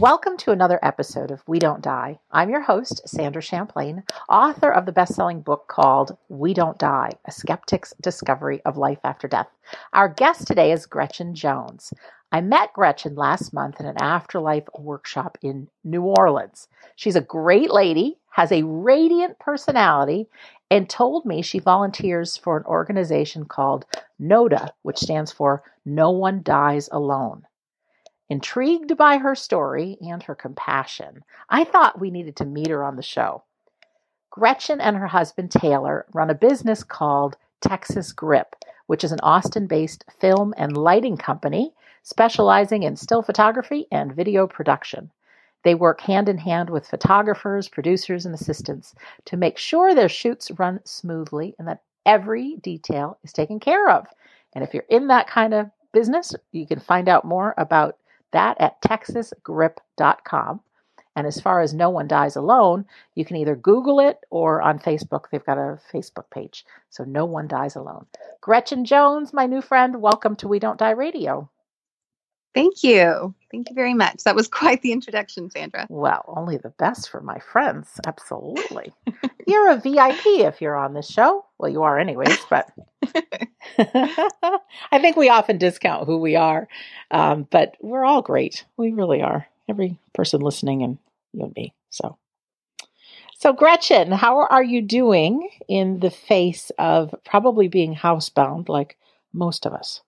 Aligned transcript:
Welcome 0.00 0.38
to 0.38 0.50
another 0.50 0.78
episode 0.82 1.30
of 1.30 1.42
We 1.46 1.58
Don't 1.58 1.82
Die. 1.82 2.18
I'm 2.30 2.48
your 2.48 2.62
host, 2.62 3.06
Sandra 3.06 3.42
Champlain, 3.42 4.02
author 4.30 4.70
of 4.70 4.86
the 4.86 4.92
best 4.92 5.14
selling 5.14 5.42
book 5.42 5.68
called 5.68 6.16
We 6.30 6.54
Don't 6.54 6.78
Die 6.78 7.10
A 7.26 7.30
Skeptic's 7.30 7.92
Discovery 8.00 8.62
of 8.64 8.78
Life 8.78 9.00
After 9.04 9.28
Death. 9.28 9.48
Our 9.92 10.08
guest 10.08 10.46
today 10.46 10.72
is 10.72 10.86
Gretchen 10.86 11.34
Jones. 11.34 11.92
I 12.32 12.40
met 12.40 12.72
Gretchen 12.72 13.14
last 13.14 13.52
month 13.52 13.78
in 13.78 13.84
an 13.84 14.00
afterlife 14.00 14.64
workshop 14.74 15.36
in 15.42 15.68
New 15.84 16.04
Orleans. 16.04 16.66
She's 16.96 17.16
a 17.16 17.20
great 17.20 17.70
lady, 17.70 18.16
has 18.30 18.52
a 18.52 18.62
radiant 18.62 19.38
personality, 19.38 20.28
and 20.70 20.88
told 20.88 21.26
me 21.26 21.42
she 21.42 21.58
volunteers 21.58 22.38
for 22.38 22.56
an 22.56 22.64
organization 22.64 23.44
called 23.44 23.84
NODA, 24.18 24.70
which 24.80 24.96
stands 24.96 25.30
for 25.30 25.62
No 25.84 26.10
One 26.10 26.40
Dies 26.42 26.88
Alone. 26.90 27.44
Intrigued 28.30 28.96
by 28.96 29.18
her 29.18 29.34
story 29.34 29.98
and 30.00 30.22
her 30.22 30.36
compassion, 30.36 31.24
I 31.48 31.64
thought 31.64 31.98
we 31.98 32.12
needed 32.12 32.36
to 32.36 32.44
meet 32.44 32.68
her 32.68 32.84
on 32.84 32.94
the 32.94 33.02
show. 33.02 33.42
Gretchen 34.30 34.80
and 34.80 34.96
her 34.96 35.08
husband 35.08 35.50
Taylor 35.50 36.06
run 36.12 36.30
a 36.30 36.34
business 36.34 36.84
called 36.84 37.36
Texas 37.60 38.12
Grip, 38.12 38.54
which 38.86 39.02
is 39.02 39.10
an 39.10 39.18
Austin 39.24 39.66
based 39.66 40.04
film 40.20 40.54
and 40.56 40.76
lighting 40.76 41.16
company 41.16 41.74
specializing 42.04 42.84
in 42.84 42.94
still 42.94 43.20
photography 43.20 43.88
and 43.90 44.14
video 44.14 44.46
production. 44.46 45.10
They 45.64 45.74
work 45.74 46.00
hand 46.00 46.28
in 46.28 46.38
hand 46.38 46.70
with 46.70 46.86
photographers, 46.86 47.68
producers, 47.68 48.26
and 48.26 48.34
assistants 48.34 48.94
to 49.24 49.36
make 49.36 49.58
sure 49.58 49.92
their 49.92 50.08
shoots 50.08 50.52
run 50.52 50.80
smoothly 50.84 51.56
and 51.58 51.66
that 51.66 51.82
every 52.06 52.56
detail 52.62 53.18
is 53.24 53.32
taken 53.32 53.58
care 53.58 53.90
of. 53.90 54.06
And 54.54 54.62
if 54.62 54.72
you're 54.72 54.84
in 54.88 55.08
that 55.08 55.26
kind 55.26 55.52
of 55.52 55.70
business, 55.92 56.34
you 56.52 56.66
can 56.66 56.78
find 56.78 57.08
out 57.08 57.24
more 57.24 57.54
about 57.58 57.96
that 58.32 58.60
at 58.60 58.80
texasgrip.com. 58.82 60.60
And 61.16 61.26
as 61.26 61.40
far 61.40 61.60
as 61.60 61.74
No 61.74 61.90
One 61.90 62.06
Dies 62.06 62.36
Alone, 62.36 62.86
you 63.14 63.24
can 63.24 63.36
either 63.36 63.56
Google 63.56 64.00
it 64.00 64.18
or 64.30 64.62
on 64.62 64.78
Facebook. 64.78 65.24
They've 65.30 65.44
got 65.44 65.58
a 65.58 65.78
Facebook 65.92 66.30
page. 66.30 66.64
So 66.88 67.04
No 67.04 67.24
One 67.24 67.48
Dies 67.48 67.76
Alone. 67.76 68.06
Gretchen 68.40 68.84
Jones, 68.84 69.32
my 69.32 69.46
new 69.46 69.60
friend, 69.60 70.00
welcome 70.00 70.36
to 70.36 70.48
We 70.48 70.58
Don't 70.60 70.78
Die 70.78 70.90
Radio. 70.90 71.50
Thank 72.54 72.82
you. 72.82 73.34
Thank 73.50 73.68
you 73.68 73.74
very 73.74 73.94
much. 73.94 74.24
That 74.24 74.34
was 74.34 74.48
quite 74.48 74.82
the 74.82 74.92
introduction, 74.92 75.50
Sandra. 75.50 75.86
Well, 75.88 76.24
only 76.36 76.56
the 76.56 76.70
best 76.70 77.08
for 77.08 77.20
my 77.20 77.38
friends. 77.38 77.88
Absolutely. 78.06 78.92
you're 79.46 79.70
a 79.70 79.76
VIP 79.76 80.26
if 80.26 80.60
you're 80.60 80.76
on 80.76 80.94
this 80.94 81.08
show. 81.08 81.44
Well, 81.58 81.70
you 81.70 81.82
are, 81.82 81.98
anyways, 81.98 82.38
but 82.48 82.70
I 83.78 84.98
think 85.00 85.16
we 85.16 85.28
often 85.28 85.58
discount 85.58 86.06
who 86.06 86.18
we 86.18 86.36
are. 86.36 86.68
Um, 87.10 87.46
but 87.50 87.76
we're 87.80 88.04
all 88.04 88.22
great. 88.22 88.64
We 88.76 88.92
really 88.92 89.22
are. 89.22 89.46
Every 89.68 89.98
person 90.12 90.40
listening 90.40 90.82
and 90.82 90.98
you 91.32 91.44
and 91.44 91.54
me. 91.54 91.72
So. 91.90 92.16
So, 93.38 93.52
Gretchen, 93.52 94.12
how 94.12 94.46
are 94.46 94.62
you 94.62 94.82
doing 94.82 95.48
in 95.66 96.00
the 96.00 96.10
face 96.10 96.70
of 96.78 97.14
probably 97.24 97.68
being 97.68 97.94
housebound 97.94 98.68
like 98.68 98.98
most 99.32 99.64
of 99.64 99.72
us? 99.72 100.02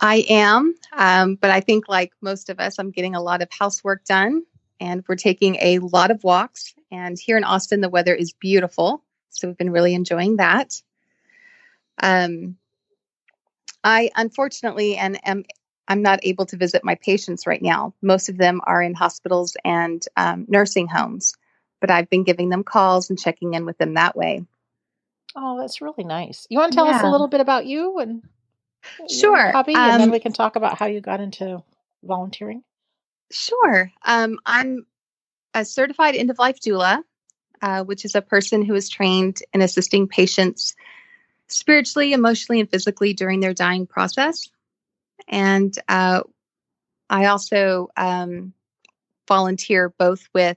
I 0.00 0.24
am, 0.28 0.74
um, 0.92 1.34
but 1.34 1.50
I 1.50 1.60
think 1.60 1.88
like 1.88 2.12
most 2.20 2.48
of 2.48 2.58
us, 2.58 2.78
I'm 2.78 2.90
getting 2.90 3.14
a 3.14 3.22
lot 3.22 3.42
of 3.42 3.48
housework 3.50 4.04
done 4.04 4.42
and 4.80 5.04
we're 5.06 5.16
taking 5.16 5.56
a 5.56 5.78
lot 5.78 6.10
of 6.10 6.24
walks. 6.24 6.74
And 6.90 7.18
here 7.18 7.36
in 7.36 7.44
Austin, 7.44 7.82
the 7.82 7.88
weather 7.88 8.14
is 8.14 8.32
beautiful. 8.32 9.04
So 9.28 9.48
we've 9.48 9.58
been 9.58 9.70
really 9.70 9.94
enjoying 9.94 10.36
that. 10.36 10.80
Um, 12.02 12.56
I 13.84 14.10
unfortunately 14.16 14.96
and 14.96 15.18
am 15.26 15.44
I'm 15.88 16.02
not 16.02 16.20
able 16.22 16.46
to 16.46 16.56
visit 16.56 16.84
my 16.84 16.94
patients 16.94 17.46
right 17.46 17.60
now. 17.60 17.94
Most 18.00 18.28
of 18.28 18.36
them 18.36 18.60
are 18.64 18.80
in 18.80 18.94
hospitals 18.94 19.56
and 19.64 20.04
um, 20.16 20.46
nursing 20.48 20.86
homes, 20.86 21.34
but 21.80 21.90
I've 21.90 22.08
been 22.08 22.22
giving 22.22 22.48
them 22.48 22.62
calls 22.62 23.10
and 23.10 23.18
checking 23.18 23.54
in 23.54 23.66
with 23.66 23.76
them 23.78 23.94
that 23.94 24.16
way. 24.16 24.44
Oh, 25.34 25.58
that's 25.60 25.80
really 25.80 26.04
nice. 26.04 26.46
You 26.48 26.58
want 26.58 26.72
to 26.72 26.76
tell 26.76 26.86
yeah. 26.86 26.96
us 26.96 27.02
a 27.02 27.10
little 27.10 27.26
bit 27.26 27.40
about 27.40 27.66
you 27.66 27.98
and 27.98 28.22
Sure. 29.08 29.50
Hobby, 29.52 29.74
and 29.74 29.92
um, 29.92 29.98
then 29.98 30.10
we 30.10 30.20
can 30.20 30.32
talk 30.32 30.56
about 30.56 30.78
how 30.78 30.86
you 30.86 31.00
got 31.00 31.20
into 31.20 31.62
volunteering. 32.02 32.62
Sure. 33.30 33.90
Um, 34.04 34.38
I'm 34.44 34.86
a 35.54 35.64
certified 35.64 36.16
end 36.16 36.30
of 36.30 36.38
life 36.38 36.60
doula, 36.60 37.02
uh, 37.62 37.84
which 37.84 38.04
is 38.04 38.14
a 38.14 38.22
person 38.22 38.64
who 38.64 38.74
is 38.74 38.88
trained 38.88 39.42
in 39.52 39.62
assisting 39.62 40.08
patients 40.08 40.74
spiritually, 41.48 42.12
emotionally, 42.12 42.60
and 42.60 42.70
physically 42.70 43.12
during 43.12 43.40
their 43.40 43.54
dying 43.54 43.86
process. 43.86 44.48
And 45.28 45.76
uh, 45.88 46.22
I 47.08 47.26
also 47.26 47.88
um, 47.96 48.52
volunteer 49.28 49.90
both 49.90 50.28
with 50.34 50.56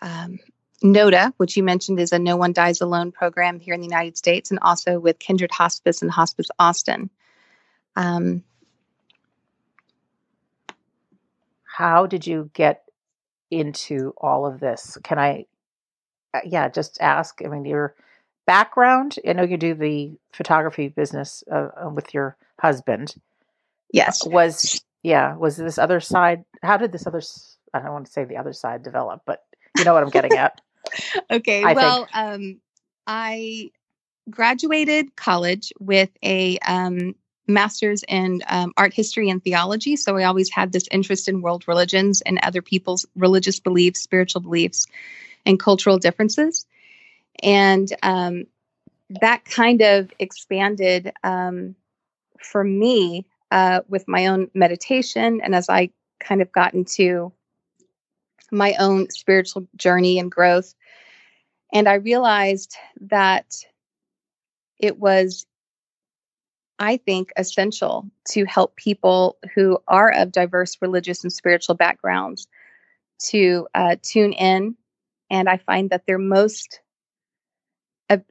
um, 0.00 0.38
NODA, 0.82 1.32
which 1.38 1.56
you 1.56 1.62
mentioned 1.62 1.98
is 1.98 2.12
a 2.12 2.18
No 2.18 2.36
One 2.36 2.52
Dies 2.52 2.80
Alone 2.80 3.12
program 3.12 3.60
here 3.60 3.74
in 3.74 3.80
the 3.80 3.86
United 3.86 4.16
States, 4.16 4.50
and 4.50 4.60
also 4.60 4.98
with 4.98 5.18
Kindred 5.18 5.50
Hospice 5.50 6.02
and 6.02 6.10
Hospice 6.10 6.48
Austin. 6.58 7.10
Um, 7.96 8.44
How 11.76 12.06
did 12.06 12.26
you 12.26 12.50
get 12.54 12.84
into 13.50 14.14
all 14.16 14.46
of 14.46 14.60
this? 14.60 14.96
Can 15.04 15.18
I, 15.18 15.44
uh, 16.32 16.40
yeah, 16.42 16.70
just 16.70 16.98
ask? 17.02 17.42
I 17.44 17.48
mean, 17.48 17.66
your 17.66 17.94
background. 18.46 19.16
I 19.28 19.34
know 19.34 19.42
you 19.42 19.58
do 19.58 19.74
the 19.74 20.16
photography 20.32 20.88
business 20.88 21.44
uh, 21.52 21.68
uh 21.84 21.90
with 21.90 22.14
your 22.14 22.38
husband. 22.58 23.14
Yes. 23.92 24.26
Was 24.26 24.82
yeah. 25.02 25.36
Was 25.36 25.58
this 25.58 25.76
other 25.76 26.00
side? 26.00 26.46
How 26.62 26.78
did 26.78 26.92
this 26.92 27.06
other? 27.06 27.20
I 27.74 27.80
don't 27.80 27.92
want 27.92 28.06
to 28.06 28.12
say 28.12 28.24
the 28.24 28.38
other 28.38 28.54
side 28.54 28.82
develop, 28.82 29.20
but 29.26 29.44
you 29.76 29.84
know 29.84 29.92
what 29.92 30.02
I'm 30.02 30.08
getting 30.08 30.32
at. 30.32 30.62
okay. 31.30 31.62
I 31.62 31.72
well, 31.72 32.08
um, 32.12 32.60
I 33.06 33.70
graduated 34.30 35.16
college 35.16 35.72
with 35.78 36.10
a 36.22 36.58
um, 36.58 37.14
master's 37.46 38.02
in 38.08 38.42
um, 38.48 38.72
art 38.76 38.92
history 38.92 39.30
and 39.30 39.42
theology. 39.42 39.96
So 39.96 40.16
I 40.16 40.24
always 40.24 40.50
had 40.50 40.72
this 40.72 40.88
interest 40.90 41.28
in 41.28 41.42
world 41.42 41.68
religions 41.68 42.20
and 42.22 42.38
other 42.42 42.62
people's 42.62 43.06
religious 43.14 43.60
beliefs, 43.60 44.00
spiritual 44.00 44.40
beliefs, 44.40 44.86
and 45.44 45.60
cultural 45.60 45.98
differences. 45.98 46.66
And 47.42 47.88
um, 48.02 48.46
that 49.20 49.44
kind 49.44 49.82
of 49.82 50.10
expanded 50.18 51.12
um, 51.22 51.76
for 52.40 52.64
me 52.64 53.26
uh, 53.50 53.80
with 53.88 54.08
my 54.08 54.26
own 54.26 54.50
meditation. 54.54 55.40
And 55.42 55.54
as 55.54 55.68
I 55.68 55.90
kind 56.18 56.42
of 56.42 56.50
got 56.50 56.74
into 56.74 57.32
my 58.50 58.74
own 58.78 59.10
spiritual 59.10 59.66
journey 59.76 60.18
and 60.18 60.30
growth. 60.30 60.74
And 61.72 61.88
I 61.88 61.94
realized 61.94 62.76
that 63.02 63.46
it 64.78 64.98
was, 64.98 65.46
I 66.78 66.98
think, 66.98 67.32
essential 67.36 68.10
to 68.30 68.44
help 68.44 68.76
people 68.76 69.36
who 69.54 69.78
are 69.88 70.12
of 70.12 70.32
diverse 70.32 70.76
religious 70.80 71.22
and 71.24 71.32
spiritual 71.32 71.74
backgrounds 71.74 72.46
to 73.30 73.66
uh, 73.74 73.96
tune 74.02 74.32
in. 74.32 74.76
And 75.30 75.48
I 75.48 75.56
find 75.56 75.90
that 75.90 76.04
they're 76.06 76.18
most 76.18 76.80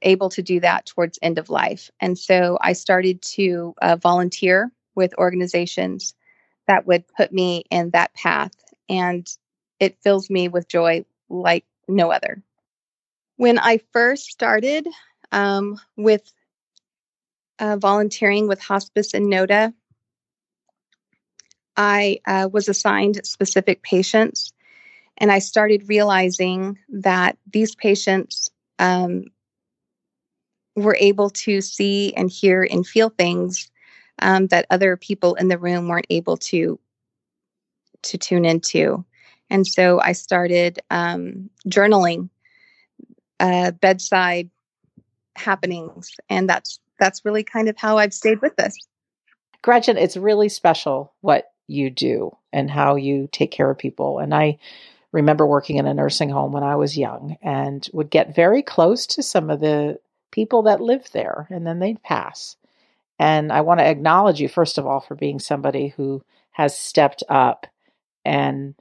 able 0.01 0.29
to 0.29 0.41
do 0.41 0.59
that 0.61 0.85
towards 0.85 1.19
end 1.21 1.37
of 1.37 1.49
life. 1.49 1.91
And 1.99 2.17
so 2.17 2.57
I 2.61 2.73
started 2.73 3.21
to 3.33 3.73
uh, 3.81 3.97
volunteer 3.97 4.71
with 4.95 5.17
organizations 5.17 6.13
that 6.67 6.87
would 6.87 7.03
put 7.09 7.33
me 7.33 7.65
in 7.69 7.89
that 7.91 8.13
path. 8.13 8.53
And 8.87 9.27
it 9.79 10.01
fills 10.01 10.29
me 10.29 10.47
with 10.47 10.67
joy 10.67 11.05
like 11.29 11.65
no 11.87 12.11
other. 12.11 12.41
When 13.37 13.59
I 13.59 13.79
first 13.91 14.25
started 14.25 14.87
um, 15.31 15.79
with 15.97 16.31
uh, 17.59 17.77
volunteering 17.77 18.47
with 18.47 18.61
hospice 18.61 19.13
and 19.13 19.27
NODA, 19.27 19.73
I 21.77 22.19
uh, 22.25 22.49
was 22.51 22.69
assigned 22.69 23.25
specific 23.25 23.81
patients, 23.83 24.53
and 25.17 25.31
I 25.31 25.39
started 25.39 25.89
realizing 25.89 26.79
that 26.89 27.37
these 27.51 27.75
patients 27.75 28.49
um, 28.79 29.25
were 30.75 30.97
able 30.99 31.29
to 31.29 31.61
see 31.61 32.13
and 32.15 32.29
hear 32.29 32.67
and 32.69 32.87
feel 32.87 33.09
things 33.09 33.69
um, 34.21 34.47
that 34.47 34.65
other 34.69 34.95
people 34.95 35.35
in 35.35 35.49
the 35.49 35.57
room 35.57 35.87
weren't 35.87 36.07
able 36.09 36.37
to 36.37 36.79
to 38.03 38.17
tune 38.17 38.45
into. 38.45 39.03
And 39.49 39.65
so 39.65 39.99
I 39.99 40.11
started 40.11 40.79
um, 40.89 41.49
journaling 41.67 42.29
uh, 43.39 43.71
bedside 43.71 44.49
happenings, 45.35 46.11
and 46.29 46.49
that's 46.49 46.79
that's 46.99 47.25
really 47.25 47.43
kind 47.43 47.67
of 47.67 47.77
how 47.77 47.97
I've 47.97 48.13
stayed 48.13 48.41
with 48.41 48.55
this. 48.55 48.75
Gretchen, 49.61 49.97
it's 49.97 50.15
really 50.15 50.49
special 50.49 51.13
what 51.21 51.51
you 51.67 51.89
do 51.89 52.35
and 52.53 52.69
how 52.69 52.95
you 52.95 53.27
take 53.31 53.51
care 53.51 53.69
of 53.69 53.77
people. 53.77 54.19
And 54.19 54.33
I 54.33 54.59
remember 55.11 55.45
working 55.45 55.77
in 55.77 55.87
a 55.87 55.93
nursing 55.93 56.29
home 56.29 56.51
when 56.51 56.63
I 56.63 56.75
was 56.75 56.97
young 56.97 57.37
and 57.41 57.87
would 57.91 58.09
get 58.09 58.35
very 58.35 58.61
close 58.61 59.07
to 59.07 59.23
some 59.23 59.49
of 59.49 59.59
the 59.59 59.99
people 60.31 60.63
that 60.63 60.81
lived 60.81 61.13
there, 61.13 61.47
and 61.49 61.65
then 61.65 61.79
they'd 61.79 62.01
pass. 62.03 62.57
And 63.17 63.51
I 63.51 63.61
want 63.61 63.79
to 63.79 63.87
acknowledge 63.87 64.41
you, 64.41 64.49
first 64.49 64.77
of 64.77 64.85
all, 64.85 64.99
for 64.99 65.15
being 65.15 65.39
somebody 65.39 65.89
who 65.89 66.21
has 66.51 66.77
stepped 66.77 67.23
up 67.29 67.65
and 68.23 68.75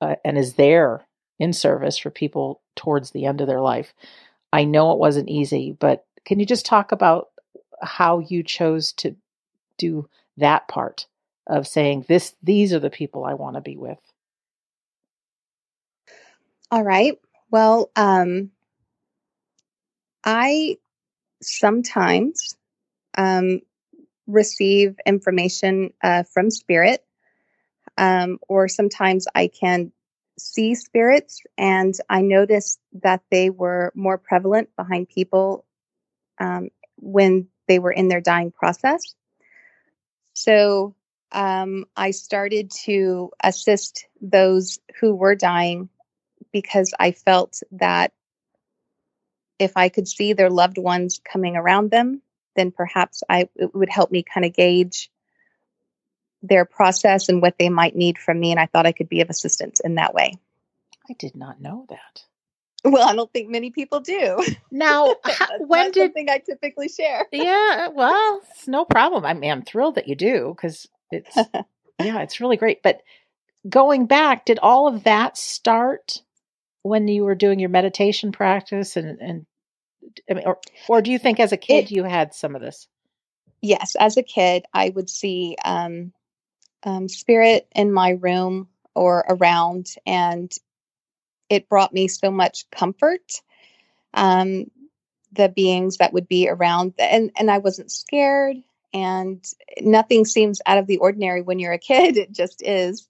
uh, 0.00 0.16
and 0.24 0.38
is 0.38 0.54
there 0.54 1.06
in 1.40 1.52
service 1.52 1.98
for 1.98 2.10
people 2.10 2.60
towards 2.76 3.10
the 3.10 3.24
end 3.24 3.40
of 3.40 3.48
their 3.48 3.60
life. 3.60 3.94
I 4.52 4.64
know 4.64 4.92
it 4.92 4.98
wasn't 4.98 5.30
easy, 5.30 5.76
but 5.78 6.04
can 6.24 6.38
you 6.38 6.46
just 6.46 6.66
talk 6.66 6.92
about 6.92 7.28
how 7.82 8.18
you 8.18 8.42
chose 8.42 8.92
to 8.92 9.16
do 9.78 10.08
that 10.36 10.68
part 10.68 11.06
of 11.46 11.66
saying 11.66 12.04
this 12.06 12.34
these 12.42 12.72
are 12.72 12.78
the 12.78 12.90
people 12.90 13.24
I 13.24 13.34
want 13.34 13.56
to 13.56 13.60
be 13.62 13.76
with? 13.76 13.98
All 16.70 16.84
right. 16.84 17.18
Well, 17.50 17.90
um, 17.96 18.50
I 20.22 20.76
sometimes 21.42 22.56
um, 23.16 23.60
receive 24.26 24.96
information 25.06 25.92
uh, 26.04 26.24
from 26.24 26.50
spirit, 26.50 27.04
um, 27.96 28.38
or 28.46 28.68
sometimes 28.68 29.26
I 29.34 29.48
can 29.48 29.90
see 30.42 30.74
spirits, 30.74 31.42
and 31.56 31.94
I 32.08 32.22
noticed 32.22 32.80
that 33.02 33.22
they 33.30 33.50
were 33.50 33.92
more 33.94 34.18
prevalent 34.18 34.74
behind 34.76 35.08
people 35.08 35.64
um, 36.38 36.70
when 36.96 37.48
they 37.68 37.78
were 37.78 37.92
in 37.92 38.08
their 38.08 38.20
dying 38.20 38.50
process. 38.50 39.14
So 40.34 40.94
um, 41.32 41.84
I 41.96 42.10
started 42.10 42.70
to 42.84 43.30
assist 43.42 44.06
those 44.20 44.78
who 45.00 45.14
were 45.14 45.34
dying 45.34 45.88
because 46.52 46.92
I 46.98 47.12
felt 47.12 47.60
that 47.72 48.12
if 49.58 49.76
I 49.76 49.88
could 49.90 50.08
see 50.08 50.32
their 50.32 50.50
loved 50.50 50.78
ones 50.78 51.20
coming 51.24 51.56
around 51.56 51.90
them, 51.90 52.22
then 52.56 52.72
perhaps 52.72 53.22
I 53.28 53.48
it 53.54 53.74
would 53.74 53.90
help 53.90 54.10
me 54.10 54.22
kind 54.22 54.44
of 54.44 54.54
gauge 54.54 55.10
their 56.42 56.64
process 56.64 57.28
and 57.28 57.42
what 57.42 57.56
they 57.58 57.68
might 57.68 57.96
need 57.96 58.18
from 58.18 58.40
me. 58.40 58.50
And 58.50 58.60
I 58.60 58.66
thought 58.66 58.86
I 58.86 58.92
could 58.92 59.08
be 59.08 59.20
of 59.20 59.30
assistance 59.30 59.80
in 59.80 59.96
that 59.96 60.14
way. 60.14 60.38
I 61.08 61.14
did 61.14 61.36
not 61.36 61.60
know 61.60 61.86
that. 61.88 62.24
Well, 62.84 63.06
I 63.06 63.14
don't 63.14 63.30
think 63.32 63.50
many 63.50 63.70
people 63.70 64.00
do. 64.00 64.42
Now, 64.70 65.16
when 65.58 65.90
did 65.90 66.04
something 66.04 66.30
I 66.30 66.38
typically 66.38 66.88
share? 66.88 67.26
yeah, 67.30 67.88
well, 67.88 68.40
it's 68.50 68.66
no 68.66 68.84
problem. 68.84 69.24
I 69.24 69.34
mean, 69.34 69.50
I'm 69.50 69.62
thrilled 69.62 69.96
that 69.96 70.08
you 70.08 70.14
do 70.14 70.54
because 70.56 70.88
it's 71.10 71.36
yeah, 71.98 72.20
it's 72.20 72.40
really 72.40 72.56
great. 72.56 72.82
But 72.82 73.02
going 73.68 74.06
back, 74.06 74.46
did 74.46 74.58
all 74.62 74.88
of 74.88 75.04
that 75.04 75.36
start 75.36 76.22
when 76.82 77.08
you 77.08 77.24
were 77.24 77.34
doing 77.34 77.58
your 77.58 77.68
meditation 77.68 78.32
practice 78.32 78.96
and 78.96 79.20
and 79.20 79.46
I 80.30 80.34
mean, 80.34 80.44
or 80.46 80.58
or 80.88 81.02
do 81.02 81.10
you 81.10 81.18
think 81.18 81.38
as 81.38 81.52
a 81.52 81.58
kid 81.58 81.86
it, 81.86 81.90
you 81.90 82.04
had 82.04 82.34
some 82.34 82.54
of 82.54 82.62
this? 82.62 82.88
Yes, 83.60 83.94
as 83.98 84.16
a 84.16 84.22
kid, 84.22 84.64
I 84.72 84.88
would 84.88 85.10
see 85.10 85.56
um, 85.62 86.12
um, 86.82 87.08
spirit 87.08 87.68
in 87.74 87.92
my 87.92 88.10
room 88.10 88.68
or 88.94 89.24
around, 89.28 89.94
and 90.06 90.52
it 91.48 91.68
brought 91.68 91.92
me 91.92 92.08
so 92.08 92.30
much 92.30 92.68
comfort. 92.70 93.32
Um, 94.14 94.66
the 95.32 95.48
beings 95.48 95.98
that 95.98 96.12
would 96.12 96.28
be 96.28 96.48
around, 96.48 96.94
and 96.98 97.30
and 97.36 97.50
I 97.50 97.58
wasn't 97.58 97.92
scared, 97.92 98.56
and 98.92 99.44
nothing 99.80 100.24
seems 100.24 100.60
out 100.66 100.78
of 100.78 100.86
the 100.86 100.98
ordinary 100.98 101.42
when 101.42 101.58
you're 101.58 101.72
a 101.72 101.78
kid. 101.90 102.16
It 102.16 102.32
just 102.32 102.62
is. 102.62 103.08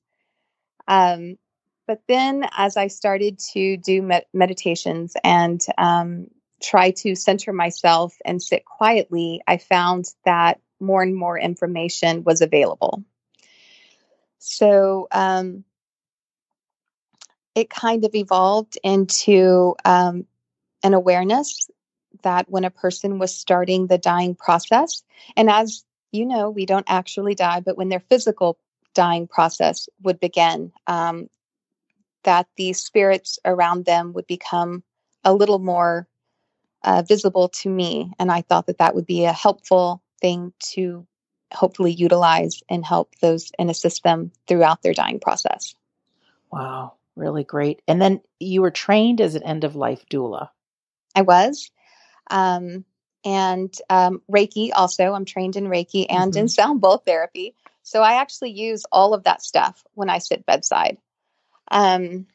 Um, 0.87 1.39
but 1.87 2.03
then, 2.07 2.47
as 2.57 2.77
I 2.77 2.87
started 2.89 3.39
to 3.53 3.77
do 3.77 4.03
med- 4.03 4.27
meditations 4.33 5.15
and 5.25 5.65
um, 5.79 6.29
try 6.63 6.93
to 6.93 7.15
center 7.17 7.53
myself 7.53 8.15
and 8.25 8.43
sit 8.43 8.65
quietly, 8.65 9.43
I 9.47 9.57
found 9.57 10.05
that 10.25 10.61
more 10.79 11.03
and 11.03 11.17
more 11.17 11.39
information 11.39 12.23
was 12.25 12.41
available. 12.43 13.05
So 14.41 15.07
um, 15.13 15.65
it 17.55 17.71
kind 17.71 18.05
of 18.05 18.15
evolved 18.15 18.79
into 18.83 19.77
um, 19.85 20.27
an 20.83 20.95
awareness 20.95 21.71
that 22.23 22.51
when 22.51 22.65
a 22.65 22.71
person 22.71 23.19
was 23.19 23.35
starting 23.35 23.87
the 23.87 23.99
dying 23.99 24.35
process, 24.35 25.03
and 25.37 25.51
as 25.51 25.85
you 26.11 26.27
know, 26.27 26.51
we 26.51 26.67
don't 26.67 26.87
actually 26.89 27.35
die, 27.35 27.61
but 27.61 27.77
when 27.77 27.91
their 27.91 28.01
physical 28.01 28.59
dying 28.95 29.29
process 29.29 29.89
would 30.03 30.19
begin, 30.19 30.73
um, 30.87 31.29
that 32.25 32.49
the 32.57 32.73
spirits 32.73 33.39
around 33.45 33.85
them 33.85 34.13
would 34.15 34.27
become 34.27 34.83
a 35.23 35.35
little 35.35 35.59
more 35.59 36.09
uh, 36.83 37.03
visible 37.07 37.49
to 37.49 37.69
me. 37.69 38.11
And 38.19 38.33
I 38.33 38.41
thought 38.41 38.67
that 38.67 38.79
that 38.79 38.95
would 38.95 39.07
be 39.07 39.25
a 39.25 39.33
helpful 39.33 40.03
thing 40.21 40.53
to 40.73 41.07
hopefully 41.53 41.93
utilize 41.93 42.63
and 42.69 42.85
help 42.85 43.15
those 43.21 43.51
and 43.59 43.71
assist 43.71 44.03
them 44.03 44.33
throughout 44.47 44.83
their 44.83 44.95
dying 44.95 45.21
process. 45.21 45.75
Wow, 46.51 46.95
really 47.17 47.45
great. 47.45 47.83
And 47.87 48.01
then 48.01 48.21
you 48.39 48.63
were 48.63 48.71
trained 48.71 49.21
as 49.21 49.35
an 49.35 49.43
end 49.43 49.65
of 49.65 49.77
life 49.77 50.05
doula. 50.11 50.49
I 51.15 51.23
was. 51.23 51.71
Um, 52.31 52.85
and 53.25 53.75
um, 53.91 54.23
Reiki 54.31 54.71
also. 54.75 55.13
I'm 55.13 55.25
trained 55.25 55.57
in 55.57 55.65
Reiki 55.65 56.07
and 56.09 56.33
mm-hmm. 56.33 56.41
in 56.41 56.49
sound 56.49 56.81
bowl 56.81 56.99
therapy. 56.99 57.55
So 57.83 58.03
I 58.03 58.21
actually 58.21 58.53
use 58.53 58.85
all 58.91 59.15
of 59.15 59.25
that 59.25 59.43
stuff 59.43 59.83
when 59.95 60.11
I 60.11 60.19
sit 60.19 60.47
bedside. 60.47 60.99
Um, 61.71 62.27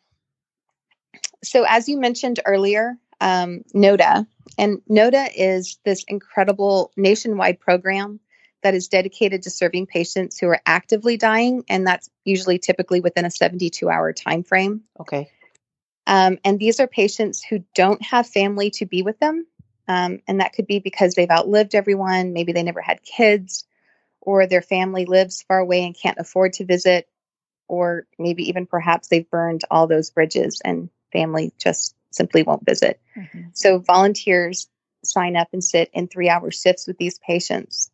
so, 1.44 1.66
as 1.68 1.88
you 1.88 2.00
mentioned 2.00 2.40
earlier, 2.46 2.98
um, 3.22 3.64
NODA, 3.74 4.28
and 4.58 4.82
NODA 4.90 5.30
is 5.36 5.78
this 5.86 6.04
incredible 6.08 6.92
nationwide 6.98 7.60
program 7.60 8.20
that 8.66 8.74
is 8.74 8.88
dedicated 8.88 9.44
to 9.44 9.52
serving 9.52 9.86
patients 9.86 10.40
who 10.40 10.48
are 10.48 10.60
actively 10.66 11.18
dying, 11.18 11.64
and 11.70 11.86
that's 11.86 12.10
usually 12.24 12.58
typically 12.58 13.00
within 13.00 13.24
a 13.24 13.30
72 13.30 13.88
hour 13.88 14.12
time 14.12 14.42
frame. 14.42 14.82
Okay. 15.00 15.30
Um, 16.08 16.40
and 16.44 16.58
these 16.58 16.80
are 16.80 16.88
patients 16.88 17.44
who 17.44 17.64
don't 17.76 18.02
have 18.02 18.28
family 18.28 18.72
to 18.72 18.88
be 18.88 19.04
with 19.04 19.20
them. 19.20 19.46
Um, 19.88 20.20
and 20.28 20.40
that 20.40 20.54
could 20.54 20.66
be 20.66 20.80
because 20.80 21.14
they've 21.14 21.30
outlived 21.30 21.76
everyone. 21.76 22.34
Maybe 22.34 22.54
they 22.54 22.64
never 22.64 22.82
had 22.82 23.04
kids, 23.04 23.68
or 24.20 24.48
their 24.48 24.64
family 24.64 25.06
lives 25.06 25.46
far 25.48 25.60
away 25.60 25.86
and 25.86 25.96
can't 25.96 26.18
afford 26.18 26.54
to 26.54 26.66
visit, 26.66 27.08
or 27.68 28.08
maybe 28.18 28.50
even 28.50 28.66
perhaps 28.66 29.10
they've 29.10 29.30
burned 29.30 29.62
all 29.70 29.86
those 29.86 30.10
bridges 30.10 30.60
and 30.66 30.90
family 31.14 31.54
just 31.60 31.94
simply 32.10 32.42
won't 32.42 32.66
visit. 32.66 33.00
Mm-hmm. 33.16 33.42
So 33.54 33.78
volunteers 33.78 34.68
sign 35.04 35.36
up 35.36 35.50
and 35.54 35.64
sit 35.64 35.92
in 35.94 36.08
three 36.08 36.30
hour 36.30 36.50
shifts 36.50 36.88
with 36.88 36.98
these 36.98 37.20
patients. 37.20 37.92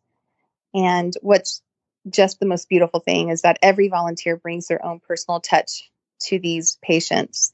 And 0.74 1.14
what's 1.20 1.62
just 2.08 2.40
the 2.40 2.46
most 2.46 2.68
beautiful 2.68 3.00
thing 3.00 3.28
is 3.28 3.42
that 3.42 3.58
every 3.62 3.88
volunteer 3.88 4.36
brings 4.36 4.66
their 4.66 4.84
own 4.84 5.00
personal 5.00 5.40
touch 5.40 5.90
to 6.24 6.38
these 6.38 6.78
patients. 6.82 7.52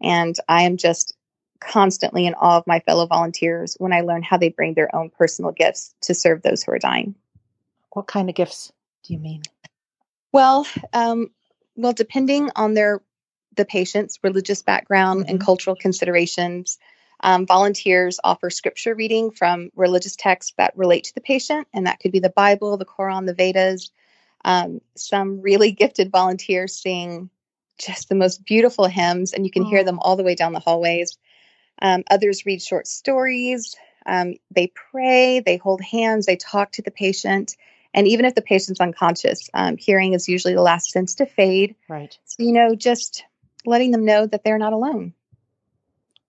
And 0.00 0.36
I 0.48 0.62
am 0.62 0.76
just 0.76 1.16
constantly 1.60 2.26
in 2.26 2.34
awe 2.34 2.58
of 2.58 2.66
my 2.66 2.80
fellow 2.80 3.06
volunteers 3.06 3.76
when 3.78 3.92
I 3.92 4.02
learn 4.02 4.22
how 4.22 4.36
they 4.36 4.48
bring 4.48 4.74
their 4.74 4.94
own 4.94 5.10
personal 5.10 5.50
gifts 5.50 5.94
to 6.02 6.14
serve 6.14 6.42
those 6.42 6.62
who 6.62 6.72
are 6.72 6.78
dying. 6.78 7.14
What 7.90 8.06
kind 8.06 8.28
of 8.28 8.36
gifts 8.36 8.72
do 9.04 9.14
you 9.14 9.18
mean? 9.18 9.42
Well, 10.32 10.66
um, 10.92 11.30
well, 11.74 11.92
depending 11.92 12.50
on 12.54 12.74
their 12.74 13.00
the 13.56 13.64
patient's 13.64 14.20
religious 14.22 14.62
background 14.62 15.22
mm-hmm. 15.22 15.30
and 15.30 15.40
cultural 15.40 15.74
considerations, 15.74 16.78
um, 17.20 17.46
volunteers 17.46 18.20
offer 18.22 18.50
scripture 18.50 18.94
reading 18.94 19.30
from 19.30 19.70
religious 19.74 20.16
texts 20.16 20.54
that 20.56 20.76
relate 20.76 21.04
to 21.04 21.14
the 21.14 21.20
patient, 21.20 21.66
and 21.72 21.86
that 21.86 22.00
could 22.00 22.12
be 22.12 22.20
the 22.20 22.30
Bible, 22.30 22.76
the 22.76 22.84
Quran, 22.84 23.26
the 23.26 23.34
Vedas. 23.34 23.90
Um, 24.44 24.80
some 24.94 25.40
really 25.40 25.72
gifted 25.82 26.10
volunteers 26.10 26.80
sing 26.80 27.30
just 27.78 28.08
the 28.08 28.14
most 28.14 28.44
beautiful 28.44 28.86
hymns, 28.86 29.32
and 29.32 29.44
you 29.44 29.50
can 29.50 29.64
oh. 29.64 29.68
hear 29.68 29.84
them 29.84 29.98
all 30.00 30.16
the 30.16 30.24
way 30.24 30.34
down 30.34 30.52
the 30.52 30.60
hallways. 30.60 31.18
Um, 31.80 32.04
others 32.10 32.46
read 32.46 32.62
short 32.62 32.86
stories. 32.86 33.76
Um, 34.06 34.34
they 34.50 34.68
pray, 34.68 35.40
they 35.40 35.58
hold 35.58 35.82
hands, 35.82 36.26
they 36.26 36.36
talk 36.36 36.72
to 36.72 36.82
the 36.82 36.90
patient. 36.90 37.56
And 37.94 38.08
even 38.08 38.24
if 38.24 38.34
the 38.34 38.42
patient's 38.42 38.80
unconscious, 38.80 39.50
um, 39.54 39.76
hearing 39.76 40.14
is 40.14 40.28
usually 40.28 40.54
the 40.54 40.62
last 40.62 40.90
sense 40.90 41.16
to 41.16 41.26
fade. 41.26 41.74
Right. 41.88 42.16
So, 42.24 42.42
you 42.42 42.52
know, 42.52 42.74
just 42.74 43.24
letting 43.66 43.90
them 43.90 44.04
know 44.04 44.26
that 44.26 44.44
they're 44.44 44.58
not 44.58 44.72
alone. 44.72 45.14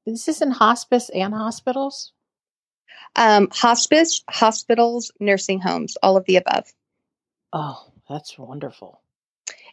This 0.09 0.27
is 0.27 0.41
in 0.41 0.51
hospice 0.51 1.09
and 1.09 1.33
hospitals? 1.33 2.13
Um, 3.15 3.47
hospice, 3.51 4.23
hospitals, 4.27 5.11
nursing 5.19 5.59
homes, 5.59 5.97
all 6.01 6.17
of 6.17 6.25
the 6.25 6.37
above. 6.37 6.73
Oh, 7.53 7.91
that's 8.09 8.37
wonderful. 8.37 9.01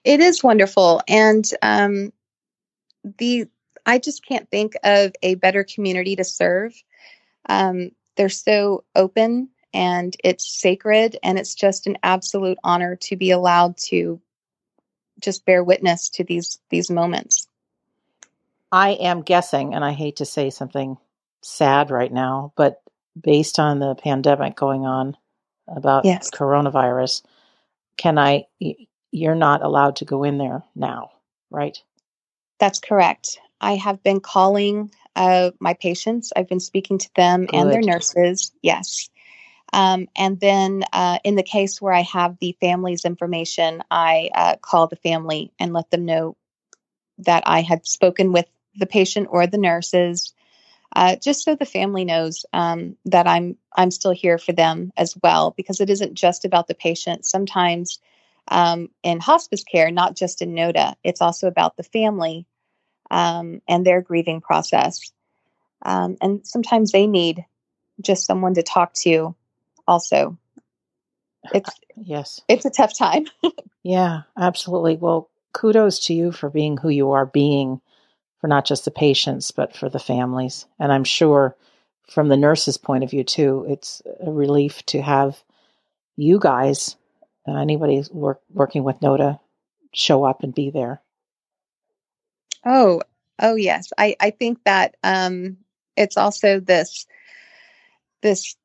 It 0.05 0.21
is 0.21 0.45
wonderful. 0.45 1.01
And 1.09 1.45
um, 1.63 2.13
the 3.19 3.49
I 3.87 3.99
just 3.99 4.27
can't 4.27 4.51
think 4.51 4.75
of 4.85 5.13
a 5.23 5.37
better 5.37 5.65
community 5.65 6.17
to 6.17 6.25
serve. 6.25 6.75
Um, 7.49 7.93
they're 8.17 8.29
so 8.29 8.85
open 8.95 9.49
and 9.73 10.17
it's 10.23 10.47
sacred 10.47 11.17
and 11.23 11.39
it's 11.39 11.55
just 11.55 11.87
an 11.87 11.97
absolute 12.03 12.59
honor 12.65 12.97
to 12.97 13.17
be 13.17 13.31
allowed 13.31 13.77
to 13.77 14.21
just 15.21 15.47
bear 15.47 15.65
witness 15.65 16.11
to 16.11 16.25
these 16.25 16.59
these 16.69 16.91
moments 16.91 17.46
i 18.73 18.91
am 18.91 19.23
guessing 19.23 19.75
and 19.75 19.85
i 19.85 19.93
hate 19.93 20.17
to 20.17 20.25
say 20.25 20.51
something 20.51 20.97
sad 21.43 21.91
right 21.91 22.13
now 22.13 22.53
but 22.57 22.83
based 23.21 23.59
on 23.59 23.79
the 23.79 23.95
pandemic 23.95 24.57
going 24.57 24.85
on 24.85 25.17
about 25.69 26.05
yes. 26.05 26.31
coronavirus 26.31 27.23
can 27.97 28.19
i 28.19 28.45
you're 29.11 29.35
not 29.35 29.63
allowed 29.63 29.97
to 29.97 30.05
go 30.05 30.25
in 30.25 30.39
there 30.39 30.63
now 30.75 31.11
right? 31.51 31.83
That's 32.59 32.81
correct. 32.81 33.39
I 33.61 33.77
have 33.77 34.03
been 34.03 34.21
calling 34.21 34.91
uh, 35.15 35.51
my 35.61 35.75
patients. 35.75 36.33
I've 36.35 36.49
been 36.49 36.61
speaking 36.61 36.99
to 36.99 37.11
them 37.17 37.47
Good. 37.47 37.57
and 37.57 37.71
their 37.71 37.83
nurses. 37.83 38.53
Yes. 38.63 39.09
Um, 39.73 40.09
and 40.17 40.39
then 40.41 40.85
uh, 40.93 41.19
in 41.25 41.35
the 41.35 41.43
case 41.43 41.81
where 41.81 41.93
I 41.93 42.03
have 42.03 42.39
the 42.39 42.57
family's 42.61 43.05
information, 43.05 43.83
I 43.91 44.31
uh, 44.35 44.57
call 44.61 44.87
the 44.87 44.97
family 44.97 45.53
and 45.59 45.73
let 45.73 45.91
them 45.91 46.05
know 46.05 46.37
that 47.19 47.43
I 47.47 47.63
had 47.63 47.87
spoken 47.87 48.33
with 48.33 48.47
the 48.79 48.87
patient 48.87 49.29
or 49.31 49.47
the 49.47 49.59
nurses, 49.59 50.33
uh, 50.95 51.17
just 51.17 51.45
so 51.45 51.55
the 51.55 51.67
family 51.67 52.05
knows 52.05 52.47
um, 52.53 52.97
that 53.05 53.27
I'm 53.27 53.57
I'm 53.75 53.91
still 53.91 54.13
here 54.13 54.39
for 54.39 54.53
them 54.53 54.93
as 54.97 55.17
well, 55.23 55.53
because 55.57 55.81
it 55.81 55.91
isn't 55.91 56.15
just 56.15 56.45
about 56.45 56.69
the 56.69 56.75
patient. 56.75 57.27
Sometimes 57.27 58.01
um, 58.49 58.89
in 59.03 59.21
hospice 59.21 59.65
care, 59.65 59.91
not 59.91 60.17
just 60.17 60.43
in 60.43 60.55
NODA, 60.55 60.97
it's 61.03 61.21
also 61.21 61.49
about 61.49 61.77
the 61.77 61.83
family 61.83 62.47
um, 63.11 63.61
and 63.69 63.85
their 63.85 64.01
grieving 64.01 64.41
process. 64.41 65.13
Um, 65.83 66.17
and 66.21 66.47
sometimes 66.47 66.93
they 66.93 67.07
need 67.07 67.45
just 68.01 68.27
someone 68.27 68.55
to 68.55 68.63
talk 68.63 68.95
to 68.95 69.35
also. 69.87 70.39
It's 71.53 71.71
yes. 71.97 72.41
It's 72.49 72.65
a 72.65 72.71
tough 72.71 72.97
time. 72.97 73.27
yeah, 73.83 74.23
absolutely. 74.39 74.97
Well, 74.97 75.29
kudos 75.53 76.01
to 76.07 76.15
you 76.15 76.33
for 76.33 76.51
being 76.51 76.77
who 76.77 76.89
you 76.89 77.13
are 77.13 77.27
being 77.27 77.81
for 78.41 78.49
not 78.49 78.67
just 78.67 78.85
the 78.85 78.91
patients 78.91 79.51
but 79.51 79.75
for 79.77 79.89
the 79.89 79.99
families. 79.99 80.67
And 80.79 80.93
I'm 80.93 81.05
sure 81.05 81.57
from 82.09 82.29
the 82.29 82.37
nurse's 82.37 82.79
point 82.79 83.05
of 83.05 83.11
view 83.11 83.25
too, 83.25 83.67
it's 83.69 84.03
a 84.21 84.31
relief 84.31 84.85
to 84.87 85.03
have 85.03 85.43
you 86.17 86.39
guys, 86.39 86.97
uh, 87.49 87.57
anybody 87.57 88.03
work, 88.13 88.41
working 88.53 88.85
with 88.85 89.01
NODA, 89.01 89.39
show 89.93 90.25
up 90.25 90.43
and 90.43 90.55
be 90.55 90.71
there. 90.71 91.03
Oh, 92.65 93.01
oh 93.41 93.55
yes. 93.55 93.93
I, 93.99 94.17
I 94.21 94.31
think 94.31 94.59
that 94.65 94.97
um, 95.03 95.59
it's 95.97 96.17
also 96.17 96.61
this 96.61 97.07
this 98.23 98.57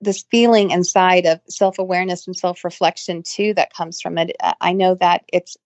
this 0.00 0.24
feeling 0.30 0.70
inside 0.70 1.26
of 1.26 1.40
self-awareness 1.48 2.26
and 2.26 2.36
self-reflection 2.36 3.22
too 3.22 3.52
that 3.54 3.74
comes 3.74 4.00
from 4.00 4.18
it 4.18 4.34
i 4.60 4.72
know 4.72 4.94
that 4.94 5.24
it's 5.32 5.56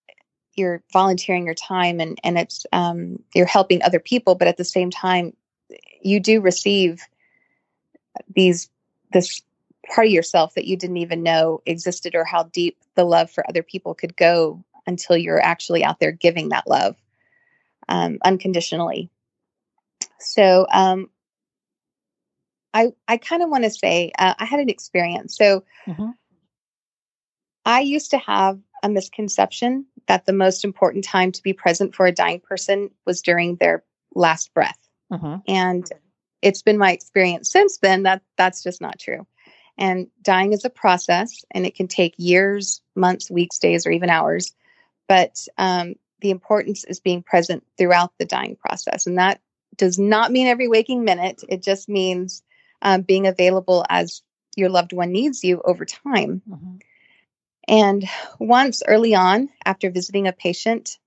you're 0.56 0.82
volunteering 0.92 1.44
your 1.44 1.54
time 1.54 2.00
and 2.00 2.18
and 2.24 2.38
it's 2.38 2.66
um, 2.72 3.22
you're 3.34 3.46
helping 3.46 3.82
other 3.82 4.00
people 4.00 4.34
but 4.34 4.48
at 4.48 4.56
the 4.56 4.64
same 4.64 4.90
time 4.90 5.32
you 6.02 6.20
do 6.20 6.40
receive 6.40 7.02
these 8.34 8.68
this 9.12 9.42
part 9.92 10.06
of 10.06 10.12
yourself 10.12 10.54
that 10.54 10.66
you 10.66 10.76
didn't 10.76 10.96
even 10.96 11.22
know 11.22 11.60
existed 11.66 12.14
or 12.14 12.24
how 12.24 12.44
deep 12.44 12.78
the 12.94 13.04
love 13.04 13.30
for 13.30 13.48
other 13.48 13.62
people 13.62 13.94
could 13.94 14.16
go 14.16 14.62
until 14.86 15.16
you're 15.16 15.40
actually 15.40 15.84
out 15.84 16.00
there 16.00 16.12
giving 16.12 16.50
that 16.50 16.66
love 16.66 16.96
um, 17.88 18.18
unconditionally 18.24 19.10
so 20.18 20.66
um, 20.72 21.08
I 22.72 22.92
I 23.06 23.16
kind 23.16 23.42
of 23.42 23.48
want 23.48 23.64
to 23.64 23.70
say 23.70 24.12
uh, 24.18 24.34
I 24.38 24.44
had 24.44 24.60
an 24.60 24.68
experience. 24.68 25.36
So 25.36 25.64
mm-hmm. 25.86 26.10
I 27.64 27.80
used 27.80 28.10
to 28.10 28.18
have 28.18 28.58
a 28.82 28.88
misconception 28.88 29.86
that 30.06 30.26
the 30.26 30.32
most 30.32 30.64
important 30.64 31.04
time 31.04 31.32
to 31.32 31.42
be 31.42 31.52
present 31.52 31.94
for 31.94 32.06
a 32.06 32.12
dying 32.12 32.40
person 32.40 32.90
was 33.06 33.22
during 33.22 33.56
their 33.56 33.84
last 34.14 34.52
breath, 34.54 34.78
mm-hmm. 35.12 35.36
and 35.46 35.88
it's 36.42 36.62
been 36.62 36.78
my 36.78 36.92
experience 36.92 37.50
since 37.50 37.78
then 37.78 38.02
that 38.02 38.22
that's 38.36 38.62
just 38.62 38.80
not 38.80 38.98
true. 38.98 39.26
And 39.76 40.08
dying 40.22 40.52
is 40.52 40.64
a 40.64 40.70
process, 40.70 41.44
and 41.50 41.66
it 41.66 41.74
can 41.74 41.88
take 41.88 42.14
years, 42.16 42.80
months, 42.94 43.30
weeks, 43.30 43.58
days, 43.58 43.86
or 43.86 43.90
even 43.90 44.10
hours. 44.10 44.54
But 45.08 45.46
um, 45.58 45.94
the 46.20 46.30
importance 46.30 46.84
is 46.84 47.00
being 47.00 47.22
present 47.22 47.64
throughout 47.76 48.12
the 48.18 48.24
dying 48.24 48.56
process, 48.56 49.06
and 49.06 49.18
that 49.18 49.40
does 49.76 49.98
not 49.98 50.30
mean 50.30 50.46
every 50.46 50.68
waking 50.68 51.04
minute. 51.04 51.42
It 51.48 51.62
just 51.62 51.88
means 51.88 52.42
um, 52.82 53.02
being 53.02 53.26
available 53.26 53.84
as 53.88 54.22
your 54.56 54.68
loved 54.68 54.92
one 54.92 55.10
needs 55.10 55.42
you 55.42 55.60
over 55.64 55.84
time. 55.84 56.42
Mm-hmm. 56.48 56.76
And 57.66 58.04
once 58.38 58.82
early 58.86 59.14
on, 59.14 59.48
after 59.64 59.90
visiting 59.90 60.26
a 60.26 60.32
patient, 60.32 60.98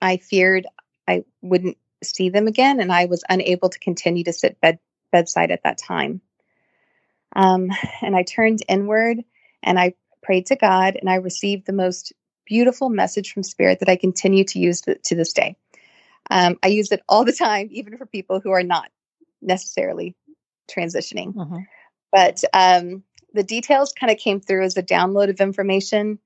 I 0.00 0.16
feared 0.16 0.66
I 1.08 1.24
wouldn't 1.42 1.76
see 2.02 2.30
them 2.30 2.46
again, 2.46 2.80
and 2.80 2.92
I 2.92 3.06
was 3.06 3.24
unable 3.28 3.68
to 3.68 3.78
continue 3.78 4.24
to 4.24 4.32
sit 4.32 4.60
bed, 4.60 4.78
bedside 5.12 5.50
at 5.50 5.62
that 5.64 5.78
time. 5.78 6.20
Um, 7.34 7.70
and 8.02 8.16
I 8.16 8.22
turned 8.22 8.60
inward 8.68 9.18
and 9.62 9.78
I 9.78 9.94
prayed 10.22 10.46
to 10.46 10.56
God, 10.56 10.96
and 10.96 11.08
I 11.08 11.16
received 11.16 11.66
the 11.66 11.72
most 11.72 12.12
beautiful 12.46 12.88
message 12.88 13.32
from 13.32 13.42
Spirit 13.42 13.80
that 13.80 13.88
I 13.88 13.96
continue 13.96 14.44
to 14.44 14.58
use 14.58 14.80
to, 14.82 14.96
to 15.04 15.14
this 15.14 15.32
day. 15.32 15.56
Um, 16.30 16.56
I 16.62 16.68
use 16.68 16.90
it 16.92 17.02
all 17.08 17.24
the 17.24 17.32
time, 17.32 17.68
even 17.70 17.96
for 17.96 18.06
people 18.06 18.40
who 18.40 18.50
are 18.50 18.62
not 18.62 18.90
necessarily 19.42 20.16
transitioning. 20.70 21.34
Mm-hmm. 21.34 21.58
But 22.12 22.42
um, 22.52 23.04
the 23.32 23.42
details 23.42 23.92
kind 23.92 24.10
of 24.10 24.18
came 24.18 24.40
through 24.40 24.64
as 24.64 24.76
a 24.76 24.82
download 24.82 25.30
of 25.30 25.40
information 25.40 26.18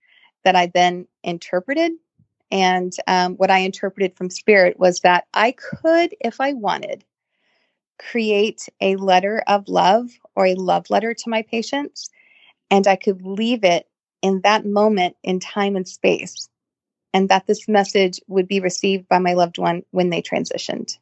that 0.44 0.56
I 0.56 0.66
then 0.66 1.06
interpreted. 1.22 1.92
And 2.50 2.92
um, 3.06 3.36
what 3.36 3.50
I 3.50 3.58
interpreted 3.58 4.16
from 4.16 4.30
spirit 4.30 4.78
was 4.78 5.00
that 5.00 5.26
I 5.34 5.52
could, 5.52 6.14
if 6.20 6.40
I 6.40 6.52
wanted, 6.52 7.04
create 7.98 8.68
a 8.80 8.96
letter 8.96 9.42
of 9.46 9.68
love 9.68 10.08
or 10.34 10.46
a 10.46 10.54
love 10.54 10.88
letter 10.90 11.14
to 11.14 11.30
my 11.30 11.42
patients, 11.42 12.10
and 12.70 12.86
I 12.86 12.96
could 12.96 13.22
leave 13.22 13.64
it 13.64 13.86
in 14.22 14.40
that 14.42 14.64
moment 14.64 15.16
in 15.22 15.38
time 15.38 15.76
and 15.76 15.86
space, 15.86 16.48
and 17.12 17.28
that 17.28 17.46
this 17.46 17.68
message 17.68 18.20
would 18.26 18.48
be 18.48 18.60
received 18.60 19.08
by 19.08 19.18
my 19.18 19.34
loved 19.34 19.58
one 19.58 19.82
when 19.90 20.10
they 20.10 20.22
transitioned. 20.22 20.96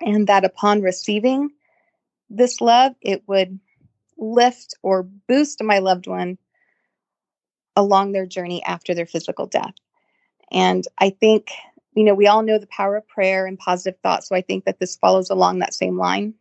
And 0.00 0.26
that 0.28 0.44
upon 0.44 0.82
receiving 0.82 1.50
this 2.30 2.60
love, 2.60 2.94
it 3.00 3.22
would 3.26 3.58
lift 4.18 4.74
or 4.82 5.04
boost 5.04 5.62
my 5.62 5.78
loved 5.78 6.06
one 6.06 6.38
along 7.76 8.12
their 8.12 8.26
journey 8.26 8.62
after 8.64 8.94
their 8.94 9.06
physical 9.06 9.46
death. 9.46 9.74
And 10.50 10.84
I 10.98 11.10
think, 11.10 11.50
you 11.94 12.04
know, 12.04 12.14
we 12.14 12.26
all 12.26 12.42
know 12.42 12.58
the 12.58 12.66
power 12.66 12.96
of 12.96 13.06
prayer 13.06 13.46
and 13.46 13.58
positive 13.58 13.98
thoughts. 14.00 14.28
So 14.28 14.34
I 14.34 14.42
think 14.42 14.64
that 14.64 14.80
this 14.80 14.96
follows 14.96 15.30
along 15.30 15.58
that 15.58 15.74
same 15.74 15.96
line. 15.96 16.34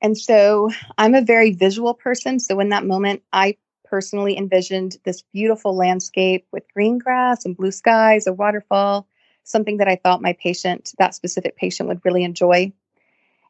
And 0.00 0.18
so 0.18 0.70
I'm 0.98 1.14
a 1.14 1.22
very 1.22 1.52
visual 1.52 1.94
person. 1.94 2.40
So 2.40 2.58
in 2.58 2.70
that 2.70 2.84
moment, 2.84 3.22
I 3.32 3.56
personally 3.84 4.36
envisioned 4.36 4.96
this 5.04 5.22
beautiful 5.32 5.76
landscape 5.76 6.46
with 6.50 6.64
green 6.74 6.98
grass 6.98 7.44
and 7.44 7.56
blue 7.56 7.70
skies, 7.70 8.26
a 8.26 8.32
waterfall, 8.32 9.06
something 9.44 9.76
that 9.76 9.88
I 9.88 9.96
thought 9.96 10.22
my 10.22 10.32
patient, 10.32 10.92
that 10.98 11.14
specific 11.14 11.56
patient, 11.56 11.88
would 11.88 12.00
really 12.04 12.24
enjoy. 12.24 12.72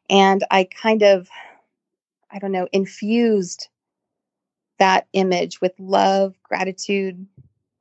And 0.09 0.43
I 0.51 0.65
kind 0.65 1.01
of, 1.01 1.29
I 2.33 2.39
don't 2.39 2.51
know, 2.51 2.67
infused 2.73 3.69
that 4.79 5.07
image 5.13 5.61
with 5.61 5.73
love, 5.77 6.35
gratitude, 6.43 7.27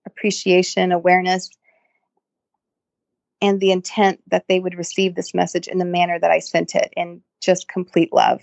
appreciation, 0.06 0.92
awareness, 0.92 1.50
and 3.40 3.60
the 3.60 3.72
intent 3.72 4.20
that 4.28 4.44
they 4.48 4.60
would 4.60 4.76
receive 4.76 5.14
this 5.14 5.34
message 5.34 5.68
in 5.68 5.78
the 5.78 5.84
manner 5.84 6.18
that 6.18 6.30
I 6.30 6.38
sent 6.38 6.74
it 6.74 6.92
in 6.96 7.22
just 7.40 7.66
complete 7.66 8.12
love. 8.12 8.42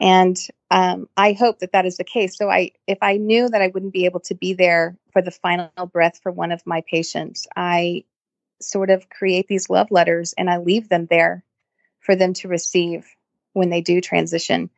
And 0.00 0.36
um, 0.70 1.08
I 1.16 1.32
hope 1.32 1.60
that 1.60 1.72
that 1.72 1.86
is 1.86 1.96
the 1.96 2.04
case. 2.04 2.36
So 2.36 2.50
I, 2.50 2.72
if 2.86 2.98
I 3.02 3.18
knew 3.18 3.48
that 3.48 3.62
I 3.62 3.68
wouldn't 3.68 3.92
be 3.92 4.04
able 4.04 4.20
to 4.20 4.34
be 4.34 4.52
there 4.52 4.96
for 5.12 5.22
the 5.22 5.30
final 5.30 5.86
breath 5.86 6.18
for 6.22 6.32
one 6.32 6.50
of 6.50 6.66
my 6.66 6.82
patients, 6.90 7.46
I 7.54 8.04
sort 8.60 8.90
of 8.90 9.08
create 9.08 9.48
these 9.48 9.70
love 9.70 9.90
letters 9.90 10.34
and 10.36 10.50
I 10.50 10.58
leave 10.58 10.88
them 10.88 11.06
there 11.08 11.44
for 12.00 12.16
them 12.16 12.32
to 12.34 12.48
receive 12.48 13.06
when 13.52 13.70
they 13.70 13.80
do 13.80 14.00
transition. 14.00 14.70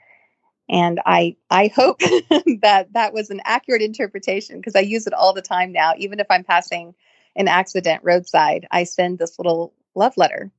And 0.69 1.01
I 1.05 1.37
I 1.51 1.69
hope 1.75 2.01
that 2.01 2.89
that 2.93 3.13
was 3.13 3.31
an 3.31 3.41
accurate 3.45 3.83
interpretation 3.83 4.57
because 4.59 4.77
I 4.77 4.81
use 4.81 5.07
it 5.07 5.15
all 5.15 5.33
the 5.33 5.43
time 5.43 5.73
now. 5.73 5.95
Even 5.99 6.21
if 6.21 6.27
I'm 6.31 6.45
passing 6.45 6.95
an 7.37 7.49
accident 7.49 8.03
roadside, 8.05 8.67
I 8.71 8.85
send 8.85 9.19
this 9.19 9.39
little 9.39 9.73
love 9.95 10.17
letter 10.17 10.51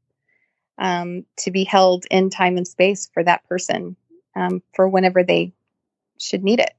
um, 0.78 1.26
to 1.38 1.52
be 1.52 1.64
held 1.64 2.06
in 2.12 2.30
time 2.30 2.58
and 2.58 2.68
space 2.68 3.10
for 3.14 3.24
that 3.24 3.48
person 3.48 3.96
um, 4.36 4.62
for 4.74 4.88
whenever 4.88 5.24
they 5.24 5.54
should 6.20 6.44
need 6.44 6.60
it. 6.60 6.74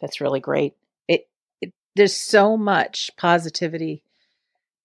That's 0.00 0.20
really 0.20 0.40
great. 0.40 0.74
It, 1.08 1.28
it 1.60 1.72
there's 1.94 2.16
so 2.16 2.56
much 2.56 3.10
positivity 3.16 4.02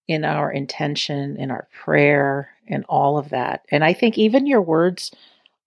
in 0.07 0.25
our 0.25 0.51
intention, 0.51 1.37
in 1.37 1.51
our 1.51 1.67
prayer, 1.73 2.49
and 2.67 2.85
all 2.89 3.17
of 3.17 3.29
that. 3.29 3.65
And 3.69 3.83
I 3.83 3.93
think 3.93 4.17
even 4.17 4.47
your 4.47 4.61
words 4.61 5.11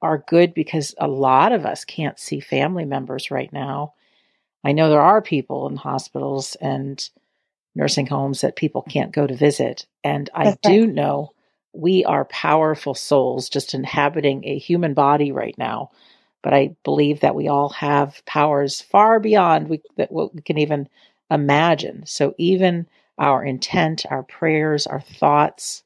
are 0.05 0.25
good 0.29 0.53
because 0.53 0.95
a 0.99 1.09
lot 1.09 1.53
of 1.53 1.65
us 1.65 1.85
can't 1.87 2.19
see 2.19 2.39
family 2.39 2.85
members 2.85 3.31
right 3.31 3.51
now. 3.53 3.95
I 4.63 4.73
know 4.73 4.91
there 4.91 5.01
are 5.01 5.23
people 5.23 5.67
in 5.67 5.77
hospitals 5.77 6.57
and 6.61 7.09
nursing 7.75 8.07
homes 8.07 8.43
that 8.43 8.55
people 8.55 8.83
can't 8.83 9.13
go 9.13 9.27
to 9.27 9.35
visit. 9.35 9.87
And 10.05 10.29
I 10.35 10.57
do 10.63 10.87
know 10.87 11.31
we 11.73 12.05
are 12.05 12.27
powerful 12.27 12.95
souls 12.95 13.49
just 13.49 13.73
inhabiting 13.73 14.45
a 14.45 14.59
human 14.59 14.93
body 14.93 15.33
right 15.33 15.57
now. 15.57 15.91
But 16.43 16.53
I 16.53 16.77
believe 16.85 17.21
that 17.21 17.35
we 17.35 17.49
all 17.49 17.71
have 17.71 18.23
powers 18.27 18.83
far 18.83 19.19
beyond 19.19 19.69
we, 19.71 19.81
that 19.97 20.13
what 20.13 20.35
we 20.35 20.43
can 20.43 20.59
even 20.59 20.87
imagine. 21.31 22.05
So 22.05 22.35
even 22.37 22.87
our 23.17 23.43
intent, 23.43 24.05
our 24.11 24.23
prayers, 24.23 24.87
our 24.87 25.01
thoughts, 25.01 25.83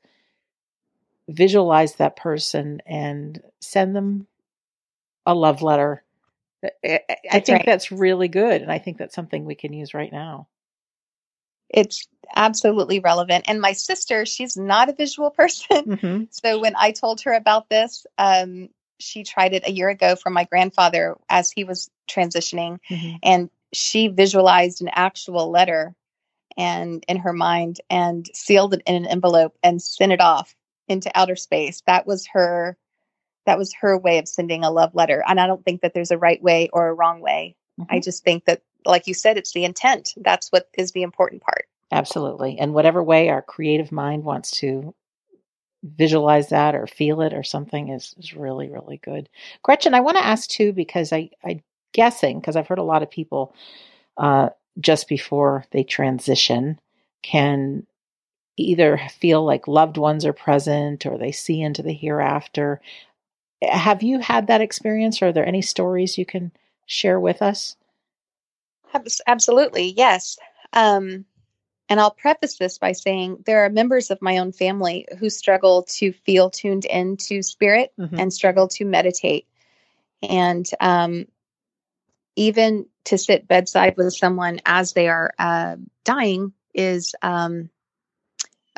visualize 1.28 1.96
that 1.96 2.16
person 2.16 2.80
and 2.86 3.40
send 3.60 3.94
them 3.94 4.26
a 5.26 5.34
love 5.34 5.62
letter. 5.62 6.02
I, 6.64 7.00
I 7.30 7.40
think 7.40 7.58
right. 7.58 7.66
that's 7.66 7.92
really 7.92 8.28
good. 8.28 8.62
And 8.62 8.72
I 8.72 8.78
think 8.78 8.98
that's 8.98 9.14
something 9.14 9.44
we 9.44 9.54
can 9.54 9.72
use 9.72 9.94
right 9.94 10.10
now. 10.10 10.48
It's 11.68 12.08
absolutely 12.34 12.98
relevant. 12.98 13.44
And 13.46 13.60
my 13.60 13.72
sister, 13.72 14.24
she's 14.24 14.56
not 14.56 14.88
a 14.88 14.94
visual 14.94 15.30
person. 15.38 15.84
Mm-hmm. 15.84 16.24
So 16.30 16.60
when 16.60 16.74
I 16.76 16.92
told 16.92 17.20
her 17.22 17.34
about 17.34 17.68
this, 17.68 18.06
um, 18.16 18.70
she 18.98 19.22
tried 19.22 19.52
it 19.52 19.68
a 19.68 19.70
year 19.70 19.90
ago 19.90 20.16
for 20.16 20.30
my 20.30 20.44
grandfather 20.44 21.16
as 21.28 21.50
he 21.50 21.62
was 21.62 21.90
transitioning. 22.10 22.78
Mm-hmm. 22.90 23.16
And 23.22 23.50
she 23.72 24.08
visualized 24.08 24.80
an 24.80 24.88
actual 24.92 25.50
letter 25.50 25.94
and 26.56 27.04
in 27.06 27.18
her 27.18 27.32
mind 27.32 27.80
and 27.88 28.26
sealed 28.34 28.74
it 28.74 28.82
in 28.86 28.96
an 28.96 29.06
envelope 29.06 29.54
and 29.62 29.80
sent 29.80 30.10
it 30.10 30.20
off 30.20 30.56
into 30.88 31.10
outer 31.14 31.36
space. 31.36 31.82
That 31.86 32.06
was 32.06 32.26
her 32.32 32.76
that 33.46 33.58
was 33.58 33.72
her 33.80 33.96
way 33.96 34.18
of 34.18 34.28
sending 34.28 34.62
a 34.62 34.70
love 34.70 34.94
letter. 34.94 35.24
And 35.26 35.40
I 35.40 35.46
don't 35.46 35.64
think 35.64 35.80
that 35.80 35.94
there's 35.94 36.10
a 36.10 36.18
right 36.18 36.42
way 36.42 36.68
or 36.70 36.88
a 36.88 36.94
wrong 36.94 37.20
way. 37.20 37.56
Mm-hmm. 37.80 37.94
I 37.94 38.00
just 38.00 38.22
think 38.22 38.44
that 38.44 38.62
like 38.84 39.06
you 39.06 39.14
said 39.14 39.38
it's 39.38 39.52
the 39.52 39.64
intent. 39.64 40.14
That's 40.16 40.50
what 40.50 40.68
is 40.76 40.92
the 40.92 41.02
important 41.02 41.42
part. 41.42 41.66
Absolutely. 41.90 42.58
And 42.58 42.74
whatever 42.74 43.02
way 43.02 43.30
our 43.30 43.42
creative 43.42 43.90
mind 43.90 44.24
wants 44.24 44.50
to 44.58 44.94
visualize 45.82 46.48
that 46.48 46.74
or 46.74 46.86
feel 46.86 47.20
it 47.22 47.32
or 47.32 47.42
something 47.42 47.88
is, 47.88 48.14
is 48.18 48.34
really, 48.34 48.68
really 48.68 48.98
good. 48.98 49.28
Gretchen, 49.62 49.94
I 49.94 50.00
want 50.00 50.16
to 50.18 50.24
ask 50.24 50.48
too, 50.48 50.72
because 50.72 51.12
I, 51.12 51.30
I 51.44 51.62
guessing, 51.92 52.40
because 52.40 52.56
I've 52.56 52.66
heard 52.66 52.78
a 52.78 52.82
lot 52.84 53.02
of 53.02 53.10
people 53.10 53.54
uh, 54.16 54.50
just 54.78 55.08
before 55.08 55.64
they 55.70 55.84
transition 55.84 56.80
can 57.22 57.86
either 58.64 59.00
feel 59.18 59.44
like 59.44 59.68
loved 59.68 59.96
ones 59.96 60.24
are 60.24 60.32
present 60.32 61.06
or 61.06 61.18
they 61.18 61.32
see 61.32 61.60
into 61.60 61.82
the 61.82 61.92
hereafter. 61.92 62.80
Have 63.62 64.02
you 64.02 64.20
had 64.20 64.46
that 64.46 64.60
experience? 64.60 65.20
Or 65.20 65.26
are 65.26 65.32
there 65.32 65.46
any 65.46 65.62
stories 65.62 66.18
you 66.18 66.26
can 66.26 66.52
share 66.86 67.18
with 67.18 67.42
us? 67.42 67.76
Absolutely, 69.26 69.92
yes. 69.96 70.38
Um, 70.72 71.24
and 71.88 72.00
I'll 72.00 72.10
preface 72.10 72.56
this 72.58 72.78
by 72.78 72.92
saying 72.92 73.44
there 73.46 73.64
are 73.64 73.70
members 73.70 74.10
of 74.10 74.20
my 74.20 74.38
own 74.38 74.52
family 74.52 75.06
who 75.18 75.30
struggle 75.30 75.84
to 75.84 76.12
feel 76.12 76.50
tuned 76.50 76.84
into 76.84 77.42
spirit 77.42 77.92
mm-hmm. 77.98 78.18
and 78.18 78.32
struggle 78.32 78.68
to 78.68 78.84
meditate. 78.84 79.46
And 80.22 80.68
um, 80.80 81.26
even 82.36 82.86
to 83.04 83.16
sit 83.16 83.48
bedside 83.48 83.96
with 83.96 84.14
someone 84.14 84.60
as 84.66 84.92
they 84.92 85.08
are 85.08 85.32
uh, 85.38 85.76
dying 86.04 86.52
is 86.74 87.14
um, 87.22 87.70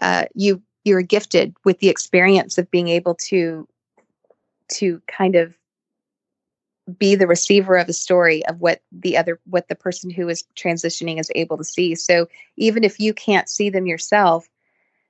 uh, 0.00 0.24
you 0.34 0.62
you're 0.84 1.02
gifted 1.02 1.54
with 1.64 1.78
the 1.78 1.88
experience 1.88 2.58
of 2.58 2.70
being 2.70 2.88
able 2.88 3.14
to 3.14 3.68
to 4.68 5.02
kind 5.06 5.36
of 5.36 5.54
be 6.98 7.14
the 7.14 7.26
receiver 7.26 7.76
of 7.76 7.88
a 7.88 7.92
story 7.92 8.44
of 8.46 8.60
what 8.60 8.80
the 8.90 9.16
other 9.16 9.40
what 9.44 9.68
the 9.68 9.74
person 9.74 10.10
who 10.10 10.28
is 10.28 10.44
transitioning 10.56 11.20
is 11.20 11.30
able 11.34 11.56
to 11.56 11.64
see. 11.64 11.94
So 11.94 12.28
even 12.56 12.84
if 12.84 12.98
you 12.98 13.14
can't 13.14 13.48
see 13.48 13.70
them 13.70 13.86
yourself 13.86 14.48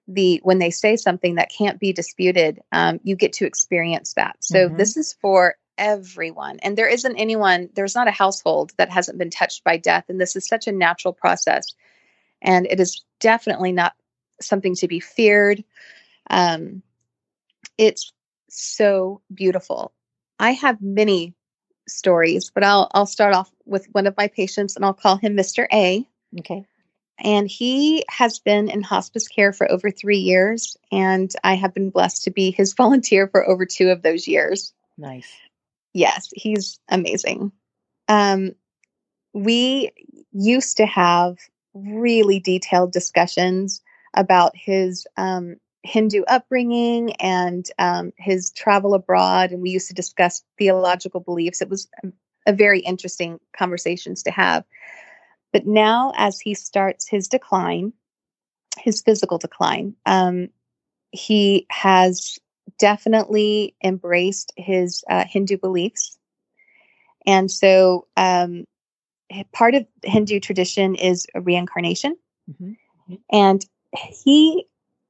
the 0.09 0.41
when 0.43 0.59
they 0.59 0.71
say 0.71 0.97
something 0.97 1.37
that 1.37 1.53
can't 1.57 1.79
be 1.79 1.93
disputed 1.93 2.61
um, 2.73 3.01
you 3.05 3.17
get 3.17 3.33
to 3.35 3.47
experience 3.47 4.15
that. 4.15 4.37
So 4.41 4.67
mm-hmm. 4.67 4.77
this 4.77 4.97
is 4.97 5.15
for 5.21 5.57
everyone. 5.79 6.59
And 6.63 6.77
there 6.77 6.89
isn't 6.89 7.17
anyone 7.17 7.71
there's 7.75 7.95
not 7.95 8.09
a 8.09 8.13
household 8.13 8.73
that 8.77 8.91
hasn't 8.91 9.19
been 9.19 9.31
touched 9.31 9.65
by 9.65 9.77
death. 9.77 10.05
And 10.09 10.21
this 10.21 10.37
is 10.37 10.47
such 10.47 10.67
a 10.67 10.73
natural 10.73 11.15
process. 11.15 11.73
And 12.43 12.67
it 12.67 12.81
is 12.81 13.03
definitely 13.21 13.73
not 13.73 13.95
something 14.41 14.75
to 14.75 14.89
be 14.89 15.01
feared 15.01 15.65
um, 16.31 16.83
it's 17.79 18.13
so 18.49 19.21
beautiful 19.35 19.93
i 20.39 20.53
have 20.53 20.81
many 20.81 21.35
stories, 21.91 22.51
but 22.51 22.65
I'll 22.65 22.91
I'll 22.95 23.07
start 23.07 23.35
off 23.35 23.51
with 23.67 23.87
one 23.93 24.07
of 24.07 24.17
my 24.17 24.29
patients 24.29 24.77
and 24.77 24.85
I'll 24.85 24.95
call 24.95 25.17
him 25.17 25.37
Mr. 25.37 25.67
A. 25.73 26.07
Okay. 26.39 26.65
And 27.23 27.49
he 27.49 28.05
has 28.09 28.39
been 28.39 28.71
in 28.71 28.83
hospice 28.83 29.29
care 29.29 29.53
for 29.53 29.71
over 29.71 29.91
3 29.91 30.17
years 30.17 30.77
and 30.91 31.31
I 31.45 31.55
have 31.55 31.75
been 31.75 31.91
blessed 31.91 32.25
to 32.25 32.31
be 32.31 32.51
his 32.51 32.73
volunteer 32.77 33.29
for 33.29 33.47
over 33.47 33.67
2 33.67 33.91
of 33.91 34.03
those 34.03 34.27
years. 34.27 34.73
Nice. 34.97 35.31
Yes, 35.93 36.31
he's 36.35 36.79
amazing. 36.89 37.53
Um 38.09 38.53
we 39.33 39.91
used 40.33 40.77
to 40.79 40.87
have 40.87 41.37
really 41.75 42.41
detailed 42.41 42.93
discussions 42.93 43.81
about 44.15 44.53
his 44.55 45.07
um, 45.17 45.57
Hindu 45.83 46.23
upbringing 46.29 47.13
and 47.15 47.67
um, 47.79 48.13
his 48.19 48.51
travel 48.53 48.95
abroad, 48.95 49.51
and 49.51 49.63
we 49.63 49.71
used 49.71 49.89
to 49.89 49.95
discuss 49.95 50.43
theological 50.59 51.21
beliefs. 51.21 51.63
It 51.63 51.71
was 51.71 51.89
a 52.47 52.53
very 52.53 52.81
interesting 52.81 53.39
conversations 53.57 54.23
to 54.25 54.31
have. 54.31 54.65
But 55.53 55.67
now, 55.67 56.13
as 56.17 56.41
he 56.41 56.55
starts 56.55 57.09
his 57.09 57.29
decline, 57.29 57.93
his 58.79 59.03
physical 59.03 59.39
decline, 59.39 59.95
um, 60.07 60.49
he 61.13 61.67
has 61.71 62.39
definitely 62.79 63.75
embraced 63.83 64.53
his 64.57 65.03
uh, 65.11 65.25
Hindu 65.27 65.59
beliefs. 65.59 66.19
And 67.27 67.51
so, 67.51 68.07
um, 68.17 68.65
part 69.53 69.75
of 69.75 69.87
Hindu 70.05 70.41
tradition 70.41 70.95
is 70.95 71.27
reincarnation. 71.35 72.17
Mm-hmm. 72.51 73.15
And 73.33 73.65
he 73.95 74.67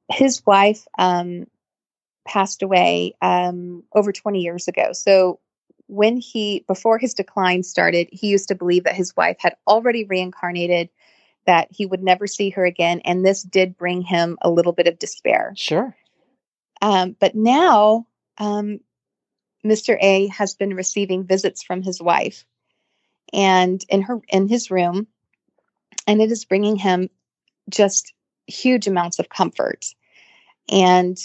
his 0.09 0.45
wife 0.45 0.85
um, 0.97 1.45
passed 2.27 2.61
away 2.61 3.15
um, 3.21 3.83
over 3.93 4.11
20 4.11 4.41
years 4.41 4.67
ago. 4.67 4.91
So 4.93 5.39
when 5.87 6.17
he, 6.17 6.63
before 6.67 6.97
his 6.97 7.13
decline 7.13 7.63
started, 7.63 8.09
he 8.11 8.27
used 8.27 8.47
to 8.49 8.55
believe 8.55 8.83
that 8.83 8.95
his 8.95 9.15
wife 9.15 9.37
had 9.39 9.55
already 9.67 10.03
reincarnated, 10.03 10.89
that 11.45 11.67
he 11.71 11.85
would 11.85 12.03
never 12.03 12.27
see 12.27 12.49
her 12.51 12.65
again. 12.65 13.01
And 13.05 13.25
this 13.25 13.41
did 13.41 13.77
bring 13.77 14.01
him 14.01 14.37
a 14.41 14.49
little 14.49 14.73
bit 14.73 14.87
of 14.87 14.99
despair. 14.99 15.53
Sure. 15.55 15.95
Um, 16.81 17.15
but 17.19 17.35
now, 17.35 18.07
um, 18.37 18.79
Mr. 19.65 19.97
A 20.01 20.27
has 20.27 20.55
been 20.55 20.73
receiving 20.73 21.25
visits 21.25 21.63
from 21.63 21.81
his 21.81 22.01
wife 22.01 22.45
and 23.33 23.83
in 23.89 24.01
her 24.01 24.19
in 24.29 24.47
his 24.47 24.71
room 24.71 25.07
and 26.07 26.21
it 26.21 26.31
is 26.31 26.45
bringing 26.45 26.75
him 26.75 27.09
just 27.69 28.13
huge 28.51 28.87
amounts 28.87 29.19
of 29.19 29.29
comfort 29.29 29.85
and 30.69 31.17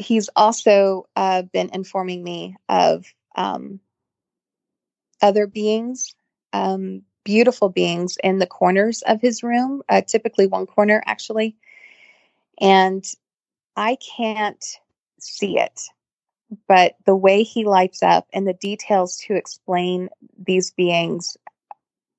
he's 0.00 0.30
also 0.34 1.06
uh, 1.14 1.42
been 1.42 1.70
informing 1.72 2.24
me 2.24 2.56
of 2.68 3.06
um, 3.36 3.80
other 5.22 5.46
beings, 5.46 6.14
um, 6.52 7.02
beautiful 7.24 7.68
beings 7.68 8.16
in 8.24 8.38
the 8.38 8.46
corners 8.46 9.02
of 9.02 9.20
his 9.20 9.42
room, 9.42 9.82
uh, 9.88 10.00
typically 10.00 10.46
one 10.46 10.66
corner 10.66 11.02
actually. 11.06 11.56
And 12.60 13.04
I 13.76 13.96
can't 14.16 14.64
see 15.18 15.58
it, 15.58 15.82
but 16.66 16.96
the 17.06 17.14
way 17.14 17.42
he 17.42 17.64
lights 17.64 18.02
up 18.02 18.26
and 18.32 18.46
the 18.46 18.54
details 18.54 19.18
to 19.26 19.34
explain 19.34 20.08
these 20.38 20.70
beings 20.72 21.36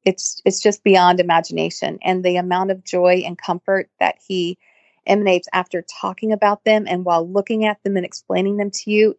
it's 0.05 0.41
it's 0.45 0.61
just 0.61 0.83
beyond 0.83 1.19
imagination. 1.19 1.99
And 2.03 2.23
the 2.23 2.37
amount 2.37 2.71
of 2.71 2.83
joy 2.83 3.23
and 3.25 3.37
comfort 3.37 3.89
that 3.99 4.15
he 4.27 4.57
emanates 5.05 5.47
after 5.53 5.83
talking 5.83 6.31
about 6.31 6.63
them 6.63 6.85
and 6.87 7.03
while 7.03 7.27
looking 7.27 7.65
at 7.65 7.81
them 7.83 7.97
and 7.97 8.05
explaining 8.05 8.57
them 8.57 8.69
to 8.69 8.91
you 8.91 9.15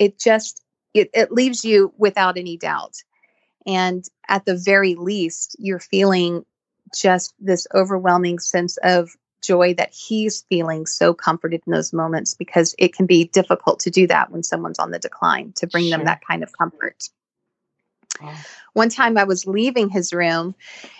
it 0.00 0.18
just 0.18 0.64
it, 0.94 1.10
it 1.14 1.30
leaves 1.30 1.64
you 1.64 1.92
without 1.96 2.36
any 2.36 2.56
doubt. 2.56 2.96
And 3.64 4.04
at 4.26 4.44
the 4.44 4.56
very 4.56 4.96
least 4.96 5.54
you're 5.60 5.78
feeling 5.78 6.44
just 6.92 7.34
this 7.38 7.68
overwhelming 7.72 8.40
sense 8.40 8.76
of 8.78 9.10
joy 9.42 9.74
that 9.74 9.92
he's 9.92 10.42
feeling 10.48 10.86
so 10.86 11.14
comforted 11.14 11.62
in 11.66 11.72
those 11.72 11.92
moments 11.92 12.34
because 12.34 12.74
it 12.78 12.92
can 12.92 13.06
be 13.06 13.26
difficult 13.26 13.80
to 13.80 13.90
do 13.90 14.06
that 14.08 14.30
when 14.30 14.42
someone's 14.42 14.78
on 14.78 14.90
the 14.90 14.98
decline 14.98 15.52
to 15.52 15.66
bring 15.66 15.84
sure. 15.84 15.98
them 15.98 16.06
that 16.06 16.20
kind 16.26 16.42
of 16.42 16.50
comfort 16.56 17.08
one 18.72 18.88
time 18.88 19.18
I 19.18 19.24
was 19.24 19.46
leaving 19.46 19.88
his 19.88 20.12
room 20.12 20.54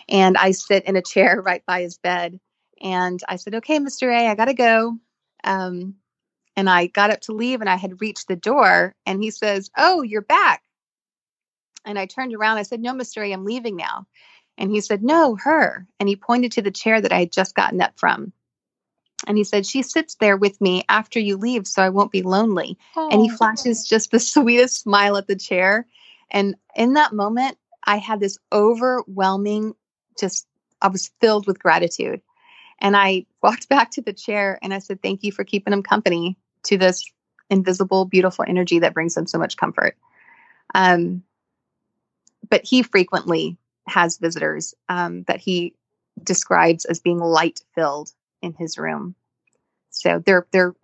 and 0.09 0.37
I 0.37 0.53
sit 0.53 0.85
in 0.85 0.97
a 0.97 1.03
chair 1.03 1.41
right 1.45 1.65
by 1.67 1.83
his 1.83 1.99
bed 1.99 2.39
and 2.81 3.21
I 3.29 3.37
said, 3.37 3.55
okay, 3.57 3.79
Mr. 3.79 4.09
A, 4.13 4.29
I 4.29 4.35
got 4.35 4.47
to 4.47 4.55
go. 4.55 4.97
Um, 5.45 5.97
and 6.57 6.69
I 6.69 6.87
got 6.87 7.11
up 7.11 7.21
to 7.23 7.33
leave 7.33 7.61
and 7.61 7.71
I 7.71 7.77
had 7.77 8.01
reached 8.01 8.29
the 8.29 8.37
door 8.37 8.95
and 9.07 9.23
he 9.23 9.31
says, 9.31 9.71
oh, 9.77 10.03
you're 10.03 10.21
back. 10.21 10.63
And 11.85 11.99
I 11.99 12.07
turned 12.07 12.35
around. 12.35 12.59
I 12.59 12.63
said, 12.63 12.81
no, 12.81 12.93
Mr. 12.93 13.27
A, 13.27 13.33
I'm 13.33 13.45
leaving 13.45 13.77
now. 13.77 14.07
And 14.59 14.71
he 14.71 14.81
said, 14.81 15.03
no, 15.03 15.37
her. 15.37 15.87
And 15.99 16.09
he 16.09 16.17
pointed 16.17 16.53
to 16.53 16.63
the 16.63 16.71
chair 16.71 17.01
that 17.01 17.13
I 17.13 17.21
had 17.21 17.33
just 17.33 17.55
gotten 17.55 17.81
up 17.81 17.99
from. 17.99 18.33
And 19.27 19.37
he 19.37 19.45
said, 19.45 19.67
She 19.67 19.83
sits 19.83 20.15
there 20.17 20.37
with 20.37 20.61
me 20.61 20.85
after 20.89 21.21
you 21.21 21.37
leave, 21.37 21.67
so 21.67 21.83
I 21.83 21.91
won't 21.91 22.13
be 22.13 22.23
lonely. 22.23 22.79
Oh. 22.97 23.09
And 23.11 23.21
he 23.21 23.29
flashes 23.29 23.87
just 23.87 24.11
the 24.11 24.21
sweetest 24.21 24.81
smile 24.81 25.17
at 25.17 25.27
the 25.27 25.37
chair. 25.37 25.87
And 26.31 26.57
in 26.77 26.95
that 26.95 27.13
moment, 27.13 27.59
I 27.85 27.97
had 27.97 28.21
this 28.21 28.39
overwhelming 28.53 29.75
just 30.19 30.47
I 30.83 30.89
was 30.89 31.11
filled 31.21 31.47
with 31.47 31.59
gratitude. 31.59 32.21
And 32.81 32.97
I 32.97 33.27
walked 33.43 33.69
back 33.69 33.91
to 33.93 34.03
the 34.03 34.13
chair 34.13 34.59
and 34.63 34.73
I 34.73 34.79
said, 34.79 35.03
Thank 35.03 35.23
you 35.23 35.33
for 35.33 35.45
keeping 35.45 35.73
him 35.73 35.83
company 35.83 36.37
to 36.65 36.77
this 36.77 37.05
invisible, 37.49 38.05
beautiful 38.05 38.45
energy 38.47 38.79
that 38.79 38.95
brings 38.95 39.17
him 39.17 39.27
so 39.27 39.39
much 39.39 39.57
comfort. 39.57 39.97
Um, 40.75 41.23
but 42.49 42.65
he 42.65 42.83
frequently 42.83 43.57
has 43.87 44.19
visitors 44.19 44.75
um, 44.89 45.25
that 45.25 45.41
he 45.41 45.75
describes 46.23 46.85
as 46.85 47.01
being 47.01 47.19
light 47.19 47.61
filled 47.75 48.13
in 48.43 48.55
his 48.55 48.79
room. 48.79 49.15
So 49.91 50.23
they're 50.25 50.47
they're 50.53 50.75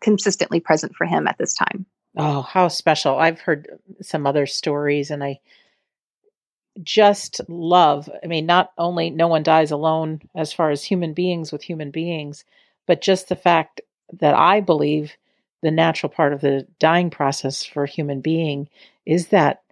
consistently 0.00 0.60
present 0.60 0.94
for 0.94 1.06
him 1.06 1.26
at 1.26 1.38
this 1.38 1.54
time. 1.54 1.86
Oh, 2.16 2.42
how 2.42 2.68
special. 2.68 3.18
I've 3.18 3.40
heard 3.40 3.78
some 4.00 4.26
other 4.26 4.46
stories 4.46 5.10
and 5.10 5.22
I 5.22 5.40
just 6.82 7.40
love. 7.48 8.08
I 8.22 8.26
mean, 8.26 8.46
not 8.46 8.72
only 8.78 9.10
no 9.10 9.28
one 9.28 9.42
dies 9.42 9.70
alone 9.70 10.20
as 10.34 10.52
far 10.52 10.70
as 10.70 10.82
human 10.84 11.12
beings 11.12 11.52
with 11.52 11.62
human 11.62 11.90
beings, 11.90 12.44
but 12.86 13.00
just 13.00 13.28
the 13.28 13.36
fact 13.36 13.80
that 14.12 14.34
I 14.34 14.60
believe 14.60 15.16
the 15.62 15.70
natural 15.70 16.10
part 16.10 16.32
of 16.32 16.40
the 16.40 16.66
dying 16.78 17.10
process 17.10 17.64
for 17.64 17.84
a 17.84 17.88
human 17.88 18.20
being 18.20 18.68
is 19.04 19.28
that 19.28 19.62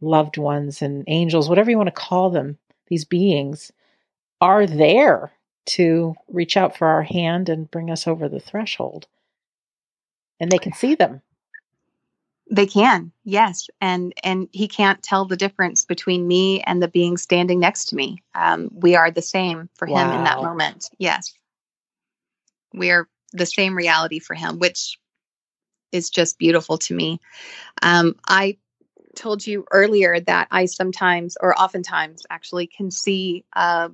loved 0.00 0.36
ones 0.36 0.82
and 0.82 1.04
angels, 1.06 1.48
whatever 1.48 1.70
you 1.70 1.76
want 1.76 1.88
to 1.88 1.92
call 1.92 2.30
them, 2.30 2.58
these 2.88 3.04
beings 3.04 3.72
are 4.40 4.66
there 4.66 5.32
to 5.66 6.14
reach 6.28 6.56
out 6.56 6.76
for 6.76 6.86
our 6.86 7.02
hand 7.02 7.48
and 7.48 7.70
bring 7.70 7.90
us 7.90 8.06
over 8.06 8.28
the 8.28 8.40
threshold. 8.40 9.06
And 10.40 10.50
they 10.50 10.58
can 10.58 10.72
see 10.72 10.94
them. 10.94 11.22
They 12.50 12.66
can, 12.66 13.10
yes, 13.24 13.68
and 13.80 14.12
and 14.22 14.48
he 14.52 14.68
can't 14.68 15.02
tell 15.02 15.24
the 15.24 15.36
difference 15.36 15.86
between 15.86 16.28
me 16.28 16.60
and 16.60 16.82
the 16.82 16.88
being 16.88 17.16
standing 17.16 17.58
next 17.58 17.86
to 17.86 17.96
me. 17.96 18.22
Um, 18.34 18.68
we 18.70 18.96
are 18.96 19.10
the 19.10 19.22
same 19.22 19.70
for 19.74 19.86
him 19.86 20.12
in 20.12 20.24
that 20.24 20.42
moment. 20.42 20.90
Yes, 20.98 21.32
we 22.74 22.90
are 22.90 23.08
the 23.32 23.46
same 23.46 23.74
reality 23.74 24.18
for 24.18 24.34
him, 24.34 24.58
which 24.58 24.98
is 25.90 26.10
just 26.10 26.38
beautiful 26.38 26.76
to 26.78 26.94
me. 26.94 27.18
Um, 27.82 28.14
I 28.28 28.58
told 29.16 29.46
you 29.46 29.64
earlier 29.70 30.20
that 30.20 30.48
I 30.50 30.66
sometimes, 30.66 31.38
or 31.40 31.58
oftentimes, 31.58 32.26
actually 32.28 32.66
can 32.66 32.90
see 32.90 33.44
uh, 33.54 33.88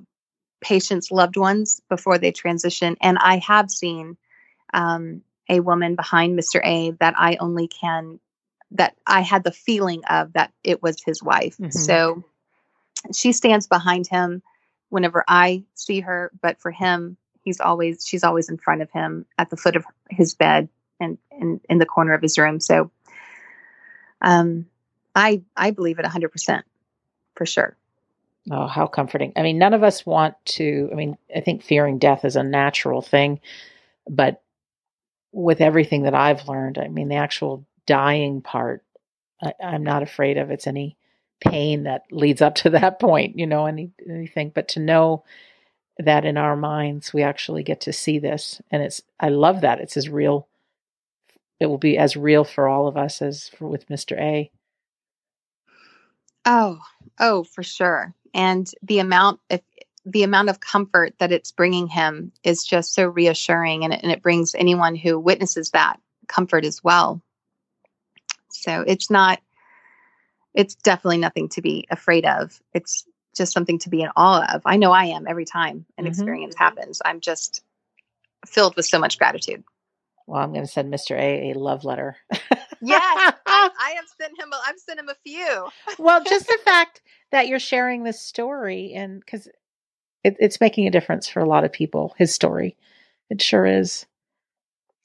patients' 0.59 1.09
loved 1.09 1.37
ones 1.37 1.81
before 1.89 2.17
they 2.17 2.31
transition, 2.31 2.97
and 3.01 3.17
I 3.17 3.37
have 3.37 3.71
seen 3.71 4.17
um, 4.73 5.21
a 5.47 5.61
woman 5.61 5.95
behind 5.95 6.37
Mr. 6.37 6.59
A 6.65 6.91
that 6.99 7.13
I 7.17 7.37
only 7.37 7.67
can 7.67 8.19
that 8.71 8.95
I 9.05 9.21
had 9.21 9.43
the 9.43 9.51
feeling 9.51 10.03
of 10.05 10.33
that 10.33 10.51
it 10.63 10.81
was 10.81 11.01
his 11.03 11.21
wife. 11.21 11.57
Mm-hmm. 11.57 11.71
So 11.71 12.23
she 13.13 13.31
stands 13.31 13.67
behind 13.67 14.07
him 14.07 14.41
whenever 14.89 15.23
I 15.27 15.63
see 15.73 16.01
her, 16.01 16.31
but 16.41 16.59
for 16.59 16.71
him, 16.71 17.17
he's 17.43 17.59
always 17.59 18.05
she's 18.05 18.23
always 18.23 18.49
in 18.49 18.57
front 18.57 18.81
of 18.81 18.91
him 18.91 19.25
at 19.37 19.49
the 19.49 19.57
foot 19.57 19.75
of 19.75 19.85
his 20.09 20.35
bed 20.35 20.69
and 20.99 21.17
in, 21.31 21.59
in 21.69 21.77
the 21.79 21.85
corner 21.85 22.13
of 22.13 22.21
his 22.21 22.37
room. 22.37 22.59
So 22.59 22.91
um 24.21 24.65
I 25.15 25.41
I 25.57 25.71
believe 25.71 25.99
it 25.99 26.05
100% 26.05 26.63
for 27.35 27.45
sure. 27.45 27.75
Oh, 28.49 28.67
how 28.67 28.87
comforting. 28.87 29.33
I 29.35 29.43
mean, 29.43 29.57
none 29.57 29.73
of 29.73 29.83
us 29.83 30.05
want 30.05 30.35
to 30.45 30.89
I 30.91 30.95
mean, 30.95 31.17
I 31.35 31.41
think 31.41 31.63
fearing 31.63 31.97
death 31.97 32.25
is 32.25 32.35
a 32.35 32.43
natural 32.43 33.01
thing, 33.01 33.39
but 34.07 34.41
with 35.31 35.61
everything 35.61 36.03
that 36.03 36.13
I've 36.13 36.47
learned, 36.47 36.77
I 36.77 36.89
mean, 36.89 37.07
the 37.07 37.15
actual 37.15 37.65
dying 37.91 38.41
part, 38.41 38.85
I, 39.43 39.53
am 39.59 39.83
not 39.83 40.01
afraid 40.01 40.37
of. 40.37 40.49
It's 40.49 40.65
any 40.65 40.95
pain 41.41 41.83
that 41.83 42.03
leads 42.09 42.41
up 42.41 42.55
to 42.55 42.69
that 42.69 43.01
point, 43.01 43.37
you 43.37 43.45
know, 43.45 43.65
any, 43.65 43.91
anything. 44.09 44.49
But 44.55 44.69
to 44.69 44.79
know 44.79 45.25
that 45.97 46.23
in 46.23 46.37
our 46.37 46.55
minds 46.55 47.13
we 47.13 47.21
actually 47.21 47.63
get 47.63 47.81
to 47.81 47.91
see 47.91 48.17
this, 48.17 48.61
and 48.71 48.81
it's 48.81 49.01
I 49.19 49.27
love 49.27 49.59
that 49.61 49.81
it's 49.81 49.97
as 49.97 50.07
real. 50.07 50.47
It 51.59 51.65
will 51.65 51.77
be 51.77 51.97
as 51.97 52.15
real 52.15 52.45
for 52.45 52.69
all 52.69 52.87
of 52.87 52.95
us 52.95 53.21
as 53.21 53.49
for, 53.49 53.67
with 53.67 53.89
Mr. 53.89 54.17
A. 54.17 54.49
Oh, 56.45 56.79
oh, 57.19 57.43
for 57.43 57.61
sure. 57.61 58.15
And 58.33 58.71
the 58.81 58.99
amount, 58.99 59.41
if 59.49 59.61
the 60.05 60.23
amount 60.23 60.49
of 60.49 60.61
comfort 60.61 61.13
that 61.19 61.33
it's 61.33 61.51
bringing 61.51 61.87
him 61.87 62.31
is 62.41 62.63
just 62.63 62.93
so 62.93 63.05
reassuring, 63.05 63.83
and 63.83 63.93
it, 63.93 63.99
and 64.01 64.13
it 64.13 64.23
brings 64.23 64.55
anyone 64.55 64.95
who 64.95 65.19
witnesses 65.19 65.71
that 65.71 65.99
comfort 66.29 66.63
as 66.63 66.81
well. 66.81 67.21
So 68.53 68.83
it's 68.85 69.09
not, 69.09 69.39
it's 70.53 70.75
definitely 70.75 71.17
nothing 71.17 71.49
to 71.49 71.61
be 71.61 71.87
afraid 71.89 72.25
of. 72.25 72.61
It's 72.73 73.05
just 73.35 73.53
something 73.53 73.79
to 73.79 73.89
be 73.89 74.01
in 74.01 74.09
awe 74.15 74.45
of. 74.53 74.61
I 74.65 74.77
know 74.77 74.91
I 74.91 75.05
am 75.05 75.27
every 75.27 75.45
time 75.45 75.85
an 75.97 76.03
mm-hmm. 76.03 76.07
experience 76.07 76.55
happens. 76.55 77.01
I'm 77.03 77.21
just 77.21 77.63
filled 78.45 78.75
with 78.75 78.85
so 78.85 78.99
much 78.99 79.17
gratitude. 79.17 79.63
Well, 80.27 80.41
I'm 80.41 80.53
going 80.53 80.65
to 80.65 80.71
send 80.71 80.93
Mr. 80.93 81.17
A 81.17 81.51
a 81.51 81.59
love 81.59 81.83
letter. 81.83 82.15
yes, 82.31 82.41
I, 82.81 83.33
I, 83.45 83.91
have 83.97 84.05
sent 84.19 84.39
him. 84.39 84.49
A, 84.53 84.59
I've 84.65 84.79
sent 84.79 84.99
him 84.99 85.09
a 85.09 85.15
few. 85.25 85.67
well, 85.99 86.23
just 86.23 86.47
the 86.47 86.59
fact 86.63 87.01
that 87.31 87.47
you're 87.47 87.59
sharing 87.59 88.03
this 88.03 88.21
story, 88.21 88.93
and 88.93 89.19
because 89.19 89.47
it, 90.23 90.37
it's 90.39 90.61
making 90.61 90.87
a 90.87 90.91
difference 90.91 91.27
for 91.27 91.39
a 91.39 91.47
lot 91.47 91.63
of 91.63 91.71
people, 91.71 92.15
his 92.17 92.33
story, 92.33 92.77
it 93.29 93.41
sure 93.41 93.65
is 93.65 94.05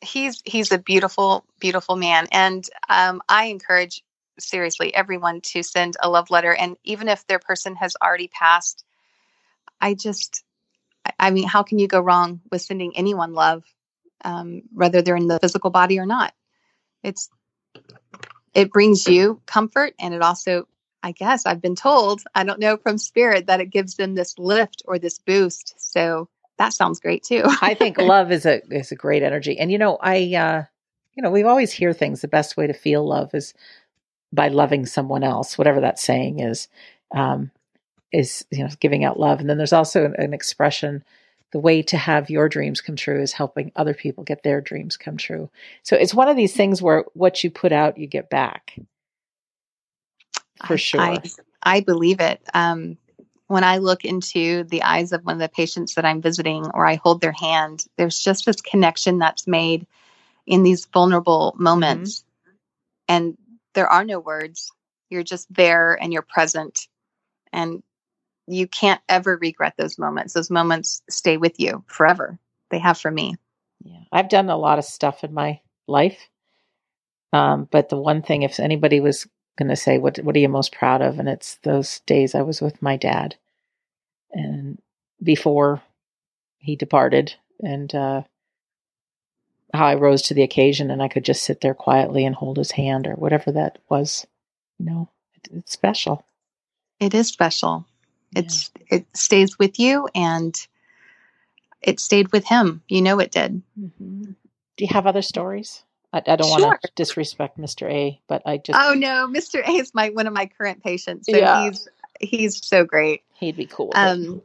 he's 0.00 0.42
he's 0.44 0.72
a 0.72 0.78
beautiful 0.78 1.44
beautiful 1.60 1.96
man. 1.96 2.26
And 2.32 2.68
um, 2.88 3.22
i 3.28 3.44
encourage 3.46 4.02
seriously 4.38 4.94
everyone 4.94 5.40
to 5.40 5.62
send 5.62 5.96
a 6.02 6.10
love 6.10 6.30
letter. 6.30 6.54
And 6.54 6.76
even 6.84 7.08
if 7.08 7.26
their 7.26 7.38
person 7.38 7.74
has 7.76 7.96
already 8.02 8.28
passed 8.28 8.84
i 9.80 9.94
just 9.94 10.44
i 11.20 11.30
mean 11.30 11.46
how 11.46 11.62
can 11.62 11.78
you 11.78 11.88
go 11.88 12.00
wrong 12.00 12.40
with 12.50 12.62
sending 12.62 12.96
anyone 12.96 13.32
love 13.34 13.64
um, 14.24 14.62
whether 14.72 15.02
they're 15.02 15.16
in 15.16 15.28
the 15.28 15.38
physical 15.40 15.70
body 15.70 15.98
or 15.98 16.06
not? 16.06 16.32
It's 17.02 17.28
it 18.54 18.72
brings 18.72 19.06
you 19.06 19.40
comfort 19.46 19.94
and 20.00 20.14
it 20.14 20.22
also 20.22 20.66
i 21.02 21.12
guess 21.12 21.44
i've 21.46 21.60
been 21.60 21.76
told 21.76 22.22
i 22.34 22.42
don't 22.42 22.58
know 22.58 22.76
from 22.76 22.98
spirit 22.98 23.46
that 23.46 23.60
it 23.60 23.70
gives 23.70 23.94
them 23.96 24.14
this 24.14 24.38
lift 24.38 24.82
or 24.86 24.98
this 24.98 25.18
boost. 25.18 25.74
So 25.78 26.28
that 26.58 26.72
sounds 26.72 27.00
great 27.00 27.22
too. 27.22 27.42
I 27.60 27.74
think 27.74 27.98
love 27.98 28.32
is 28.32 28.46
a 28.46 28.62
is 28.70 28.92
a 28.92 28.96
great 28.96 29.22
energy. 29.22 29.58
And 29.58 29.70
you 29.70 29.78
know, 29.78 29.98
I 30.00 30.34
uh 30.34 30.64
you 31.14 31.22
know, 31.22 31.30
we 31.30 31.42
always 31.42 31.72
hear 31.72 31.92
things 31.92 32.20
the 32.20 32.28
best 32.28 32.56
way 32.56 32.66
to 32.66 32.74
feel 32.74 33.06
love 33.06 33.34
is 33.34 33.54
by 34.32 34.48
loving 34.48 34.84
someone 34.84 35.24
else, 35.24 35.56
whatever 35.56 35.80
that 35.80 35.98
saying 35.98 36.40
is. 36.40 36.68
Um 37.14 37.50
is 38.12 38.44
you 38.50 38.62
know 38.62 38.70
giving 38.78 39.04
out 39.04 39.18
love 39.18 39.40
and 39.40 39.50
then 39.50 39.58
there's 39.58 39.72
also 39.72 40.04
an, 40.04 40.14
an 40.16 40.32
expression 40.32 41.02
the 41.52 41.58
way 41.58 41.82
to 41.82 41.96
have 41.96 42.30
your 42.30 42.48
dreams 42.48 42.80
come 42.80 42.96
true 42.96 43.20
is 43.20 43.32
helping 43.32 43.72
other 43.76 43.94
people 43.94 44.24
get 44.24 44.42
their 44.42 44.60
dreams 44.60 44.96
come 44.96 45.16
true. 45.16 45.48
So 45.82 45.96
it's 45.96 46.14
one 46.14 46.28
of 46.28 46.36
these 46.36 46.54
things 46.54 46.82
where 46.82 47.04
what 47.14 47.42
you 47.44 47.50
put 47.50 47.72
out, 47.72 47.98
you 47.98 48.06
get 48.06 48.28
back. 48.28 48.78
For 50.66 50.76
sure. 50.76 51.00
I, 51.00 51.22
I 51.62 51.80
believe 51.80 52.20
it. 52.20 52.40
Um, 52.52 52.98
when 53.48 53.64
I 53.64 53.78
look 53.78 54.04
into 54.04 54.64
the 54.64 54.82
eyes 54.82 55.12
of 55.12 55.24
one 55.24 55.34
of 55.34 55.40
the 55.40 55.48
patients 55.48 55.94
that 55.94 56.04
I'm 56.04 56.20
visiting 56.20 56.66
or 56.74 56.86
I 56.86 56.96
hold 56.96 57.20
their 57.20 57.32
hand, 57.32 57.84
there's 57.96 58.18
just 58.18 58.44
this 58.44 58.60
connection 58.60 59.18
that's 59.18 59.46
made 59.46 59.86
in 60.46 60.62
these 60.62 60.86
vulnerable 60.86 61.54
moments. 61.58 62.20
Mm-hmm. 62.20 62.56
And 63.08 63.38
there 63.74 63.88
are 63.88 64.04
no 64.04 64.18
words. 64.18 64.72
You're 65.10 65.22
just 65.22 65.52
there 65.52 65.94
and 65.94 66.12
you're 66.12 66.22
present. 66.22 66.88
And 67.52 67.82
you 68.48 68.66
can't 68.66 69.00
ever 69.08 69.36
regret 69.40 69.74
those 69.76 69.98
moments. 69.98 70.32
Those 70.32 70.50
moments 70.50 71.02
stay 71.08 71.36
with 71.36 71.58
you 71.58 71.84
forever. 71.86 72.38
They 72.70 72.78
have 72.78 72.98
for 72.98 73.10
me. 73.10 73.36
Yeah. 73.84 74.00
I've 74.12 74.28
done 74.28 74.50
a 74.50 74.56
lot 74.56 74.78
of 74.78 74.84
stuff 74.84 75.22
in 75.22 75.32
my 75.32 75.60
life. 75.86 76.18
Um, 77.32 77.68
but 77.70 77.88
the 77.88 78.00
one 78.00 78.22
thing, 78.22 78.42
if 78.42 78.58
anybody 78.58 79.00
was 79.00 79.26
going 79.56 79.68
to 79.68 79.76
say, 79.76 79.98
what, 79.98 80.18
what 80.18 80.36
are 80.36 80.38
you 80.38 80.48
most 80.48 80.72
proud 80.72 81.02
of? 81.02 81.18
And 81.18 81.28
it's 81.28 81.56
those 81.62 82.00
days 82.00 82.34
I 82.34 82.42
was 82.42 82.60
with 82.60 82.82
my 82.82 82.96
dad 82.96 83.36
and 84.32 84.78
before 85.22 85.82
he 86.58 86.76
departed 86.76 87.34
and, 87.60 87.94
uh, 87.94 88.22
how 89.72 89.86
I 89.86 89.94
rose 89.94 90.22
to 90.22 90.34
the 90.34 90.42
occasion 90.42 90.90
and 90.90 91.02
I 91.02 91.08
could 91.08 91.24
just 91.24 91.42
sit 91.44 91.60
there 91.60 91.74
quietly 91.74 92.24
and 92.24 92.34
hold 92.34 92.56
his 92.56 92.70
hand 92.70 93.06
or 93.06 93.14
whatever 93.14 93.52
that 93.52 93.78
was, 93.88 94.26
you 94.78 94.86
know, 94.86 95.08
it, 95.34 95.48
it's 95.52 95.72
special. 95.72 96.24
It 97.00 97.14
is 97.14 97.28
special. 97.28 97.86
Yeah. 98.32 98.42
It's, 98.42 98.70
it 98.88 99.06
stays 99.14 99.58
with 99.58 99.78
you 99.78 100.08
and 100.14 100.54
it 101.82 102.00
stayed 102.00 102.32
with 102.32 102.46
him. 102.46 102.82
You 102.88 103.02
know, 103.02 103.18
it 103.20 103.32
did. 103.32 103.62
Mm-hmm. 103.78 104.22
Do 104.76 104.84
you 104.84 104.88
have 104.92 105.06
other 105.06 105.22
stories? 105.22 105.82
I, 106.16 106.32
I 106.32 106.36
don't 106.36 106.48
sure. 106.48 106.66
want 106.68 106.82
to 106.82 106.90
disrespect 106.94 107.58
Mr. 107.58 107.90
A, 107.90 108.20
but 108.26 108.42
I 108.46 108.56
just. 108.56 108.78
Oh 108.80 108.94
no, 108.94 109.28
Mr. 109.28 109.66
A 109.66 109.72
is 109.72 109.94
my 109.94 110.08
one 110.10 110.26
of 110.26 110.32
my 110.32 110.46
current 110.46 110.82
patients. 110.82 111.26
So 111.30 111.36
yeah. 111.36 111.64
he's 111.64 111.88
he's 112.20 112.66
so 112.66 112.84
great. 112.84 113.22
He'd 113.34 113.56
be 113.56 113.66
cool. 113.66 113.92
Um, 113.94 114.40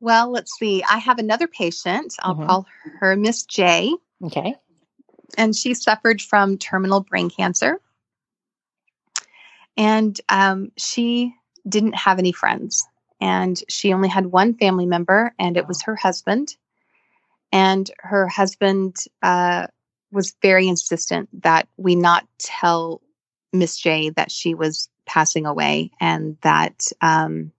well, 0.00 0.32
let's 0.32 0.52
see. 0.58 0.82
I 0.82 0.98
have 0.98 1.18
another 1.20 1.46
patient. 1.46 2.14
I'll 2.18 2.34
mm-hmm. 2.34 2.46
call 2.46 2.66
her 2.98 3.14
Miss 3.14 3.44
J. 3.44 3.94
Okay. 4.24 4.56
And 5.38 5.54
she 5.54 5.74
suffered 5.74 6.20
from 6.20 6.58
terminal 6.58 7.00
brain 7.00 7.30
cancer. 7.30 7.80
And 9.76 10.20
um, 10.28 10.72
she 10.76 11.34
didn't 11.68 11.94
have 11.94 12.18
any 12.18 12.32
friends. 12.32 12.84
and 13.20 13.62
she 13.68 13.92
only 13.92 14.08
had 14.08 14.26
one 14.26 14.54
family 14.54 14.84
member, 14.84 15.32
and 15.38 15.56
it 15.56 15.68
was 15.68 15.82
her 15.82 15.94
husband. 15.94 16.56
And 17.52 17.88
her 18.00 18.26
husband 18.26 18.96
uh, 19.22 19.68
was 20.12 20.34
very 20.42 20.68
insistent 20.68 21.28
that 21.42 21.68
we 21.76 21.96
not 21.96 22.26
tell 22.38 23.00
Miss 23.52 23.78
J 23.78 24.10
that 24.10 24.30
she 24.30 24.54
was 24.54 24.88
passing 25.06 25.46
away 25.46 25.90
and 26.00 26.36
that 26.42 26.86
um, 27.00 27.52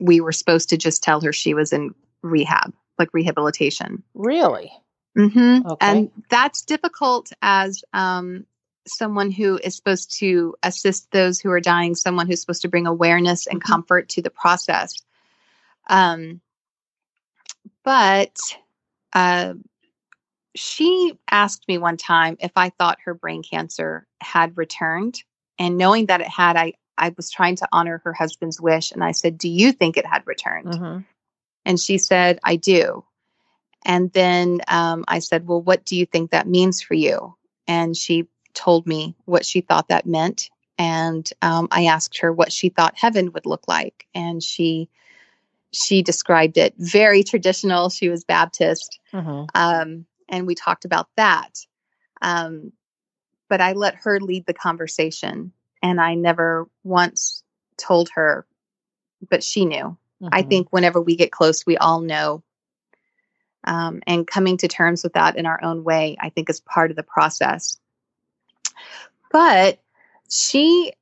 we 0.00 0.20
were 0.20 0.32
supposed 0.32 0.68
to 0.70 0.76
just 0.76 1.02
tell 1.02 1.20
her 1.20 1.32
she 1.32 1.54
was 1.54 1.72
in 1.72 1.94
rehab, 2.22 2.72
like 2.98 3.12
rehabilitation. 3.12 4.02
Really? 4.14 4.70
Mm-hmm. 5.16 5.66
Okay. 5.66 5.86
And 5.86 6.10
that's 6.28 6.62
difficult 6.62 7.32
as 7.42 7.82
um, 7.92 8.46
someone 8.86 9.30
who 9.30 9.58
is 9.58 9.76
supposed 9.76 10.16
to 10.18 10.54
assist 10.62 11.10
those 11.10 11.40
who 11.40 11.50
are 11.50 11.60
dying, 11.60 11.94
someone 11.94 12.26
who's 12.26 12.40
supposed 12.40 12.62
to 12.62 12.68
bring 12.68 12.86
awareness 12.86 13.46
and 13.46 13.60
mm-hmm. 13.60 13.72
comfort 13.72 14.08
to 14.10 14.22
the 14.22 14.30
process. 14.30 14.94
Um, 15.88 16.40
but 17.84 18.36
uh, 19.12 19.54
she 20.58 21.18
asked 21.30 21.66
me 21.68 21.78
one 21.78 21.96
time 21.96 22.36
if 22.40 22.52
I 22.56 22.70
thought 22.70 22.98
her 23.04 23.14
brain 23.14 23.42
cancer 23.42 24.06
had 24.20 24.56
returned. 24.56 25.22
And 25.58 25.78
knowing 25.78 26.06
that 26.06 26.20
it 26.20 26.28
had, 26.28 26.56
I, 26.56 26.74
I 26.96 27.14
was 27.16 27.30
trying 27.30 27.56
to 27.56 27.68
honor 27.72 28.00
her 28.04 28.12
husband's 28.12 28.60
wish. 28.60 28.92
And 28.92 29.02
I 29.02 29.12
said, 29.12 29.38
Do 29.38 29.48
you 29.48 29.72
think 29.72 29.96
it 29.96 30.06
had 30.06 30.26
returned? 30.26 30.68
Mm-hmm. 30.68 30.98
And 31.64 31.80
she 31.80 31.98
said, 31.98 32.38
I 32.44 32.56
do. 32.56 33.04
And 33.84 34.12
then 34.12 34.60
um, 34.68 35.04
I 35.08 35.20
said, 35.20 35.46
Well, 35.46 35.62
what 35.62 35.84
do 35.84 35.96
you 35.96 36.06
think 36.06 36.30
that 36.30 36.48
means 36.48 36.82
for 36.82 36.94
you? 36.94 37.36
And 37.66 37.96
she 37.96 38.26
told 38.54 38.86
me 38.86 39.14
what 39.24 39.44
she 39.44 39.60
thought 39.60 39.88
that 39.88 40.06
meant. 40.06 40.50
And 40.76 41.28
um, 41.42 41.68
I 41.70 41.86
asked 41.86 42.18
her 42.18 42.32
what 42.32 42.52
she 42.52 42.68
thought 42.68 42.96
heaven 42.96 43.32
would 43.32 43.46
look 43.46 43.66
like. 43.68 44.06
And 44.14 44.42
she 44.42 44.88
she 45.72 46.02
described 46.02 46.56
it 46.56 46.74
very 46.78 47.22
traditional. 47.22 47.90
She 47.90 48.08
was 48.08 48.24
Baptist. 48.24 49.00
Mm-hmm. 49.12 49.44
Um, 49.54 50.06
and 50.28 50.46
we 50.46 50.54
talked 50.54 50.84
about 50.84 51.08
that. 51.16 51.50
Um, 52.20 52.72
but 53.48 53.60
I 53.60 53.72
let 53.72 53.94
her 53.96 54.20
lead 54.20 54.46
the 54.46 54.54
conversation. 54.54 55.52
And 55.82 56.00
I 56.00 56.14
never 56.14 56.68
once 56.82 57.42
told 57.76 58.10
her, 58.14 58.46
but 59.30 59.44
she 59.44 59.64
knew. 59.64 59.96
Mm-hmm. 60.20 60.28
I 60.32 60.42
think 60.42 60.72
whenever 60.72 61.00
we 61.00 61.16
get 61.16 61.30
close, 61.30 61.64
we 61.64 61.76
all 61.76 62.00
know. 62.00 62.42
Um, 63.64 64.02
and 64.06 64.26
coming 64.26 64.56
to 64.58 64.68
terms 64.68 65.02
with 65.02 65.12
that 65.12 65.36
in 65.36 65.46
our 65.46 65.62
own 65.62 65.84
way, 65.84 66.16
I 66.20 66.30
think 66.30 66.50
is 66.50 66.60
part 66.60 66.90
of 66.90 66.96
the 66.96 67.02
process. 67.02 67.78
But 69.30 69.78
she, 70.30 70.92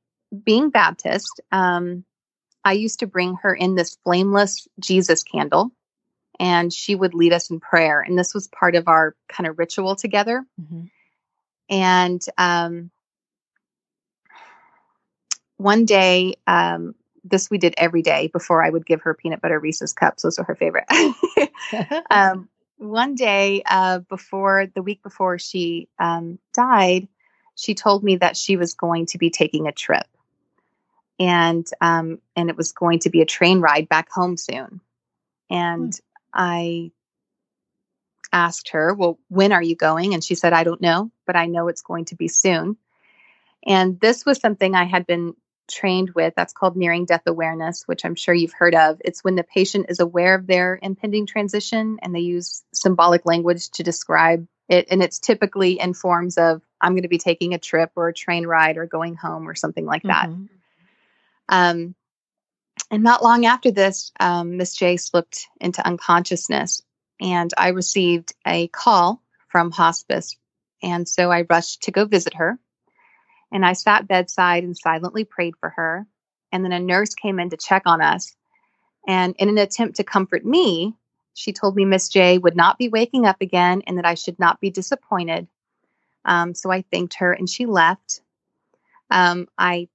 being 0.43 0.69
Baptist, 0.69 1.39
um, 1.51 2.03
I 2.63 2.73
used 2.73 2.99
to 2.99 3.07
bring 3.07 3.35
her 3.41 3.53
in 3.53 3.75
this 3.75 3.97
flameless 4.03 4.67
Jesus 4.79 5.23
candle 5.23 5.71
and 6.39 6.71
she 6.71 6.95
would 6.95 7.13
lead 7.13 7.33
us 7.33 7.49
in 7.49 7.59
prayer. 7.59 8.01
And 8.01 8.17
this 8.17 8.33
was 8.33 8.47
part 8.47 8.75
of 8.75 8.87
our 8.87 9.15
kind 9.27 9.47
of 9.47 9.57
ritual 9.57 9.95
together. 9.95 10.45
Mm-hmm. 10.61 10.85
And 11.69 12.21
um, 12.37 12.91
one 15.57 15.85
day, 15.85 16.35
um, 16.45 16.95
this 17.23 17.49
we 17.49 17.57
did 17.57 17.73
every 17.77 18.01
day 18.01 18.27
before 18.27 18.63
I 18.63 18.69
would 18.69 18.85
give 18.85 19.01
her 19.01 19.13
peanut 19.13 19.41
butter 19.41 19.59
Reese's 19.59 19.93
cups. 19.93 20.23
Those 20.23 20.39
are 20.39 20.45
her 20.45 20.55
favorite. 20.55 20.85
um, 22.11 22.47
one 22.77 23.15
day, 23.15 23.63
uh, 23.65 23.99
before 23.99 24.67
the 24.73 24.81
week 24.81 25.01
before 25.03 25.39
she 25.39 25.89
um, 25.99 26.39
died, 26.53 27.07
she 27.55 27.73
told 27.73 28.03
me 28.03 28.17
that 28.17 28.37
she 28.37 28.55
was 28.55 28.75
going 28.75 29.07
to 29.07 29.17
be 29.17 29.29
taking 29.29 29.67
a 29.67 29.71
trip, 29.71 30.05
and 31.19 31.67
um, 31.81 32.19
and 32.35 32.49
it 32.49 32.55
was 32.55 32.71
going 32.71 32.99
to 32.99 33.09
be 33.09 33.21
a 33.21 33.25
train 33.25 33.61
ride 33.61 33.89
back 33.89 34.09
home 34.11 34.37
soon. 34.37 34.79
And 35.49 35.93
hmm. 35.93 36.06
I 36.33 36.91
asked 38.31 38.69
her, 38.69 38.93
"Well, 38.93 39.19
when 39.29 39.51
are 39.51 39.63
you 39.63 39.75
going?" 39.75 40.13
And 40.13 40.23
she 40.23 40.35
said, 40.35 40.53
"I 40.53 40.63
don't 40.63 40.81
know, 40.81 41.11
but 41.25 41.35
I 41.35 41.45
know 41.45 41.67
it's 41.67 41.81
going 41.81 42.05
to 42.05 42.15
be 42.15 42.27
soon." 42.27 42.77
And 43.65 43.99
this 43.99 44.25
was 44.25 44.39
something 44.39 44.75
I 44.75 44.85
had 44.85 45.05
been 45.05 45.35
trained 45.69 46.11
with. 46.11 46.33
That's 46.35 46.53
called 46.53 46.77
nearing 46.77 47.05
death 47.05 47.23
awareness, 47.27 47.83
which 47.85 48.05
I'm 48.05 48.15
sure 48.15 48.33
you've 48.33 48.53
heard 48.53 48.75
of. 48.75 49.01
It's 49.03 49.23
when 49.23 49.35
the 49.35 49.43
patient 49.43 49.87
is 49.89 49.99
aware 49.99 50.35
of 50.35 50.47
their 50.47 50.79
impending 50.81 51.25
transition 51.25 51.99
and 52.01 52.15
they 52.15 52.21
use 52.21 52.63
symbolic 52.73 53.25
language 53.25 53.69
to 53.71 53.83
describe 53.83 54.47
it. 54.69 54.87
And 54.89 55.03
it's 55.03 55.19
typically 55.19 55.79
in 55.79 55.93
forms 55.93 56.37
of, 56.37 56.61
I'm 56.79 56.93
going 56.93 57.03
to 57.03 57.09
be 57.09 57.17
taking 57.17 57.53
a 57.53 57.59
trip 57.59 57.91
or 57.95 58.07
a 58.07 58.13
train 58.13 58.47
ride 58.47 58.77
or 58.77 58.85
going 58.85 59.15
home 59.15 59.47
or 59.47 59.55
something 59.55 59.85
like 59.85 60.03
that. 60.03 60.29
Mm-hmm. 60.29 60.45
Um, 61.49 61.95
and 62.89 63.03
not 63.03 63.23
long 63.23 63.45
after 63.45 63.71
this, 63.71 64.11
um, 64.19 64.57
Miss 64.57 64.75
J 64.75 64.97
slipped 64.97 65.47
into 65.59 65.85
unconsciousness, 65.85 66.81
and 67.19 67.51
I 67.57 67.69
received 67.69 68.33
a 68.45 68.67
call 68.67 69.21
from 69.49 69.71
hospice. 69.71 70.35
And 70.83 71.07
so 71.07 71.31
I 71.31 71.45
rushed 71.49 71.83
to 71.83 71.91
go 71.91 72.05
visit 72.05 72.35
her. 72.35 72.59
And 73.51 73.65
I 73.65 73.73
sat 73.73 74.07
bedside 74.07 74.63
and 74.63 74.77
silently 74.77 75.23
prayed 75.23 75.55
for 75.59 75.69
her. 75.69 76.05
And 76.51 76.63
then 76.63 76.73
a 76.73 76.79
nurse 76.79 77.15
came 77.15 77.39
in 77.39 77.49
to 77.49 77.57
check 77.57 77.83
on 77.85 78.01
us. 78.01 78.35
And 79.07 79.35
in 79.39 79.49
an 79.49 79.57
attempt 79.57 79.95
to 79.97 80.03
comfort 80.03 80.45
me, 80.45 80.95
she 81.33 81.53
told 81.53 81.75
me 81.75 81.85
Miss 81.85 82.09
J 82.09 82.37
would 82.37 82.55
not 82.55 82.77
be 82.77 82.89
waking 82.89 83.25
up 83.25 83.41
again 83.41 83.83
and 83.87 83.97
that 83.97 84.05
I 84.05 84.15
should 84.15 84.39
not 84.39 84.59
be 84.59 84.69
disappointed. 84.69 85.47
Um, 86.25 86.53
so 86.53 86.71
I 86.71 86.81
thanked 86.81 87.15
her 87.15 87.31
and 87.31 87.49
she 87.49 87.65
left. 87.65 88.21
Um, 89.09 89.47
I 89.57 89.87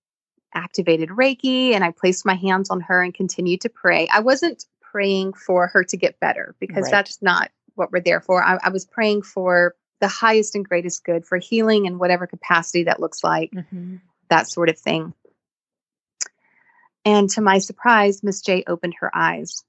activated 0.55 1.11
Reiki 1.11 1.73
and 1.73 1.85
I 1.85 1.91
placed 1.91 2.27
my 2.27 2.35
hands 2.35 2.71
on 2.71 2.81
her 2.81 3.03
and 3.03 3.15
continued 3.15 3.63
to 3.63 3.69
pray. 3.69 4.09
I 4.09 4.21
wasn't 4.21 4.65
praying 4.81 5.33
for 5.33 5.67
her 5.69 5.85
to 5.85 5.97
get 5.97 6.21
better 6.21 6.55
because 6.61 6.85
right. 6.85 6.91
that's 6.91 7.23
not 7.23 7.51
what 7.75 7.93
we're 7.93 8.01
there 8.01 8.21
for. 8.21 8.43
I, 8.43 8.59
I 8.63 8.69
was 8.69 8.85
praying 8.85 9.23
for 9.23 9.75
the 10.01 10.09
highest 10.09 10.55
and 10.55 10.69
greatest 10.69 11.05
good 11.05 11.25
for 11.25 11.39
healing 11.39 11.87
in 11.87 11.99
whatever 11.99 12.27
capacity 12.27 12.85
that 12.85 13.01
looks 13.01 13.23
like, 13.23 13.53
mm-hmm. 13.53 13.97
that 14.29 14.49
sort 14.49 14.69
of 14.69 14.79
thing. 14.79 15.15
And 17.05 17.31
to 17.31 17.41
my 17.41 17.59
surprise, 17.59 18.23
Miss 18.23 18.43
J 18.43 18.65
opened 18.67 18.95
her 19.01 19.11
eyes. 19.15 19.65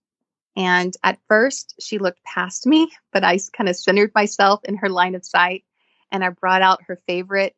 And 0.56 0.96
at 1.04 1.20
first, 1.28 1.76
she 1.80 1.98
looked 1.98 2.24
past 2.24 2.68
me, 2.68 2.92
but 3.12 3.24
I 3.24 3.40
kind 3.56 3.70
of 3.70 3.76
centered 3.76 4.12
myself 4.14 4.64
in 4.66 4.76
her 4.78 4.90
line 4.90 5.16
of 5.16 5.26
sight. 5.26 5.64
And 6.12 6.24
I 6.24 6.30
brought 6.30 6.62
out 6.62 6.84
her 6.88 7.00
favorite 7.08 7.56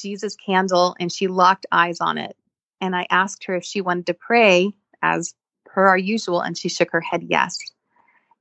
Jesus 0.00 0.34
candle 0.36 0.96
and 0.98 1.12
she 1.12 1.28
locked 1.28 1.66
eyes 1.70 2.00
on 2.00 2.18
it. 2.18 2.36
And 2.80 2.94
I 2.94 3.06
asked 3.10 3.44
her 3.44 3.56
if 3.56 3.64
she 3.64 3.80
wanted 3.80 4.06
to 4.06 4.14
pray 4.14 4.72
as 5.02 5.34
per 5.64 5.86
our 5.86 5.98
usual. 5.98 6.40
And 6.40 6.56
she 6.56 6.68
shook 6.68 6.90
her 6.92 7.00
head 7.00 7.24
yes. 7.28 7.58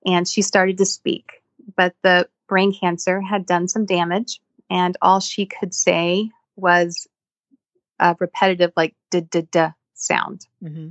And 0.05 0.27
she 0.27 0.41
started 0.41 0.77
to 0.77 0.85
speak. 0.85 1.41
But 1.75 1.95
the 2.03 2.29
brain 2.47 2.73
cancer 2.73 3.21
had 3.21 3.45
done 3.45 3.67
some 3.67 3.85
damage, 3.85 4.39
and 4.69 4.95
all 5.01 5.19
she 5.19 5.45
could 5.45 5.73
say 5.73 6.29
was 6.55 7.07
a 7.99 8.15
repetitive, 8.19 8.71
like 8.75 8.95
da 9.11 9.21
da 9.21 9.41
da 9.51 9.71
sound. 9.93 10.47
Mm-hmm. 10.63 10.89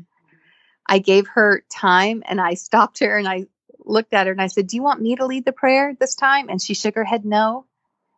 I 0.89 0.99
gave 0.99 1.27
her 1.29 1.65
time 1.71 2.23
and 2.27 2.41
I 2.41 2.55
stopped 2.55 3.01
her 3.01 3.19
and 3.19 3.29
I 3.29 3.47
looked 3.85 4.15
at 4.15 4.27
her 4.27 4.33
and 4.33 4.43
I 4.43 4.47
said, 4.47 4.67
Do 4.67 4.77
you 4.77 4.83
want 4.83 5.01
me 5.01 5.17
to 5.17 5.27
lead 5.27 5.45
the 5.45 5.53
prayer 5.53 5.95
this 5.99 6.15
time? 6.15 6.49
And 6.49 6.61
she 6.61 6.75
shook 6.75 6.95
her 6.95 7.05
head 7.05 7.25
no. 7.25 7.67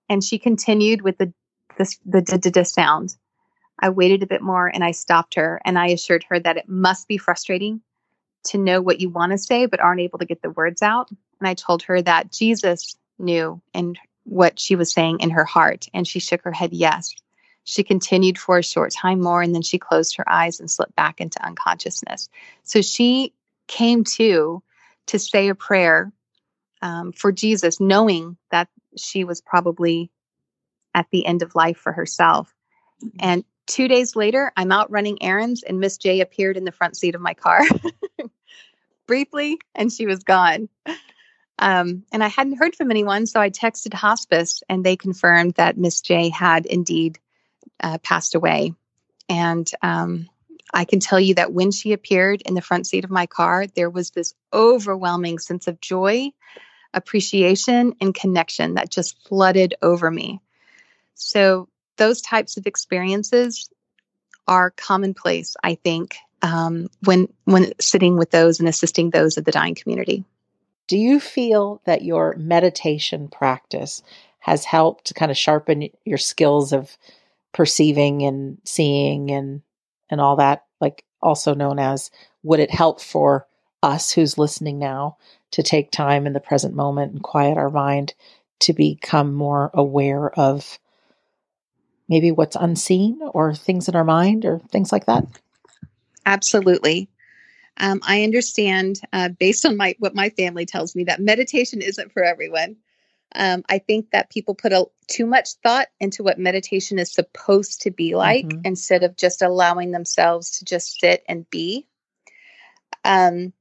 And 0.08 0.22
she 0.22 0.38
continued 0.38 1.02
with 1.02 1.18
the 1.18 1.32
the, 1.76 1.96
the 2.04 2.22
da 2.22 2.36
da 2.36 2.50
da 2.50 2.62
sound. 2.62 3.16
I 3.78 3.90
waited 3.90 4.22
a 4.22 4.26
bit 4.26 4.42
more 4.42 4.66
and 4.66 4.84
I 4.84 4.90
stopped 4.90 5.34
her 5.34 5.60
and 5.64 5.78
I 5.78 5.88
assured 5.88 6.24
her 6.28 6.38
that 6.40 6.56
it 6.56 6.68
must 6.68 7.08
be 7.08 7.18
frustrating 7.18 7.80
to 8.44 8.58
know 8.58 8.80
what 8.80 9.00
you 9.00 9.08
want 9.08 9.32
to 9.32 9.38
say 9.38 9.66
but 9.66 9.80
aren't 9.80 10.00
able 10.00 10.18
to 10.18 10.24
get 10.24 10.42
the 10.42 10.50
words 10.50 10.82
out. 10.82 11.10
And 11.10 11.48
I 11.48 11.54
told 11.54 11.82
her 11.84 12.00
that 12.02 12.32
Jesus 12.32 12.96
knew 13.18 13.60
and 13.74 13.98
what 14.24 14.58
she 14.58 14.76
was 14.76 14.92
saying 14.92 15.20
in 15.20 15.30
her 15.30 15.44
heart. 15.44 15.86
And 15.94 16.06
she 16.06 16.18
shook 16.18 16.42
her 16.42 16.52
head 16.52 16.72
yes. 16.72 17.14
She 17.64 17.84
continued 17.84 18.38
for 18.38 18.58
a 18.58 18.62
short 18.62 18.92
time 18.92 19.20
more 19.20 19.42
and 19.42 19.54
then 19.54 19.62
she 19.62 19.78
closed 19.78 20.16
her 20.16 20.28
eyes 20.28 20.60
and 20.60 20.70
slipped 20.70 20.96
back 20.96 21.20
into 21.20 21.44
unconsciousness. 21.44 22.28
So 22.64 22.82
she 22.82 23.32
came 23.66 24.04
to 24.04 24.62
to 25.06 25.18
say 25.18 25.48
a 25.48 25.54
prayer 25.54 26.12
um, 26.82 27.12
for 27.12 27.32
Jesus, 27.32 27.80
knowing 27.80 28.36
that 28.50 28.68
she 28.96 29.24
was 29.24 29.40
probably 29.40 30.10
at 30.94 31.06
the 31.10 31.26
end 31.26 31.42
of 31.42 31.54
life 31.54 31.78
for 31.78 31.92
herself. 31.92 32.54
And 33.20 33.44
two 33.68 33.86
days 33.86 34.16
later, 34.16 34.50
I'm 34.56 34.72
out 34.72 34.90
running 34.90 35.22
errands 35.22 35.62
and 35.62 35.78
Miss 35.78 35.98
J 35.98 36.20
appeared 36.20 36.56
in 36.56 36.64
the 36.64 36.72
front 36.72 36.96
seat 36.96 37.14
of 37.14 37.20
my 37.20 37.34
car 37.34 37.60
briefly 39.06 39.58
and 39.74 39.92
she 39.92 40.06
was 40.06 40.24
gone. 40.24 40.68
Um, 41.60 42.04
and 42.12 42.24
I 42.24 42.28
hadn't 42.28 42.58
heard 42.58 42.74
from 42.74 42.90
anyone, 42.90 43.26
so 43.26 43.40
I 43.40 43.50
texted 43.50 43.94
hospice 43.94 44.62
and 44.68 44.84
they 44.84 44.96
confirmed 44.96 45.54
that 45.54 45.78
Miss 45.78 46.00
J 46.00 46.30
had 46.30 46.66
indeed 46.66 47.18
uh, 47.80 47.98
passed 47.98 48.34
away. 48.34 48.74
And 49.28 49.70
um, 49.82 50.28
I 50.72 50.84
can 50.84 51.00
tell 51.00 51.20
you 51.20 51.34
that 51.34 51.52
when 51.52 51.70
she 51.70 51.92
appeared 51.92 52.42
in 52.42 52.54
the 52.54 52.62
front 52.62 52.86
seat 52.86 53.04
of 53.04 53.10
my 53.10 53.26
car, 53.26 53.66
there 53.66 53.90
was 53.90 54.10
this 54.10 54.34
overwhelming 54.52 55.38
sense 55.38 55.66
of 55.66 55.80
joy, 55.80 56.30
appreciation, 56.94 57.94
and 58.00 58.14
connection 58.14 58.74
that 58.74 58.90
just 58.90 59.22
flooded 59.26 59.74
over 59.82 60.10
me. 60.10 60.40
So, 61.14 61.68
those 61.98 62.22
types 62.22 62.56
of 62.56 62.66
experiences 62.66 63.68
are 64.46 64.70
commonplace, 64.70 65.56
I 65.62 65.74
think, 65.76 66.16
um, 66.42 66.88
when 67.04 67.28
when 67.44 67.72
sitting 67.80 68.16
with 68.16 68.30
those 68.30 68.58
and 68.58 68.68
assisting 68.68 69.10
those 69.10 69.36
of 69.36 69.44
the 69.44 69.52
dying 69.52 69.74
community. 69.74 70.24
Do 70.86 70.96
you 70.96 71.20
feel 71.20 71.82
that 71.84 72.02
your 72.02 72.34
meditation 72.38 73.28
practice 73.28 74.02
has 74.38 74.64
helped 74.64 75.06
to 75.06 75.14
kind 75.14 75.30
of 75.30 75.36
sharpen 75.36 75.90
your 76.04 76.18
skills 76.18 76.72
of 76.72 76.96
perceiving 77.52 78.22
and 78.22 78.58
seeing 78.64 79.30
and 79.30 79.62
and 80.10 80.20
all 80.20 80.36
that 80.36 80.64
like 80.80 81.04
also 81.20 81.54
known 81.54 81.78
as 81.78 82.10
would 82.42 82.60
it 82.60 82.70
help 82.70 83.00
for 83.00 83.46
us 83.82 84.12
who's 84.12 84.38
listening 84.38 84.78
now 84.78 85.16
to 85.50 85.62
take 85.62 85.90
time 85.90 86.26
in 86.26 86.32
the 86.32 86.40
present 86.40 86.74
moment 86.74 87.12
and 87.12 87.22
quiet 87.22 87.58
our 87.58 87.70
mind 87.70 88.14
to 88.60 88.72
become 88.72 89.34
more 89.34 89.70
aware 89.74 90.30
of 90.38 90.78
maybe 92.08 92.30
what's 92.30 92.56
unseen 92.56 93.20
or 93.34 93.54
things 93.54 93.88
in 93.88 93.94
our 93.94 94.04
mind 94.04 94.44
or 94.44 94.60
things 94.70 94.92
like 94.92 95.06
that 95.06 95.24
absolutely 96.26 97.08
um, 97.78 98.00
i 98.06 98.22
understand 98.22 99.00
uh, 99.12 99.28
based 99.28 99.64
on 99.64 99.76
my 99.76 99.94
what 99.98 100.14
my 100.14 100.30
family 100.30 100.66
tells 100.66 100.94
me 100.94 101.04
that 101.04 101.20
meditation 101.20 101.80
isn't 101.80 102.12
for 102.12 102.22
everyone 102.22 102.76
um, 103.34 103.62
I 103.68 103.78
think 103.78 104.10
that 104.10 104.30
people 104.30 104.54
put 104.54 104.72
a, 104.72 104.86
too 105.06 105.26
much 105.26 105.50
thought 105.62 105.88
into 106.00 106.22
what 106.22 106.38
meditation 106.38 106.98
is 106.98 107.12
supposed 107.12 107.82
to 107.82 107.90
be 107.90 108.14
like 108.14 108.46
mm-hmm. 108.46 108.62
instead 108.64 109.02
of 109.02 109.16
just 109.16 109.42
allowing 109.42 109.90
themselves 109.90 110.50
to 110.52 110.64
just 110.64 110.98
sit 111.00 111.22
and 111.28 111.48
be. 111.50 111.86
Um, 113.04 113.52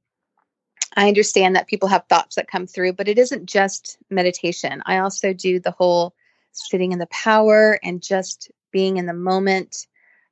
I 0.96 1.08
understand 1.08 1.54
that 1.54 1.68
people 1.68 1.88
have 1.88 2.06
thoughts 2.08 2.36
that 2.36 2.50
come 2.50 2.66
through, 2.66 2.94
but 2.94 3.08
it 3.08 3.18
isn't 3.18 3.46
just 3.46 3.98
meditation. 4.10 4.82
I 4.86 4.98
also 4.98 5.32
do 5.32 5.60
the 5.60 5.70
whole 5.70 6.14
sitting 6.52 6.92
in 6.92 6.98
the 6.98 7.06
power 7.06 7.78
and 7.82 8.02
just 8.02 8.50
being 8.72 8.96
in 8.96 9.06
the 9.06 9.14
moment. 9.14 9.86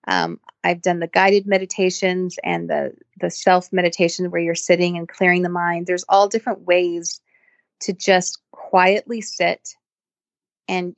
Um, 0.08 0.40
I've 0.62 0.82
done 0.82 1.00
the 1.00 1.08
guided 1.08 1.46
meditations 1.46 2.38
and 2.44 2.68
the 2.68 2.92
the 3.18 3.30
self 3.30 3.72
meditation 3.72 4.30
where 4.30 4.40
you're 4.40 4.54
sitting 4.54 4.96
and 4.96 5.08
clearing 5.08 5.42
the 5.42 5.48
mind. 5.48 5.86
There's 5.86 6.04
all 6.08 6.28
different 6.28 6.60
ways 6.60 7.20
to 7.80 7.92
just 7.92 8.40
quietly 8.50 9.20
sit. 9.20 9.74
And 10.68 10.94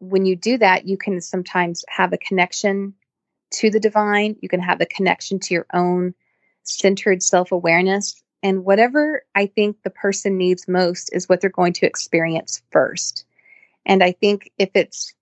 when 0.00 0.24
you 0.24 0.36
do 0.36 0.58
that, 0.58 0.86
you 0.86 0.96
can 0.96 1.20
sometimes 1.20 1.84
have 1.88 2.12
a 2.12 2.18
connection 2.18 2.94
to 3.52 3.70
the 3.70 3.80
divine. 3.80 4.36
You 4.40 4.48
can 4.48 4.60
have 4.60 4.80
a 4.80 4.86
connection 4.86 5.38
to 5.40 5.54
your 5.54 5.66
own 5.72 6.14
centered 6.62 7.22
self 7.22 7.52
awareness. 7.52 8.22
And 8.42 8.64
whatever 8.64 9.22
I 9.34 9.46
think 9.46 9.82
the 9.82 9.90
person 9.90 10.36
needs 10.36 10.66
most 10.66 11.10
is 11.12 11.28
what 11.28 11.40
they're 11.40 11.50
going 11.50 11.74
to 11.74 11.86
experience 11.86 12.62
first. 12.70 13.24
And 13.84 14.02
I 14.02 14.12
think 14.12 14.50
if 14.58 14.70
it's 14.74 15.14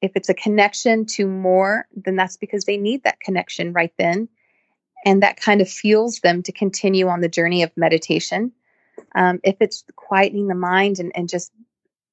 if 0.00 0.12
it's 0.14 0.28
a 0.28 0.34
connection 0.34 1.06
to 1.06 1.26
more, 1.26 1.88
then 1.94 2.14
that's 2.14 2.36
because 2.36 2.64
they 2.64 2.76
need 2.76 3.02
that 3.02 3.20
connection 3.20 3.72
right 3.72 3.92
then. 3.98 4.28
And 5.04 5.22
that 5.22 5.40
kind 5.40 5.60
of 5.60 5.68
fuels 5.68 6.20
them 6.20 6.42
to 6.44 6.52
continue 6.52 7.08
on 7.08 7.20
the 7.20 7.28
journey 7.28 7.62
of 7.62 7.76
meditation. 7.76 8.52
Um, 9.14 9.40
if 9.42 9.56
it's 9.60 9.84
quietening 9.96 10.48
the 10.48 10.54
mind 10.54 10.98
and, 10.98 11.12
and 11.14 11.28
just 11.28 11.52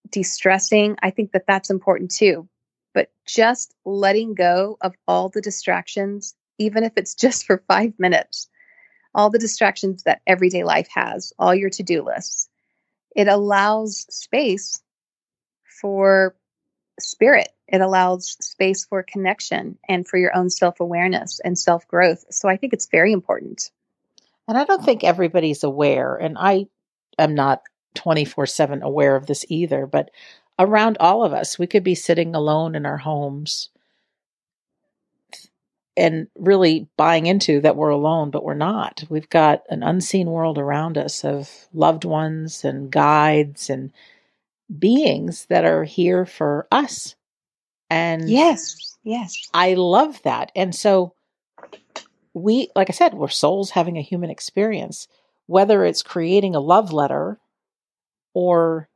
de-stressing, 0.09 0.97
I 1.01 1.11
think 1.11 1.31
that 1.31 1.45
that's 1.47 1.69
important 1.69 2.11
too. 2.11 2.47
But 2.93 3.11
just 3.25 3.75
letting 3.85 4.33
go 4.33 4.77
of 4.81 4.95
all 5.07 5.29
the 5.29 5.41
distractions, 5.41 6.35
even 6.57 6.83
if 6.83 6.93
it's 6.95 7.13
just 7.25 7.45
for 7.45 7.63
five 7.67 7.93
minutes, 7.99 8.47
all 9.13 9.29
the 9.29 9.39
distractions 9.39 10.03
that 10.03 10.21
everyday 10.27 10.63
life 10.63 10.87
has, 10.93 11.33
all 11.39 11.55
your 11.55 11.69
to-do 11.69 12.03
lists, 12.03 12.49
it 13.15 13.27
allows 13.27 14.05
space 14.09 14.81
for 15.81 16.35
spirit. 16.99 17.49
It 17.67 17.81
allows 17.81 18.37
space 18.39 18.85
for 18.85 19.03
connection 19.03 19.77
and 19.89 20.07
for 20.07 20.17
your 20.17 20.35
own 20.35 20.49
self 20.49 20.79
awareness 20.79 21.39
and 21.43 21.57
self 21.57 21.87
growth. 21.87 22.25
So 22.29 22.47
I 22.47 22.57
think 22.57 22.73
it's 22.73 22.87
very 22.87 23.11
important. 23.11 23.71
And 24.47 24.57
I 24.57 24.65
don't 24.65 24.83
think 24.83 25.03
everybody's 25.03 25.63
aware. 25.63 26.15
And 26.15 26.37
I 26.39 26.67
am 27.17 27.33
not 27.33 27.63
24 27.95 28.45
7 28.45 28.83
aware 28.83 29.15
of 29.15 29.25
this 29.25 29.45
either, 29.49 29.87
but 29.87 30.11
around 30.59 30.97
all 30.99 31.23
of 31.23 31.33
us, 31.33 31.57
we 31.57 31.67
could 31.67 31.83
be 31.83 31.95
sitting 31.95 32.35
alone 32.35 32.75
in 32.75 32.85
our 32.85 32.97
homes 32.97 33.69
and 35.97 36.27
really 36.37 36.87
buying 36.97 37.25
into 37.25 37.61
that 37.61 37.77
we're 37.77 37.89
alone, 37.89 38.29
but 38.29 38.43
we're 38.43 38.53
not. 38.53 39.03
We've 39.09 39.29
got 39.29 39.63
an 39.69 39.81
unseen 39.81 40.29
world 40.29 40.57
around 40.57 40.97
us 40.97 41.23
of 41.23 41.49
loved 41.73 42.03
ones 42.03 42.65
and 42.65 42.91
guides 42.91 43.69
and 43.69 43.91
beings 44.79 45.45
that 45.47 45.65
are 45.65 45.83
here 45.83 46.25
for 46.25 46.67
us. 46.71 47.15
And 47.89 48.29
yes, 48.29 48.97
yes. 49.03 49.49
I 49.53 49.75
love 49.75 50.21
that. 50.23 50.51
And 50.55 50.73
so 50.73 51.13
we, 52.33 52.69
like 52.75 52.89
I 52.89 52.93
said, 52.93 53.13
we're 53.13 53.29
souls 53.29 53.71
having 53.71 53.97
a 53.97 54.01
human 54.01 54.29
experience 54.29 55.07
whether 55.47 55.85
it's 55.85 56.01
creating 56.01 56.55
a 56.55 56.59
love 56.59 56.91
letter 56.91 57.39
or 58.33 58.89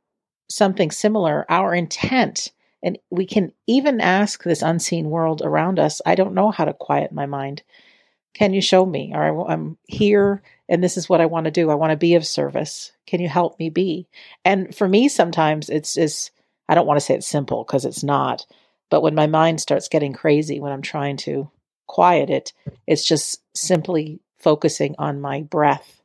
something 0.48 0.90
similar, 0.90 1.46
our 1.48 1.74
intent, 1.74 2.52
and 2.82 2.98
we 3.10 3.26
can 3.26 3.52
even 3.66 4.00
ask 4.00 4.42
this 4.42 4.62
unseen 4.62 5.10
world 5.10 5.42
around 5.44 5.78
us, 5.78 6.00
I 6.04 6.14
don't 6.14 6.34
know 6.34 6.50
how 6.50 6.64
to 6.64 6.72
quiet 6.72 7.12
my 7.12 7.26
mind. 7.26 7.62
Can 8.34 8.52
you 8.52 8.60
show 8.60 8.86
me? 8.86 9.12
Or 9.14 9.50
I'm 9.50 9.76
here 9.86 10.42
and 10.68 10.82
this 10.82 10.96
is 10.96 11.08
what 11.08 11.20
I 11.20 11.26
want 11.26 11.46
to 11.46 11.50
do. 11.50 11.70
I 11.70 11.74
want 11.74 11.90
to 11.90 11.96
be 11.96 12.14
of 12.14 12.26
service. 12.26 12.92
Can 13.06 13.20
you 13.20 13.28
help 13.28 13.58
me 13.58 13.70
be? 13.70 14.08
And 14.44 14.74
for 14.74 14.88
me, 14.88 15.08
sometimes 15.08 15.68
it's 15.68 15.94
just, 15.94 16.30
I 16.68 16.74
don't 16.74 16.86
want 16.86 16.98
to 16.98 17.04
say 17.04 17.14
it's 17.14 17.26
simple 17.26 17.64
because 17.64 17.84
it's 17.84 18.04
not. 18.04 18.46
But 18.88 19.02
when 19.02 19.14
my 19.14 19.26
mind 19.26 19.60
starts 19.60 19.88
getting 19.88 20.12
crazy, 20.12 20.60
when 20.60 20.72
I'm 20.72 20.82
trying 20.82 21.16
to 21.18 21.50
quiet 21.86 22.30
it, 22.30 22.52
it's 22.86 23.04
just 23.04 23.42
simply 23.54 24.20
focusing 24.36 24.94
on 24.98 25.20
my 25.20 25.42
breath 25.42 26.00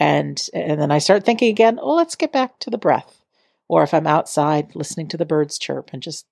and 0.00 0.48
and 0.54 0.80
then 0.80 0.90
I 0.90 0.98
start 0.98 1.24
thinking 1.24 1.50
again, 1.50 1.78
oh, 1.80 1.94
let's 1.94 2.16
get 2.16 2.32
back 2.32 2.58
to 2.60 2.70
the 2.70 2.78
breath. 2.78 3.22
Or 3.68 3.82
if 3.84 3.94
I'm 3.94 4.06
outside 4.06 4.74
listening 4.74 5.08
to 5.08 5.16
the 5.16 5.26
birds 5.26 5.58
chirp 5.58 5.90
and 5.92 6.02
just 6.02 6.26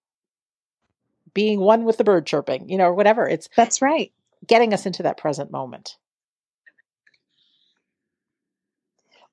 being 1.35 1.61
one 1.61 1.85
with 1.85 1.99
the 1.99 2.05
bird 2.05 2.27
chirping, 2.27 2.69
you 2.69 2.79
know, 2.79 2.87
or 2.87 2.95
whatever. 2.95 3.29
It's 3.29 3.49
That's 3.55 3.83
right. 3.83 4.11
Getting 4.47 4.73
us 4.73 4.87
into 4.87 5.03
that 5.03 5.19
present 5.19 5.51
moment. 5.51 5.97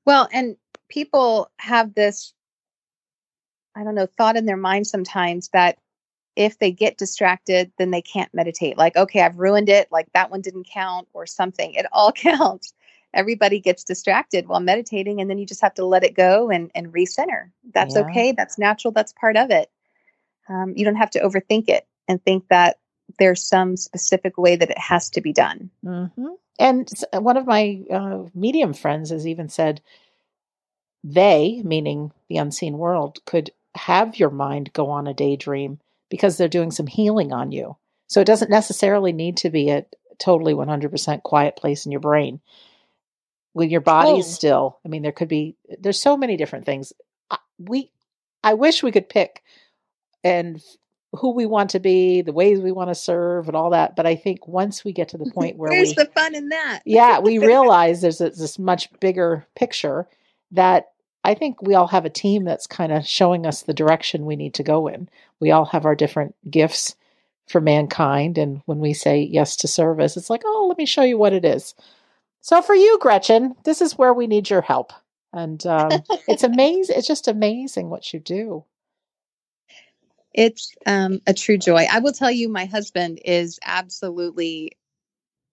Well, 0.06 0.28
and 0.32 0.58
people 0.90 1.50
have 1.58 1.94
this 1.94 2.34
I 3.78 3.84
don't 3.84 3.96
know, 3.96 4.06
thought 4.06 4.38
in 4.38 4.46
their 4.46 4.56
mind 4.56 4.88
sometimes 4.88 5.50
that 5.50 5.78
if 6.38 6.60
they 6.60 6.72
get 6.72 6.98
distracted, 6.98 7.74
then 7.78 7.92
they 7.92 8.02
can't 8.02 8.34
meditate. 8.34 8.78
Like, 8.78 8.96
okay, 8.96 9.22
I've 9.22 9.38
ruined 9.38 9.68
it. 9.68 9.90
Like 9.92 10.08
that 10.14 10.32
one 10.32 10.40
didn't 10.40 10.68
count 10.72 11.10
or 11.14 11.26
something. 11.26 11.74
It 11.74 11.86
all 11.92 12.12
counts 12.14 12.74
everybody 13.16 13.60
gets 13.60 13.84
distracted 13.84 14.48
while 14.48 14.60
meditating 14.60 15.20
and 15.20 15.30
then 15.30 15.38
you 15.38 15.46
just 15.46 15.62
have 15.62 15.74
to 15.74 15.86
let 15.86 16.04
it 16.04 16.14
go 16.14 16.52
and, 16.52 16.70
and 16.76 16.94
recenter 16.94 17.50
that's 17.74 17.96
yeah. 17.96 18.02
okay 18.02 18.34
that's 18.34 18.60
natural 18.60 18.92
that's 18.92 19.14
part 19.14 19.38
of 19.38 19.50
it 19.50 19.72
um, 20.50 20.74
you 20.76 20.86
don't 20.86 20.98
have 20.98 21.10
to 21.10 21.20
overthink 21.22 21.70
it 21.70 21.88
and 22.08 22.24
think 22.24 22.48
that 22.50 22.78
there's 23.20 23.48
some 23.48 23.78
specific 23.78 24.38
way 24.38 24.56
that 24.56 24.70
it 24.70 24.78
has 24.78 25.10
to 25.10 25.22
be 25.22 25.34
done 25.34 25.70
mm-hmm. 25.84 26.28
and 26.60 26.90
one 27.14 27.38
of 27.38 27.46
my 27.46 27.82
uh, 27.92 28.24
medium 28.34 28.74
friends 28.74 29.10
has 29.10 29.28
even 29.28 29.50
said 29.50 29.82
they 31.04 31.62
meaning 31.64 32.12
the 32.30 32.38
unseen 32.38 32.78
world 32.78 33.20
could 33.26 33.52
have 33.76 34.18
your 34.18 34.30
mind 34.30 34.72
go 34.74 34.90
on 34.90 35.08
a 35.08 35.14
daydream 35.14 35.80
because 36.10 36.38
they're 36.38 36.48
doing 36.48 36.72
some 36.72 36.88
healing 36.88 37.32
on 37.32 37.52
you 37.52 37.76
so 38.08 38.22
it 38.22 38.28
doesn't 38.28 38.52
necessarily 38.52 39.12
need 39.12 39.38
to 39.38 39.50
be 39.50 39.70
a 39.70 39.86
totally 40.18 40.54
100% 40.54 41.24
quiet 41.24 41.56
place 41.56 41.86
in 41.86 41.92
your 41.92 42.02
brain 42.02 42.40
when 43.54 43.70
your 43.70 43.82
body's 43.82 44.26
oh. 44.26 44.30
still. 44.30 44.80
I 44.86 44.90
mean, 44.90 45.02
there 45.02 45.12
could 45.12 45.28
be 45.28 45.56
there's 45.80 46.02
so 46.02 46.18
many 46.18 46.38
different 46.38 46.66
things. 46.66 46.94
We 47.58 47.92
I 48.44 48.54
wish 48.54 48.84
we 48.84 48.92
could 48.92 49.10
pick 49.10 49.44
and 50.24 50.62
who 51.16 51.32
we 51.32 51.46
want 51.46 51.70
to 51.72 51.80
be, 51.80 52.22
the 52.22 52.34
ways 52.34 52.60
we 52.60 52.72
want 52.72 52.90
to 52.90 52.96
serve, 52.96 53.48
and 53.48 53.56
all 53.56 53.70
that. 53.72 53.96
But 53.96 54.06
I 54.06 54.16
think 54.16 54.48
once 54.48 54.84
we 54.84 54.94
get 54.94 55.10
to 55.10 55.18
the 55.18 55.32
point 55.36 55.58
where 55.58 55.72
where's 55.72 55.90
we, 55.90 56.04
the 56.04 56.12
fun 56.16 56.36
in 56.36 56.50
that? 56.50 56.82
yeah, 56.86 57.20
we 57.20 57.38
realize 57.40 58.02
there's 58.02 58.22
a, 58.22 58.30
this 58.30 58.60
much 58.60 58.90
bigger 59.00 59.46
picture 59.56 60.08
that 60.52 60.92
I 61.24 61.34
think 61.34 61.62
we 61.62 61.74
all 61.74 61.88
have 61.88 62.06
a 62.06 62.10
team 62.10 62.44
that's 62.44 62.68
kind 62.68 62.92
of 62.92 63.08
showing 63.08 63.46
us 63.46 63.64
the 63.64 63.74
direction 63.74 64.26
we 64.26 64.36
need 64.36 64.54
to 64.56 64.64
go 64.64 64.88
in. 64.88 65.10
We 65.40 65.52
all 65.52 65.66
have 65.66 65.86
our 65.86 65.96
different 65.96 66.36
gifts 66.50 66.96
for 67.48 67.62
mankind, 67.62 68.38
and 68.38 68.62
when 68.66 68.80
we 68.80 68.94
say 68.94 69.22
yes 69.22 69.56
to 69.58 69.68
service, 69.68 70.18
it's 70.18 70.30
like, 70.30 70.44
oh, 70.46 70.66
let 70.68 70.78
me 70.78 70.86
show 70.86 71.04
you 71.04 71.18
what 71.18 71.34
it 71.34 71.46
is. 71.46 71.76
So 72.42 72.62
for 72.62 72.76
you, 72.76 73.00
Gretchen, 73.00 73.56
this 73.64 73.82
is 73.82 73.98
where 73.98 74.14
we 74.14 74.28
need 74.28 74.52
your 74.52 74.62
help. 74.62 74.94
And 75.34 75.66
um, 75.66 75.92
it's 76.28 76.44
amazing. 76.46 76.96
It's 76.96 77.08
just 77.08 77.28
amazing 77.28 77.90
what 77.90 78.14
you 78.14 78.20
do. 78.20 78.64
It's 80.36 80.76
um, 80.86 81.22
a 81.26 81.34
true 81.34 81.58
joy. 81.58 81.88
I 81.90 82.00
will 82.00 82.12
tell 82.12 82.30
you, 82.30 82.50
my 82.50 82.66
husband 82.66 83.22
is 83.24 83.58
absolutely, 83.64 84.74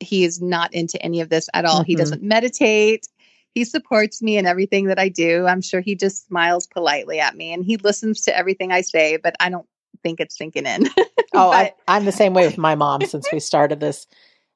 he 0.00 0.24
is 0.24 0.42
not 0.42 0.74
into 0.74 1.00
any 1.00 1.20
of 1.20 1.28
this 1.28 1.48
at 1.54 1.64
all. 1.64 1.80
Mm-hmm. 1.80 1.86
He 1.86 1.94
doesn't 1.94 2.22
meditate. 2.22 3.06
He 3.54 3.64
supports 3.64 4.20
me 4.20 4.36
in 4.38 4.46
everything 4.46 4.86
that 4.86 4.98
I 4.98 5.08
do. 5.08 5.46
I'm 5.46 5.62
sure 5.62 5.80
he 5.80 5.94
just 5.94 6.26
smiles 6.26 6.66
politely 6.66 7.20
at 7.20 7.36
me 7.36 7.52
and 7.52 7.64
he 7.64 7.76
listens 7.76 8.22
to 8.22 8.36
everything 8.36 8.72
I 8.72 8.80
say, 8.80 9.18
but 9.18 9.36
I 9.38 9.50
don't 9.50 9.66
think 10.02 10.18
it's 10.18 10.36
sinking 10.36 10.66
in. 10.66 10.88
oh, 11.32 11.52
I, 11.52 11.74
I'm 11.86 12.04
the 12.04 12.10
same 12.10 12.34
way 12.34 12.46
with 12.46 12.58
my 12.58 12.74
mom 12.74 13.02
since 13.02 13.30
we 13.30 13.38
started 13.38 13.78
this 13.78 14.08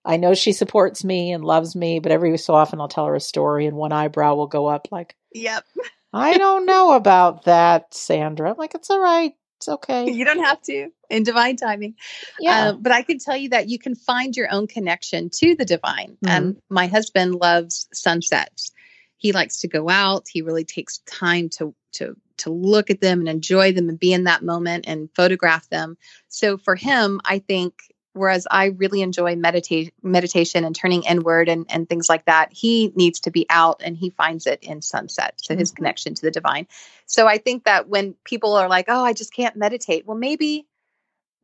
I 0.05 0.17
know 0.17 0.35
she 0.35 0.53
supports 0.53 1.05
me 1.05 1.33
and 1.33 1.45
loves 1.45 1.75
me, 1.75 1.99
but 1.99 2.13
every 2.13 2.39
so 2.39 2.55
often 2.55 2.81
I'll 2.81 2.89
tell 2.89 3.07
her 3.07 3.17
a 3.17 3.21
story 3.21 3.67
and 3.67 3.77
one 3.77 3.93
eyebrow 3.93 4.37
will 4.37 4.47
go 4.47 4.67
up 4.67 4.89
like, 4.93 5.17
Yep. 5.35 5.65
I 6.13 6.39
don't 6.39 6.65
know 6.65 6.95
about 6.95 7.45
that, 7.45 7.93
Sandra. 7.93 8.51
I'm 8.51 8.57
like, 8.57 8.75
it's 8.75 8.89
all 8.89 9.01
right. 9.01 9.33
It's 9.67 9.75
okay. 9.75 10.11
You 10.11 10.25
don't 10.25 10.45
have 10.45 10.63
to 10.63 10.91
in 11.11 11.25
divine 11.25 11.57
timing. 11.57 11.95
Yeah. 12.39 12.69
Uh, 12.69 12.73
but 12.75 12.93
I 12.93 13.03
can 13.03 13.19
tell 13.19 13.37
you 13.37 13.49
that 13.51 13.69
you 13.69 13.79
can 13.79 13.95
find 13.95 14.37
your 14.37 14.53
own 14.53 14.67
connection 14.69 15.31
to 15.39 15.57
the 15.57 15.65
divine. 15.65 16.17
Mm-hmm. 16.25 16.29
Um, 16.29 16.57
my 16.71 16.87
husband 16.87 17.35
loves 17.35 17.89
sunsets. 17.93 18.73
He 19.17 19.33
likes 19.33 19.61
to 19.61 19.69
go 19.69 19.89
out. 19.89 20.27
He 20.31 20.43
really 20.43 20.65
takes 20.65 20.99
time 20.99 21.49
to 21.59 21.75
to 21.95 22.17
to 22.39 22.51
look 22.51 22.91
at 22.91 23.01
them 23.01 23.21
and 23.21 23.29
enjoy 23.29 23.73
them 23.73 23.89
and 23.89 23.99
be 23.99 24.13
in 24.13 24.25
that 24.25 24.45
moment 24.45 24.85
and 24.87 25.09
photograph 25.17 25.69
them. 25.69 25.97
So 26.29 26.59
for 26.59 26.77
him, 26.77 27.21
I 27.25 27.39
think 27.41 27.75
whereas 28.17 28.47
I 28.51 28.67
really 28.67 29.03
enjoy 29.03 29.37
meditate 29.37 29.93
meditation 30.03 30.65
and 30.65 30.75
turning 30.75 31.05
inward 31.05 31.49
and, 31.49 31.67
and 31.69 31.89
things 31.89 32.09
like 32.09 32.25
that, 32.25 32.53
he 32.53 32.93
needs 32.97 33.21
to 33.21 33.31
be 33.31 33.47
out 33.51 33.83
and 33.85 33.97
he 33.97 34.11
finds 34.11 34.47
it 34.47 34.61
in 34.63 34.83
sunset. 34.83 35.35
So 35.37 35.53
mm-hmm. 35.53 35.61
his 35.61 35.71
connection 35.71 36.15
to 36.15 36.23
the 36.23 36.31
divine. 36.31 36.67
So 37.07 37.27
I 37.27 37.39
think 37.39 37.65
that 37.65 37.89
when 37.89 38.15
people 38.25 38.55
are 38.55 38.69
like, 38.69 38.87
oh, 38.89 39.05
I 39.05 39.13
just 39.13 39.33
can't 39.33 39.57
meditate, 39.57 40.07
well, 40.07 40.17
maybe 40.17 40.67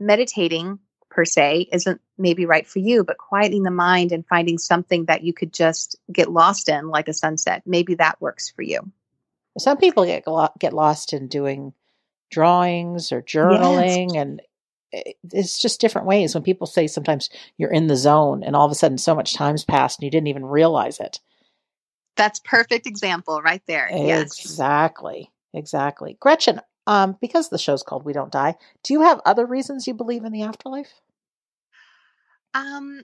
meditating 0.00 0.78
per 1.10 1.24
se 1.24 1.68
isn't 1.70 2.00
maybe 2.16 2.46
right 2.46 2.66
for 2.66 2.78
you, 2.78 3.04
but 3.04 3.18
quieting 3.18 3.62
the 3.62 3.70
mind 3.70 4.12
and 4.12 4.26
finding 4.26 4.58
something 4.58 5.04
that 5.04 5.22
you 5.22 5.32
could 5.32 5.52
just 5.52 5.96
get 6.10 6.30
lost 6.30 6.68
in, 6.68 6.88
like 6.88 7.08
a 7.08 7.12
sunset, 7.12 7.62
maybe 7.66 7.94
that 7.96 8.20
works 8.20 8.50
for 8.50 8.62
you. 8.62 8.90
Some 9.58 9.76
people 9.76 10.06
get 10.06 10.24
get 10.58 10.72
lost 10.72 11.12
in 11.12 11.28
doing 11.28 11.74
drawings 12.30 13.12
or 13.12 13.20
journaling 13.20 14.14
yes. 14.14 14.22
and 14.22 14.42
it's 14.92 15.58
just 15.58 15.80
different 15.80 16.06
ways 16.06 16.34
when 16.34 16.42
people 16.42 16.66
say 16.66 16.86
sometimes 16.86 17.30
you're 17.56 17.70
in 17.70 17.86
the 17.86 17.96
zone 17.96 18.42
and 18.42 18.54
all 18.54 18.66
of 18.66 18.72
a 18.72 18.74
sudden 18.74 18.98
so 18.98 19.14
much 19.14 19.34
time's 19.34 19.64
passed 19.64 19.98
and 19.98 20.04
you 20.04 20.10
didn't 20.10 20.26
even 20.26 20.44
realize 20.44 21.00
it 21.00 21.20
that's 22.16 22.40
perfect 22.40 22.86
example 22.86 23.40
right 23.42 23.62
there 23.66 23.86
exactly 23.86 24.06
yes. 24.06 24.40
exactly 24.44 25.30
Exactly. 25.54 26.16
gretchen 26.20 26.60
um, 26.86 27.16
because 27.20 27.48
the 27.48 27.58
show's 27.58 27.82
called 27.82 28.04
we 28.04 28.12
don't 28.12 28.32
die 28.32 28.54
do 28.82 28.94
you 28.94 29.02
have 29.02 29.20
other 29.24 29.46
reasons 29.46 29.86
you 29.86 29.94
believe 29.94 30.24
in 30.24 30.32
the 30.32 30.42
afterlife 30.42 31.00
um 32.54 33.02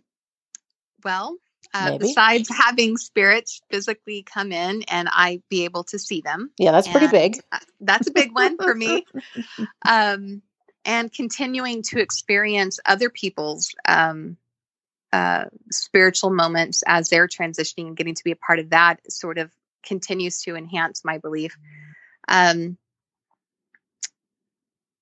well 1.05 1.36
uh, 1.74 1.99
besides 1.99 2.49
having 2.49 2.97
spirits 2.97 3.61
physically 3.70 4.22
come 4.22 4.53
in 4.53 4.82
and 4.89 5.09
I 5.11 5.43
be 5.51 5.64
able 5.64 5.84
to 5.84 5.99
see 5.99 6.22
them. 6.22 6.51
Yeah, 6.57 6.72
that's 6.72 6.89
pretty 6.89 7.09
big. 7.09 7.41
Uh, 7.53 7.59
that's 7.80 8.09
a 8.09 8.11
big 8.11 8.34
one 8.34 8.57
for 8.57 8.74
me. 8.74 9.05
Um, 9.86 10.43
and 10.85 11.12
continuing 11.12 11.83
to 11.83 12.01
experience 12.01 12.81
other 12.87 13.11
people's 13.11 13.74
um, 13.87 14.37
uh, 15.12 15.45
spiritual 15.70 16.31
moments 16.31 16.83
as 16.87 17.09
they're 17.09 17.29
transitioning 17.29 17.89
and 17.89 17.97
getting 17.97 18.14
to 18.14 18.24
be 18.24 18.33
a 18.33 18.37
part 18.37 18.59
of 18.59 18.70
that 18.70 19.01
sort 19.11 19.39
of 19.39 19.51
continues 19.83 20.43
to 20.43 20.57
enhance 20.57 21.05
my 21.05 21.18
belief. 21.18 21.57
Um, 22.26 22.76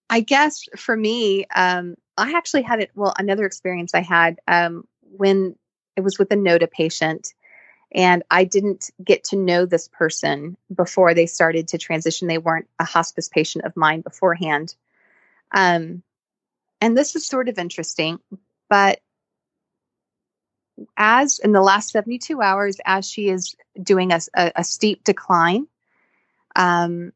I 0.08 0.20
guess 0.20 0.64
for 0.76 0.96
me, 0.96 1.46
um, 1.54 1.96
I 2.16 2.32
actually 2.32 2.62
had 2.62 2.80
it. 2.80 2.90
Well, 2.94 3.14
another 3.18 3.44
experience 3.44 3.94
I 3.94 4.02
had 4.02 4.38
um, 4.46 4.86
when 5.02 5.56
it 5.96 6.02
was 6.02 6.18
with 6.18 6.30
a 6.30 6.36
NODA 6.36 6.68
patient, 6.68 7.34
and 7.92 8.22
I 8.30 8.44
didn't 8.44 8.90
get 9.02 9.24
to 9.24 9.36
know 9.36 9.66
this 9.66 9.88
person 9.88 10.56
before 10.72 11.14
they 11.14 11.26
started 11.26 11.68
to 11.68 11.78
transition. 11.78 12.28
They 12.28 12.38
weren't 12.38 12.68
a 12.78 12.84
hospice 12.84 13.28
patient 13.28 13.64
of 13.64 13.76
mine 13.76 14.02
beforehand. 14.02 14.74
Um, 15.52 16.02
and 16.80 16.96
this 16.96 17.16
is 17.16 17.26
sort 17.26 17.48
of 17.48 17.58
interesting, 17.58 18.18
but 18.68 19.00
as 20.96 21.38
in 21.38 21.52
the 21.52 21.62
last 21.62 21.90
72 21.90 22.40
hours, 22.42 22.76
as 22.84 23.08
she 23.08 23.28
is 23.28 23.54
doing 23.82 24.12
a, 24.12 24.20
a, 24.34 24.52
a 24.56 24.64
steep 24.64 25.04
decline, 25.04 25.66
um, 26.54 27.12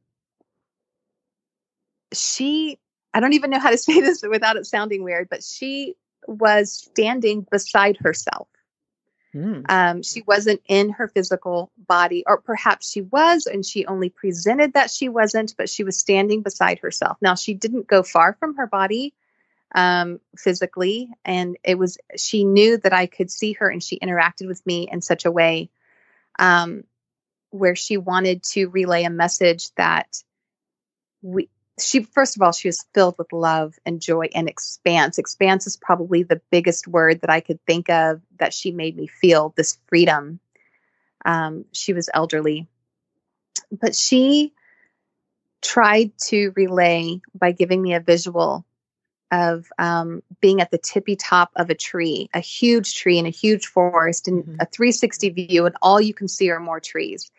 she, 2.12 2.78
I 3.12 3.20
don't 3.20 3.34
even 3.34 3.50
know 3.50 3.58
how 3.58 3.70
to 3.70 3.78
say 3.78 4.00
this 4.00 4.22
without 4.22 4.56
it 4.56 4.66
sounding 4.66 5.02
weird, 5.02 5.28
but 5.28 5.44
she 5.44 5.94
was 6.26 6.72
standing 6.72 7.46
beside 7.50 7.96
herself. 7.98 8.48
Mm. 9.34 9.64
Um, 9.68 10.02
she 10.02 10.22
wasn't 10.22 10.60
in 10.66 10.90
her 10.90 11.08
physical 11.08 11.70
body, 11.76 12.24
or 12.26 12.38
perhaps 12.38 12.90
she 12.90 13.02
was, 13.02 13.46
and 13.46 13.64
she 13.64 13.86
only 13.86 14.08
presented 14.08 14.72
that 14.72 14.90
she 14.90 15.08
wasn't, 15.08 15.54
but 15.56 15.68
she 15.68 15.84
was 15.84 15.96
standing 15.96 16.42
beside 16.42 16.80
herself. 16.80 17.16
Now, 17.20 17.36
she 17.36 17.54
didn't 17.54 17.86
go 17.86 18.02
far 18.02 18.36
from 18.40 18.56
her 18.56 18.66
body 18.66 19.14
um, 19.72 20.18
physically, 20.36 21.10
and 21.24 21.56
it 21.62 21.78
was, 21.78 21.98
she 22.16 22.44
knew 22.44 22.76
that 22.78 22.92
I 22.92 23.06
could 23.06 23.30
see 23.30 23.52
her, 23.54 23.68
and 23.68 23.82
she 23.82 24.00
interacted 24.00 24.48
with 24.48 24.66
me 24.66 24.88
in 24.90 25.00
such 25.00 25.24
a 25.24 25.30
way 25.30 25.70
um, 26.38 26.84
where 27.50 27.76
she 27.76 27.98
wanted 27.98 28.42
to 28.42 28.66
relay 28.66 29.04
a 29.04 29.10
message 29.10 29.72
that 29.76 30.22
we, 31.22 31.48
she 31.80 32.02
first 32.02 32.36
of 32.36 32.42
all 32.42 32.52
she 32.52 32.68
was 32.68 32.84
filled 32.94 33.16
with 33.18 33.32
love 33.32 33.74
and 33.84 34.00
joy 34.00 34.28
and 34.34 34.48
expanse. 34.48 35.18
Expanse 35.18 35.66
is 35.66 35.76
probably 35.76 36.22
the 36.22 36.40
biggest 36.50 36.86
word 36.88 37.20
that 37.20 37.30
i 37.30 37.40
could 37.40 37.64
think 37.66 37.88
of 37.90 38.20
that 38.38 38.54
she 38.54 38.70
made 38.70 38.96
me 38.96 39.06
feel 39.06 39.52
this 39.56 39.78
freedom. 39.88 40.40
Um, 41.24 41.64
she 41.72 41.92
was 41.92 42.08
elderly. 42.12 42.66
But 43.70 43.94
she 43.94 44.52
tried 45.62 46.12
to 46.26 46.52
relay 46.56 47.20
by 47.34 47.52
giving 47.52 47.82
me 47.82 47.94
a 47.94 48.00
visual 48.00 48.64
of 49.30 49.66
um, 49.78 50.22
being 50.40 50.60
at 50.60 50.70
the 50.70 50.78
tippy 50.78 51.14
top 51.14 51.52
of 51.54 51.70
a 51.70 51.74
tree 51.74 52.28
a 52.34 52.40
huge 52.40 52.96
tree 52.96 53.18
in 53.18 53.26
a 53.26 53.30
huge 53.30 53.66
forest 53.66 54.26
and 54.26 54.42
mm-hmm. 54.42 54.56
a 54.60 54.66
360 54.66 55.30
view 55.30 55.66
and 55.66 55.76
all 55.82 56.00
you 56.00 56.14
can 56.14 56.28
see 56.28 56.50
are 56.50 56.58
more 56.58 56.80
trees. 56.80 57.30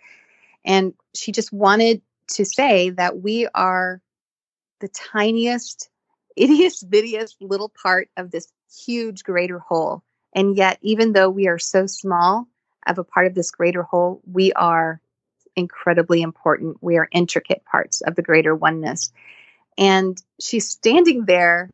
And 0.64 0.94
she 1.14 1.32
just 1.32 1.52
wanted 1.52 2.02
to 2.30 2.46
say 2.46 2.92
that 2.92 3.22
we 3.22 3.48
are 3.54 4.02
the 4.82 4.89
tiniest, 4.89 5.89
ittiest, 6.38 6.86
bittiest 6.89 7.36
little 7.39 7.69
part 7.69 8.09
of 8.17 8.32
this 8.32 8.51
huge 8.86 9.23
greater 9.23 9.59
whole. 9.59 10.03
And 10.34 10.55
yet, 10.55 10.77
even 10.82 11.13
though 11.13 11.29
we 11.29 11.47
are 11.47 11.59
so 11.59 11.86
small 11.88 12.47
of 12.86 12.97
a 12.97 13.03
part 13.03 13.27
of 13.27 13.36
this 13.36 13.51
greater 13.51 13.84
whole, 13.84 14.21
we 14.25 14.53
are 14.53 14.99
incredibly 15.55 16.21
important. 16.21 16.77
We 16.82 16.97
are 16.97 17.07
intricate 17.11 17.63
parts 17.65 18.01
of 18.01 18.15
the 18.15 18.21
greater 18.21 18.55
oneness. 18.55 19.11
And 19.77 20.21
she's 20.39 20.69
standing 20.69 21.25
there 21.25 21.69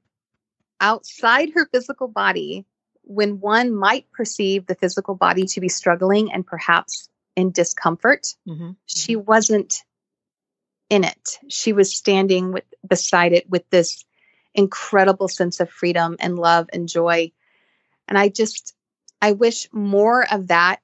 outside 0.80 1.52
her 1.56 1.68
physical 1.72 2.08
body 2.08 2.66
when 3.04 3.40
one 3.40 3.74
might 3.74 4.12
perceive 4.12 4.66
the 4.66 4.76
physical 4.76 5.16
body 5.16 5.46
to 5.46 5.62
be 5.62 5.70
struggling 5.70 6.32
and 6.32 6.46
perhaps 6.46 7.10
in 7.36 7.52
discomfort. 7.52 8.36
Mm-hmm. 8.48 8.72
She 8.86 9.16
wasn't 9.16 9.84
in 10.90 11.04
it. 11.04 11.40
She 11.50 11.74
was 11.74 11.96
standing 11.96 12.52
with, 12.52 12.64
beside 12.88 13.34
it 13.34 13.50
with 13.50 13.70
this 13.70 14.06
incredible 14.54 15.28
sense 15.28 15.60
of 15.60 15.70
freedom 15.70 16.16
and 16.20 16.38
love 16.38 16.70
and 16.74 16.88
joy. 16.88 17.32
And 18.08 18.18
I 18.18 18.30
just, 18.30 18.74
I 19.22 19.34
wish 19.34 19.68
more 19.72 20.26
of 20.32 20.48
that 20.48 20.82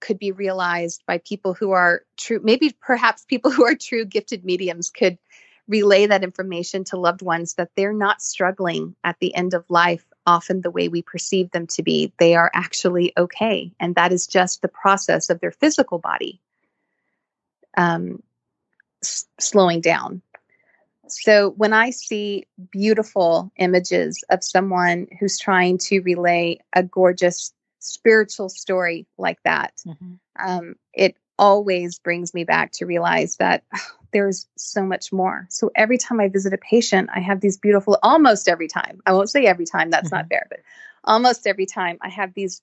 could 0.00 0.18
be 0.18 0.32
realized 0.32 1.02
by 1.06 1.18
people 1.18 1.52
who 1.52 1.72
are 1.72 2.02
true, 2.16 2.40
maybe 2.42 2.74
perhaps 2.80 3.24
people 3.24 3.50
who 3.52 3.64
are 3.64 3.74
true 3.74 4.04
gifted 4.04 4.44
mediums 4.44 4.90
could 4.90 5.18
relay 5.68 6.06
that 6.06 6.24
information 6.24 6.82
to 6.82 6.96
loved 6.96 7.22
ones 7.22 7.54
that 7.54 7.70
they're 7.76 7.92
not 7.92 8.20
struggling 8.20 8.96
at 9.04 9.16
the 9.20 9.34
end 9.34 9.54
of 9.54 9.64
life 9.68 10.04
often 10.26 10.60
the 10.60 10.70
way 10.70 10.88
we 10.88 11.02
perceive 11.02 11.50
them 11.50 11.66
to 11.68 11.82
be. 11.82 12.12
They 12.18 12.34
are 12.34 12.50
actually 12.52 13.12
okay. 13.16 13.72
And 13.78 13.94
that 13.94 14.12
is 14.12 14.26
just 14.26 14.62
the 14.62 14.68
process 14.68 15.30
of 15.30 15.40
their 15.40 15.52
physical 15.52 15.98
body. 15.98 16.40
Um, 17.76 18.22
s- 19.02 19.26
slowing 19.38 19.80
down. 19.80 20.22
So 21.08 21.50
when 21.50 21.72
I 21.72 21.90
see 21.90 22.46
beautiful 22.70 23.50
images 23.56 24.22
of 24.30 24.44
someone 24.44 25.08
who's 25.18 25.38
trying 25.38 25.78
to 25.78 26.00
relay 26.00 26.58
a 26.72 26.82
gorgeous 26.82 27.52
spiritual 27.80 28.48
story 28.48 29.06
like 29.18 29.42
that, 29.44 29.74
mm-hmm. 29.86 30.14
um, 30.38 30.76
it 30.92 31.16
always 31.38 31.98
brings 31.98 32.34
me 32.34 32.44
back 32.44 32.70
to 32.72 32.86
realize 32.86 33.36
that 33.36 33.64
oh, 33.74 33.78
there's 34.12 34.48
so 34.56 34.82
much 34.82 35.12
more. 35.12 35.46
So 35.50 35.70
every 35.76 35.96
time 35.96 36.18
I 36.18 36.28
visit 36.28 36.52
a 36.52 36.58
patient, 36.58 37.10
I 37.14 37.20
have 37.20 37.40
these 37.40 37.56
beautiful, 37.56 37.96
almost 38.02 38.48
every 38.48 38.66
time, 38.66 39.00
I 39.06 39.12
won't 39.12 39.30
say 39.30 39.46
every 39.46 39.66
time, 39.66 39.90
that's 39.90 40.08
mm-hmm. 40.08 40.16
not 40.16 40.28
fair, 40.28 40.46
but 40.50 40.60
almost 41.04 41.46
every 41.46 41.66
time 41.66 41.98
I 42.02 42.08
have 42.08 42.34
these 42.34 42.62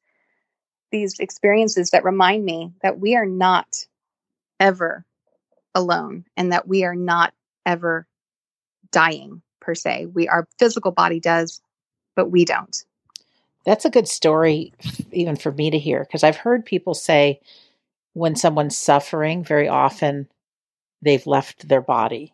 these 0.89 1.19
experiences 1.19 1.89
that 1.89 2.05
remind 2.05 2.45
me 2.45 2.71
that 2.81 2.99
we 2.99 3.15
are 3.15 3.25
not 3.25 3.85
ever 4.57 5.05
alone 5.75 6.25
and 6.35 6.51
that 6.51 6.67
we 6.67 6.83
are 6.83 6.95
not 6.95 7.33
ever 7.65 8.07
dying 8.91 9.41
per 9.59 9.75
se. 9.75 10.07
We 10.07 10.27
our 10.27 10.47
physical 10.57 10.91
body 10.91 11.19
does, 11.19 11.61
but 12.15 12.31
we 12.31 12.45
don't. 12.45 12.75
That's 13.65 13.85
a 13.85 13.89
good 13.89 14.07
story 14.07 14.73
even 15.11 15.35
for 15.35 15.51
me 15.51 15.69
to 15.71 15.79
hear 15.79 16.01
because 16.03 16.23
I've 16.23 16.37
heard 16.37 16.65
people 16.65 16.93
say 16.93 17.41
when 18.13 18.35
someone's 18.35 18.77
suffering, 18.77 19.43
very 19.43 19.67
often 19.67 20.27
they've 21.01 21.27
left 21.27 21.67
their 21.67 21.81
body. 21.81 22.33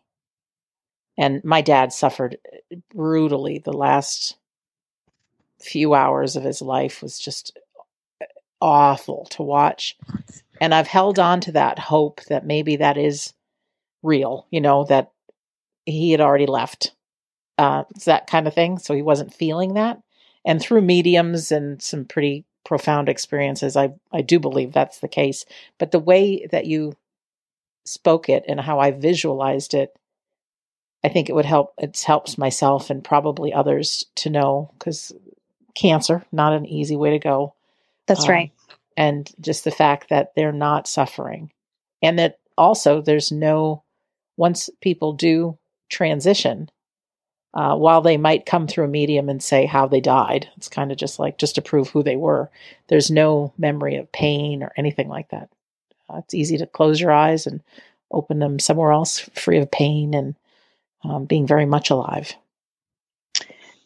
And 1.16 1.44
my 1.44 1.60
dad 1.60 1.92
suffered 1.92 2.38
uh, 2.72 2.76
brutally 2.94 3.58
the 3.58 3.72
last 3.72 4.36
few 5.60 5.94
hours 5.94 6.36
of 6.36 6.42
his 6.42 6.62
life 6.62 7.02
was 7.02 7.18
just 7.18 7.56
uh, 8.20 8.24
awful 8.60 9.26
to 9.30 9.42
watch. 9.42 9.96
And 10.64 10.74
I've 10.74 10.88
held 10.88 11.18
on 11.18 11.42
to 11.42 11.52
that 11.52 11.78
hope 11.78 12.22
that 12.30 12.46
maybe 12.46 12.76
that 12.76 12.96
is 12.96 13.34
real, 14.02 14.46
you 14.50 14.62
know, 14.62 14.84
that 14.84 15.12
he 15.84 16.10
had 16.10 16.22
already 16.22 16.46
left. 16.46 16.92
Uh, 17.58 17.84
that 18.06 18.26
kind 18.28 18.48
of 18.48 18.54
thing. 18.54 18.78
So 18.78 18.94
he 18.94 19.02
wasn't 19.02 19.34
feeling 19.34 19.74
that. 19.74 20.00
And 20.42 20.62
through 20.62 20.80
mediums 20.80 21.52
and 21.52 21.82
some 21.82 22.06
pretty 22.06 22.46
profound 22.64 23.10
experiences, 23.10 23.76
I, 23.76 23.92
I 24.10 24.22
do 24.22 24.40
believe 24.40 24.72
that's 24.72 25.00
the 25.00 25.06
case. 25.08 25.44
But 25.78 25.90
the 25.90 25.98
way 25.98 26.46
that 26.50 26.64
you 26.64 26.94
spoke 27.84 28.30
it 28.30 28.46
and 28.48 28.58
how 28.58 28.78
I 28.78 28.90
visualized 28.90 29.74
it, 29.74 29.94
I 31.04 31.10
think 31.10 31.28
it 31.28 31.34
would 31.34 31.44
help. 31.44 31.74
It 31.76 32.00
helps 32.00 32.38
myself 32.38 32.88
and 32.88 33.04
probably 33.04 33.52
others 33.52 34.06
to 34.14 34.30
know 34.30 34.70
because 34.78 35.12
cancer, 35.74 36.24
not 36.32 36.54
an 36.54 36.64
easy 36.64 36.96
way 36.96 37.10
to 37.10 37.18
go. 37.18 37.52
That's 38.06 38.24
um, 38.24 38.30
right. 38.30 38.52
And 38.96 39.30
just 39.40 39.64
the 39.64 39.70
fact 39.70 40.10
that 40.10 40.32
they're 40.36 40.52
not 40.52 40.86
suffering. 40.86 41.50
And 42.02 42.18
that 42.18 42.38
also 42.56 43.00
there's 43.00 43.32
no, 43.32 43.82
once 44.36 44.70
people 44.80 45.14
do 45.14 45.58
transition, 45.88 46.70
uh, 47.54 47.76
while 47.76 48.00
they 48.00 48.16
might 48.16 48.46
come 48.46 48.66
through 48.66 48.84
a 48.84 48.88
medium 48.88 49.28
and 49.28 49.42
say 49.42 49.64
how 49.64 49.86
they 49.86 50.00
died, 50.00 50.48
it's 50.56 50.68
kind 50.68 50.90
of 50.90 50.98
just 50.98 51.20
like 51.20 51.38
just 51.38 51.54
to 51.54 51.62
prove 51.62 51.88
who 51.88 52.02
they 52.02 52.16
were. 52.16 52.50
There's 52.88 53.10
no 53.10 53.52
memory 53.56 53.96
of 53.96 54.10
pain 54.10 54.62
or 54.62 54.72
anything 54.76 55.08
like 55.08 55.28
that. 55.30 55.48
Uh, 56.10 56.18
it's 56.18 56.34
easy 56.34 56.58
to 56.58 56.66
close 56.66 57.00
your 57.00 57.12
eyes 57.12 57.46
and 57.46 57.62
open 58.10 58.40
them 58.40 58.58
somewhere 58.58 58.92
else 58.92 59.20
free 59.34 59.58
of 59.58 59.70
pain 59.70 60.14
and 60.14 60.34
um, 61.04 61.26
being 61.26 61.46
very 61.46 61.66
much 61.66 61.90
alive. 61.90 62.34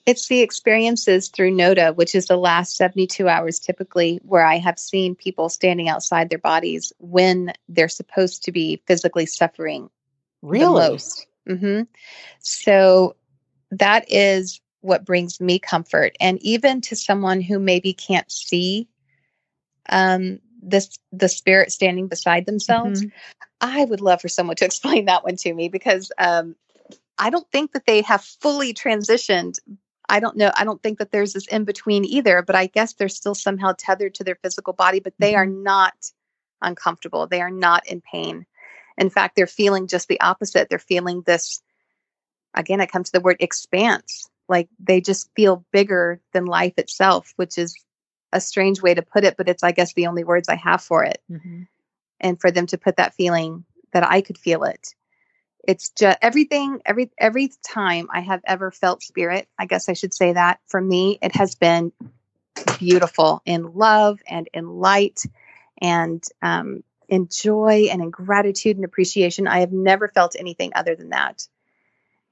It's 0.08 0.28
the 0.28 0.40
experiences 0.40 1.28
through 1.28 1.50
NODA, 1.50 1.94
which 1.94 2.14
is 2.14 2.28
the 2.28 2.38
last 2.38 2.78
72 2.78 3.28
hours 3.28 3.58
typically, 3.58 4.20
where 4.22 4.42
I 4.42 4.56
have 4.56 4.78
seen 4.78 5.14
people 5.14 5.50
standing 5.50 5.90
outside 5.90 6.30
their 6.30 6.38
bodies 6.38 6.94
when 6.98 7.52
they're 7.68 7.90
supposed 7.90 8.44
to 8.44 8.52
be 8.52 8.82
physically 8.86 9.26
suffering 9.26 9.90
really? 10.40 10.64
the 10.64 10.70
most. 10.70 11.26
Mm-hmm. 11.46 11.82
So 12.38 13.16
that 13.70 14.10
is 14.10 14.62
what 14.80 15.04
brings 15.04 15.42
me 15.42 15.58
comfort. 15.58 16.16
And 16.20 16.40
even 16.42 16.80
to 16.82 16.96
someone 16.96 17.42
who 17.42 17.58
maybe 17.58 17.92
can't 17.92 18.32
see 18.32 18.88
um, 19.90 20.38
this 20.62 20.98
the 21.12 21.28
spirit 21.28 21.70
standing 21.70 22.08
beside 22.08 22.46
themselves, 22.46 23.02
mm-hmm. 23.02 23.10
I 23.60 23.84
would 23.84 24.00
love 24.00 24.22
for 24.22 24.28
someone 24.28 24.56
to 24.56 24.64
explain 24.70 25.04
that 25.04 25.22
one 25.22 25.36
to 25.36 25.52
me 25.52 25.68
because 25.68 26.10
um, 26.16 26.56
I 27.18 27.28
don't 27.28 27.50
think 27.50 27.72
that 27.72 27.84
they 27.86 28.00
have 28.00 28.24
fully 28.24 28.72
transitioned. 28.72 29.58
I 30.08 30.20
don't 30.20 30.36
know. 30.36 30.50
I 30.56 30.64
don't 30.64 30.82
think 30.82 30.98
that 30.98 31.10
there's 31.10 31.34
this 31.34 31.46
in 31.48 31.64
between 31.64 32.04
either, 32.04 32.42
but 32.42 32.56
I 32.56 32.66
guess 32.66 32.94
they're 32.94 33.08
still 33.08 33.34
somehow 33.34 33.74
tethered 33.76 34.14
to 34.16 34.24
their 34.24 34.36
physical 34.36 34.72
body, 34.72 35.00
but 35.00 35.12
they 35.18 35.32
mm-hmm. 35.32 35.40
are 35.40 35.46
not 35.46 35.94
uncomfortable. 36.62 37.26
They 37.26 37.40
are 37.40 37.50
not 37.50 37.86
in 37.86 38.00
pain. 38.00 38.46
In 38.96 39.10
fact, 39.10 39.36
they're 39.36 39.46
feeling 39.46 39.86
just 39.86 40.08
the 40.08 40.20
opposite. 40.20 40.68
They're 40.68 40.78
feeling 40.78 41.22
this, 41.26 41.62
again, 42.54 42.80
it 42.80 42.90
comes 42.90 43.10
to 43.10 43.18
the 43.18 43.22
word 43.22 43.36
expanse. 43.40 44.28
Like 44.48 44.68
they 44.78 45.00
just 45.00 45.30
feel 45.36 45.64
bigger 45.72 46.20
than 46.32 46.46
life 46.46 46.74
itself, 46.78 47.32
which 47.36 47.58
is 47.58 47.76
a 48.32 48.40
strange 48.40 48.82
way 48.82 48.94
to 48.94 49.02
put 49.02 49.24
it, 49.24 49.36
but 49.36 49.48
it's, 49.48 49.62
I 49.62 49.72
guess, 49.72 49.92
the 49.94 50.06
only 50.06 50.24
words 50.24 50.48
I 50.48 50.56
have 50.56 50.82
for 50.82 51.04
it. 51.04 51.22
Mm-hmm. 51.30 51.62
And 52.20 52.40
for 52.40 52.50
them 52.50 52.66
to 52.66 52.78
put 52.78 52.96
that 52.96 53.14
feeling 53.14 53.64
that 53.92 54.04
I 54.04 54.20
could 54.22 54.38
feel 54.38 54.64
it 54.64 54.94
it's 55.66 55.90
just 55.90 56.18
everything 56.22 56.80
every 56.86 57.10
every 57.18 57.50
time 57.66 58.08
i 58.12 58.20
have 58.20 58.40
ever 58.44 58.70
felt 58.70 59.02
spirit 59.02 59.48
i 59.58 59.66
guess 59.66 59.88
i 59.88 59.92
should 59.92 60.14
say 60.14 60.32
that 60.32 60.60
for 60.66 60.80
me 60.80 61.18
it 61.20 61.34
has 61.34 61.54
been 61.54 61.92
beautiful 62.78 63.42
in 63.44 63.74
love 63.74 64.20
and 64.26 64.48
in 64.52 64.68
light 64.68 65.22
and 65.80 66.22
um, 66.42 66.82
in 67.08 67.28
joy 67.28 67.88
and 67.90 68.02
in 68.02 68.10
gratitude 68.10 68.76
and 68.76 68.84
appreciation. 68.84 69.46
I 69.46 69.60
have 69.60 69.72
never 69.72 70.08
felt 70.08 70.36
anything 70.38 70.72
other 70.74 70.94
than 70.94 71.10
that. 71.10 71.46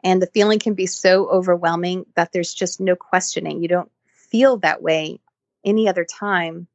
And 0.04 0.20
the 0.20 0.26
feeling 0.26 0.58
can 0.58 0.74
be 0.74 0.86
so 0.86 1.28
overwhelming 1.28 2.06
that 2.14 2.32
there's 2.32 2.54
just 2.54 2.80
no 2.80 2.94
questioning. 2.94 3.62
You 3.62 3.68
don't 3.68 3.90
feel 4.30 4.58
that 4.58 4.82
way 4.82 5.20
any 5.64 5.88
other 5.88 6.04
time. 6.04 6.68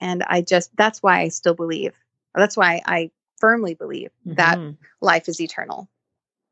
And 0.00 0.22
i 0.22 0.40
just 0.40 0.74
that's 0.76 1.02
why 1.02 1.20
i 1.20 1.28
still 1.28 1.54
believe. 1.54 1.94
That's 2.34 2.56
why 2.56 2.80
i 2.84 3.10
firmly 3.40 3.74
believe 3.74 4.10
mm-hmm. 4.26 4.34
that 4.36 4.58
life 5.00 5.28
is 5.28 5.40
eternal. 5.40 5.88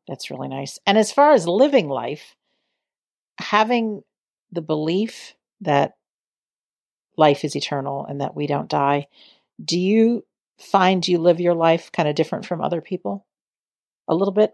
That's 0.07 0.30
really 0.30 0.49
nice. 0.49 0.78
And 0.86 0.97
as 0.97 1.12
far 1.12 1.32
as 1.32 1.47
living 1.47 1.89
life, 1.89 2.34
having 3.39 4.03
the 4.51 4.62
belief 4.62 5.34
that 5.61 5.93
life 7.16 7.45
is 7.45 7.55
eternal 7.55 8.07
and 8.07 8.20
that 8.20 8.34
we 8.34 8.47
don't 8.47 8.70
die, 8.70 9.09
do 9.62 9.78
you 9.78 10.24
find 10.59 11.07
you 11.07 11.18
live 11.18 11.41
your 11.41 11.55
life 11.55 11.93
kind 11.93 12.09
of 12.09 12.14
different 12.14 12.47
from 12.47 12.62
other 12.62 12.80
people 12.80 13.26
a 14.09 14.14
little 14.14 14.32
bit? 14.32 14.53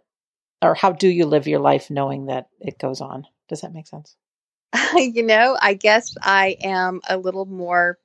Or 0.61 0.75
how 0.75 0.93
do 0.93 1.09
you 1.09 1.27
live 1.27 1.47
your 1.47 1.61
life 1.61 1.91
knowing 1.91 2.27
that 2.27 2.49
it 2.59 2.79
goes 2.79 3.01
on? 3.01 3.27
Does 3.49 3.61
that 3.61 3.73
make 3.73 3.87
sense? 3.87 4.17
you 4.97 5.23
know, 5.23 5.57
I 5.61 5.75
guess 5.75 6.15
I 6.21 6.57
am 6.63 7.01
a 7.09 7.17
little 7.17 7.47
more 7.47 7.99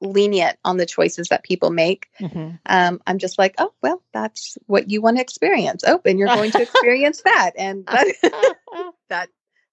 lenient 0.00 0.58
on 0.64 0.76
the 0.76 0.86
choices 0.86 1.28
that 1.28 1.42
people 1.42 1.70
make. 1.70 2.08
Mm-hmm. 2.20 2.56
Um, 2.66 3.00
I'm 3.06 3.18
just 3.18 3.38
like, 3.38 3.54
oh, 3.58 3.72
well, 3.82 4.02
that's 4.12 4.56
what 4.66 4.90
you 4.90 5.02
want 5.02 5.16
to 5.16 5.22
experience. 5.22 5.82
Oh, 5.86 6.00
and 6.04 6.18
you're 6.18 6.28
going 6.28 6.52
to 6.52 6.62
experience 6.62 7.22
that. 7.22 7.52
And 7.56 7.86
that, 7.86 8.56
that 9.08 9.28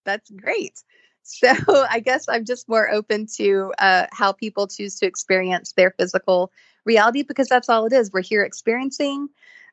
that's 0.06 0.30
great. 0.32 0.82
So 1.24 1.54
I 1.90 2.00
guess 2.00 2.28
I'm 2.30 2.46
just 2.46 2.70
more 2.70 2.90
open 2.90 3.28
to 3.38 3.74
uh, 3.78 4.08
how 4.12 4.32
people 4.32 4.68
choose 4.68 5.00
to 5.00 5.06
experience 5.06 5.74
their 5.74 5.92
physical 5.92 6.52
reality 6.86 7.24
because 7.24 7.48
that's 7.48 7.70
all 7.70 7.86
it 7.86 7.94
is. 7.94 8.12
We're 8.12 8.22
here 8.22 8.44
experiencing. 8.44 9.30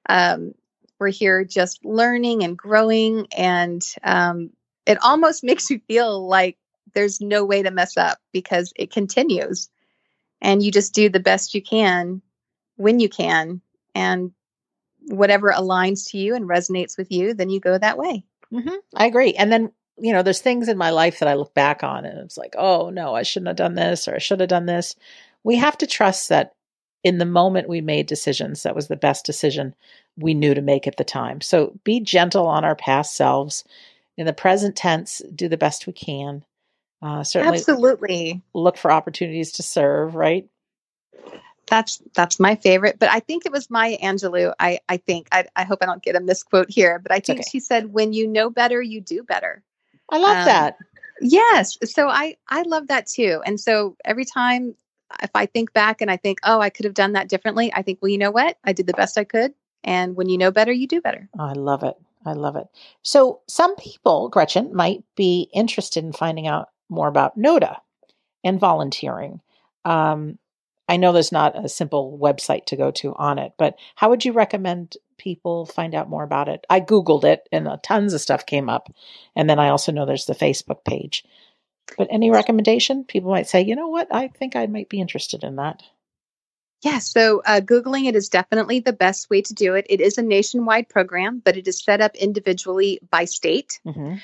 Um, 0.09 0.55
we're 0.99 1.09
here 1.09 1.45
just 1.45 1.85
learning 1.85 2.45
and 2.45 2.57
growing. 2.57 3.27
And 3.37 3.83
um, 4.03 4.51
it 4.87 4.99
almost 5.03 5.45
makes 5.45 5.71
you 5.71 5.81
feel 5.87 6.27
like 6.27 6.59
there's 6.95 7.21
no 7.21 7.45
way 7.45 7.63
to 7.63 7.71
mess 7.71 7.97
up 7.97 8.19
because 8.33 8.73
it 8.77 8.91
continues 8.93 9.69
and 10.43 10.63
you 10.63 10.71
just 10.71 10.93
do 10.93 11.09
the 11.09 11.21
best 11.21 11.55
you 11.55 11.63
can 11.63 12.21
when 12.77 13.01
you 13.01 13.09
can. 13.09 13.63
And 13.95 14.33
whatever 15.07 15.53
aligns 15.53 16.11
to 16.11 16.19
you 16.19 16.35
and 16.35 16.49
resonates 16.49 16.97
with 16.99 17.11
you 17.11 17.33
then 17.33 17.49
you 17.49 17.61
go 17.61 17.79
that 17.79 17.97
way. 17.97 18.25
Mm-hmm. 18.53 18.77
i 18.95 19.07
agree. 19.07 19.33
And 19.35 19.51
then 19.51 19.73
you 19.99 20.13
know 20.13 20.23
there's 20.23 20.41
things 20.41 20.69
in 20.69 20.79
my 20.79 20.91
life 20.91 21.19
that 21.19 21.29
i 21.29 21.35
look 21.35 21.53
back 21.55 21.85
on 21.85 22.07
and 22.07 22.19
it's 22.19 22.39
like 22.39 22.55
oh 22.57 22.89
no 22.89 23.15
i 23.15 23.23
shouldn't 23.23 23.49
have 23.49 23.57
done 23.57 23.75
this 23.75 24.09
or 24.09 24.15
i 24.15 24.19
should 24.19 24.41
have 24.41 24.49
done 24.49 24.67
this. 24.67 24.95
We 25.45 25.57
have 25.57 25.79
to 25.79 25.87
trust 25.87 26.29
that 26.29 26.55
in 27.05 27.19
the 27.19 27.25
moment 27.25 27.69
we 27.69 27.81
made 27.81 28.07
decisions 28.07 28.63
that 28.63 28.75
was 28.75 28.89
the 28.89 28.97
best 28.97 29.25
decision 29.25 29.75
we 30.17 30.35
knew 30.35 30.55
to 30.55 30.63
make 30.63 30.87
at 30.87 30.97
the 30.97 31.05
time. 31.05 31.41
So 31.41 31.79
be 31.85 32.01
gentle 32.01 32.47
on 32.47 32.65
our 32.65 32.77
past 32.77 33.17
selves. 33.17 33.65
In 34.17 34.27
the 34.27 34.33
present 34.33 34.77
tense 34.77 35.23
do 35.35 35.49
the 35.49 35.57
best 35.57 35.87
we 35.87 35.93
can 35.93 36.45
uh, 37.03 37.25
certainly, 37.25 37.59
absolutely 37.59 38.43
look 38.55 38.77
for 38.77 38.91
opportunities 38.91 39.53
to 39.53 39.63
serve. 39.63 40.15
Right. 40.15 40.49
That's 41.67 42.03
that's 42.15 42.39
my 42.39 42.57
favorite. 42.57 42.99
But 42.99 43.11
I 43.11 43.21
think 43.21 43.47
it 43.47 43.53
was 43.53 43.71
Maya 43.71 43.99
Angelou. 43.99 44.53
I 44.61 44.81
I 44.89 44.99
think 44.99 45.29
I 45.33 45.47
I 45.57 45.65
hope 45.65 45.79
I 45.83 45.87
don't 45.87 46.03
get 46.03 46.17
a 46.17 46.21
misquote 46.21 46.71
here, 46.71 46.99
but 46.99 47.13
I 47.13 47.21
think 47.21 47.41
okay. 47.41 47.49
she 47.51 47.61
said, 47.61 47.93
"When 47.93 48.13
you 48.13 48.27
know 48.27 48.51
better, 48.51 48.81
you 48.83 49.01
do 49.01 49.23
better." 49.23 49.63
I 50.11 50.19
love 50.19 50.39
um, 50.39 50.45
that. 50.45 50.77
Yes. 51.21 51.79
So 51.85 52.09
I 52.09 52.37
I 52.49 52.63
love 52.63 52.89
that 52.89 53.07
too. 53.07 53.41
And 53.47 53.61
so 53.61 53.97
every 54.05 54.25
time 54.25 54.75
if 55.23 55.31
I 55.35 55.47
think 55.47 55.73
back 55.73 56.01
and 56.01 56.11
I 56.11 56.17
think, 56.17 56.39
oh, 56.45 56.61
I 56.61 56.71
could 56.71 56.85
have 56.85 56.95
done 56.95 57.13
that 57.13 57.29
differently, 57.29 57.73
I 57.75 57.83
think, 57.83 57.99
well, 58.01 58.09
you 58.09 58.19
know 58.19 58.31
what? 58.31 58.57
I 58.65 58.73
did 58.73 58.87
the 58.87 58.95
best 58.95 59.19
I 59.19 59.25
could. 59.25 59.53
And 59.85 60.17
when 60.17 60.29
you 60.29 60.39
know 60.39 60.51
better, 60.51 60.73
you 60.73 60.87
do 60.87 61.01
better. 61.01 61.29
I 61.39 61.53
love 61.53 61.83
it. 61.83 61.97
I 62.25 62.33
love 62.33 62.57
it. 62.57 62.67
So 63.03 63.41
some 63.49 63.75
people, 63.77 64.29
Gretchen, 64.29 64.75
might 64.75 65.03
be 65.17 65.51
interested 65.53 66.05
in 66.05 66.13
finding 66.13 66.47
out 66.47 66.69
more 66.93 67.09
about 67.09 67.37
NODA 67.37 67.81
and 68.45 68.61
volunteering. 68.61 69.41
Um, 69.85 70.39
I 70.89 70.97
know 70.97 71.13
there's 71.13 71.33
not 71.33 71.65
a 71.65 71.69
simple 71.69 72.19
website 72.21 72.67
to 72.67 72.77
go 72.77 72.91
to 72.93 73.15
on 73.15 73.39
it, 73.39 73.53
but 73.57 73.77
how 73.95 74.11
would 74.11 74.25
you 74.25 74.33
recommend 74.33 74.97
people 75.17 75.65
find 75.65 75.95
out 75.95 76.11
more 76.11 76.25
about 76.25 76.49
it? 76.49 76.67
I 76.69 76.81
Googled 76.81 77.25
it 77.25 77.49
and 77.53 77.69
tons 77.83 78.13
of 78.13 78.21
stuff 78.21 78.45
came 78.45 78.69
up. 78.69 78.93
And 79.35 79.49
then 79.49 79.59
I 79.59 79.69
also 79.69 79.93
know 79.93 80.05
there's 80.05 80.27
the 80.27 80.35
Facebook 80.35 80.85
page. 80.85 81.25
But 81.97 82.09
any 82.11 82.31
recommendation? 82.31 83.05
People 83.05 83.31
might 83.31 83.49
say, 83.49 83.63
you 83.63 83.77
know 83.77 83.89
what? 83.89 84.09
I 84.11 84.29
think 84.29 84.57
I 84.57 84.67
might 84.67 84.89
be 84.89 85.01
interested 85.01 85.45
in 85.45 85.57
that. 85.57 85.83
Yeah, 86.83 86.99
so 86.99 87.43
uh, 87.47 87.61
Googling 87.61 88.09
it 88.09 88.17
is 88.17 88.29
definitely 88.29 88.81
the 88.81 88.93
best 88.93 89.31
way 89.31 89.41
to 89.43 89.55
do 89.55 89.75
it. 89.75 89.87
It 89.89 90.01
is 90.01 90.19
a 90.19 90.23
nationwide 90.23 90.89
program, 90.89 91.41
but 91.45 91.57
it 91.57 91.69
is 91.69 91.83
set 91.83 92.01
up 92.01 92.17
individually 92.17 92.99
by 93.09 93.25
state. 93.25 93.81
Mm-hmm. 93.87 94.17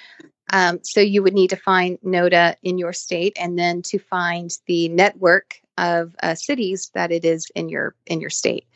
Um, 0.52 0.80
so 0.82 1.00
you 1.00 1.22
would 1.22 1.34
need 1.34 1.50
to 1.50 1.56
find 1.56 1.98
NODA 2.02 2.56
in 2.62 2.78
your 2.78 2.92
state, 2.92 3.36
and 3.38 3.58
then 3.58 3.82
to 3.82 3.98
find 3.98 4.50
the 4.66 4.88
network 4.88 5.60
of 5.76 6.14
uh, 6.22 6.34
cities 6.34 6.90
that 6.94 7.12
it 7.12 7.24
is 7.24 7.50
in 7.54 7.68
your 7.68 7.94
in 8.06 8.20
your 8.20 8.30
state. 8.30 8.66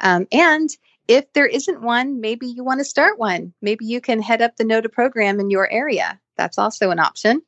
Um, 0.00 0.26
and 0.30 0.70
if 1.08 1.32
there 1.32 1.46
isn't 1.46 1.82
one, 1.82 2.20
maybe 2.20 2.46
you 2.46 2.62
want 2.62 2.80
to 2.80 2.84
start 2.84 3.18
one. 3.18 3.52
Maybe 3.60 3.84
you 3.84 4.00
can 4.00 4.22
head 4.22 4.40
up 4.40 4.56
the 4.56 4.64
NODA 4.64 4.88
program 4.92 5.40
in 5.40 5.50
your 5.50 5.70
area. 5.70 6.20
That's 6.36 6.58
also 6.58 6.90
an 6.90 7.00
option. 7.00 7.42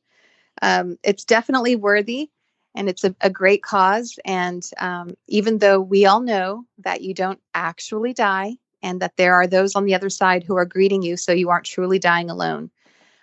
Um, 0.62 0.98
it's 1.04 1.24
definitely 1.24 1.76
worthy. 1.76 2.30
and 2.74 2.88
it's 2.88 3.04
a, 3.04 3.14
a 3.20 3.30
great 3.30 3.62
cause. 3.62 4.18
And 4.24 4.68
um, 4.78 5.16
even 5.28 5.58
though 5.58 5.80
we 5.80 6.06
all 6.06 6.20
know 6.20 6.64
that 6.78 7.02
you 7.02 7.14
don't 7.14 7.40
actually 7.54 8.12
die 8.12 8.56
and 8.82 9.00
that 9.00 9.16
there 9.16 9.34
are 9.34 9.46
those 9.46 9.74
on 9.74 9.84
the 9.84 9.94
other 9.94 10.10
side 10.10 10.42
who 10.42 10.56
are 10.56 10.64
greeting 10.64 11.02
you, 11.02 11.16
so 11.16 11.32
you 11.32 11.50
aren't 11.50 11.66
truly 11.66 11.98
dying 11.98 12.30
alone. 12.30 12.70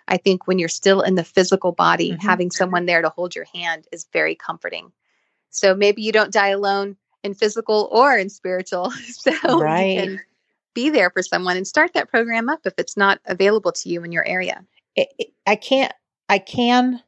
I 0.08 0.16
think 0.16 0.46
when 0.46 0.58
you're 0.58 0.68
still 0.68 1.00
in 1.00 1.14
the 1.14 1.24
physical 1.24 1.72
body, 1.72 2.12
mm-hmm. 2.12 2.26
having 2.26 2.50
someone 2.50 2.86
there 2.86 3.02
to 3.02 3.08
hold 3.08 3.34
your 3.34 3.46
hand 3.54 3.86
is 3.92 4.06
very 4.12 4.34
comforting. 4.34 4.92
So 5.50 5.74
maybe 5.74 6.02
you 6.02 6.12
don't 6.12 6.32
die 6.32 6.48
alone 6.48 6.96
in 7.22 7.34
physical 7.34 7.88
or 7.92 8.16
in 8.16 8.30
spiritual. 8.30 8.92
So 9.02 9.60
right. 9.60 9.94
you 9.94 10.00
can 10.00 10.20
be 10.74 10.90
there 10.90 11.10
for 11.10 11.22
someone 11.22 11.56
and 11.56 11.66
start 11.66 11.94
that 11.94 12.10
program 12.10 12.48
up 12.48 12.60
if 12.64 12.74
it's 12.78 12.96
not 12.96 13.20
available 13.26 13.72
to 13.72 13.88
you 13.88 14.02
in 14.02 14.12
your 14.12 14.26
area. 14.26 14.64
I 15.46 15.56
can't, 15.56 15.92
I 16.28 16.38
can 16.38 17.00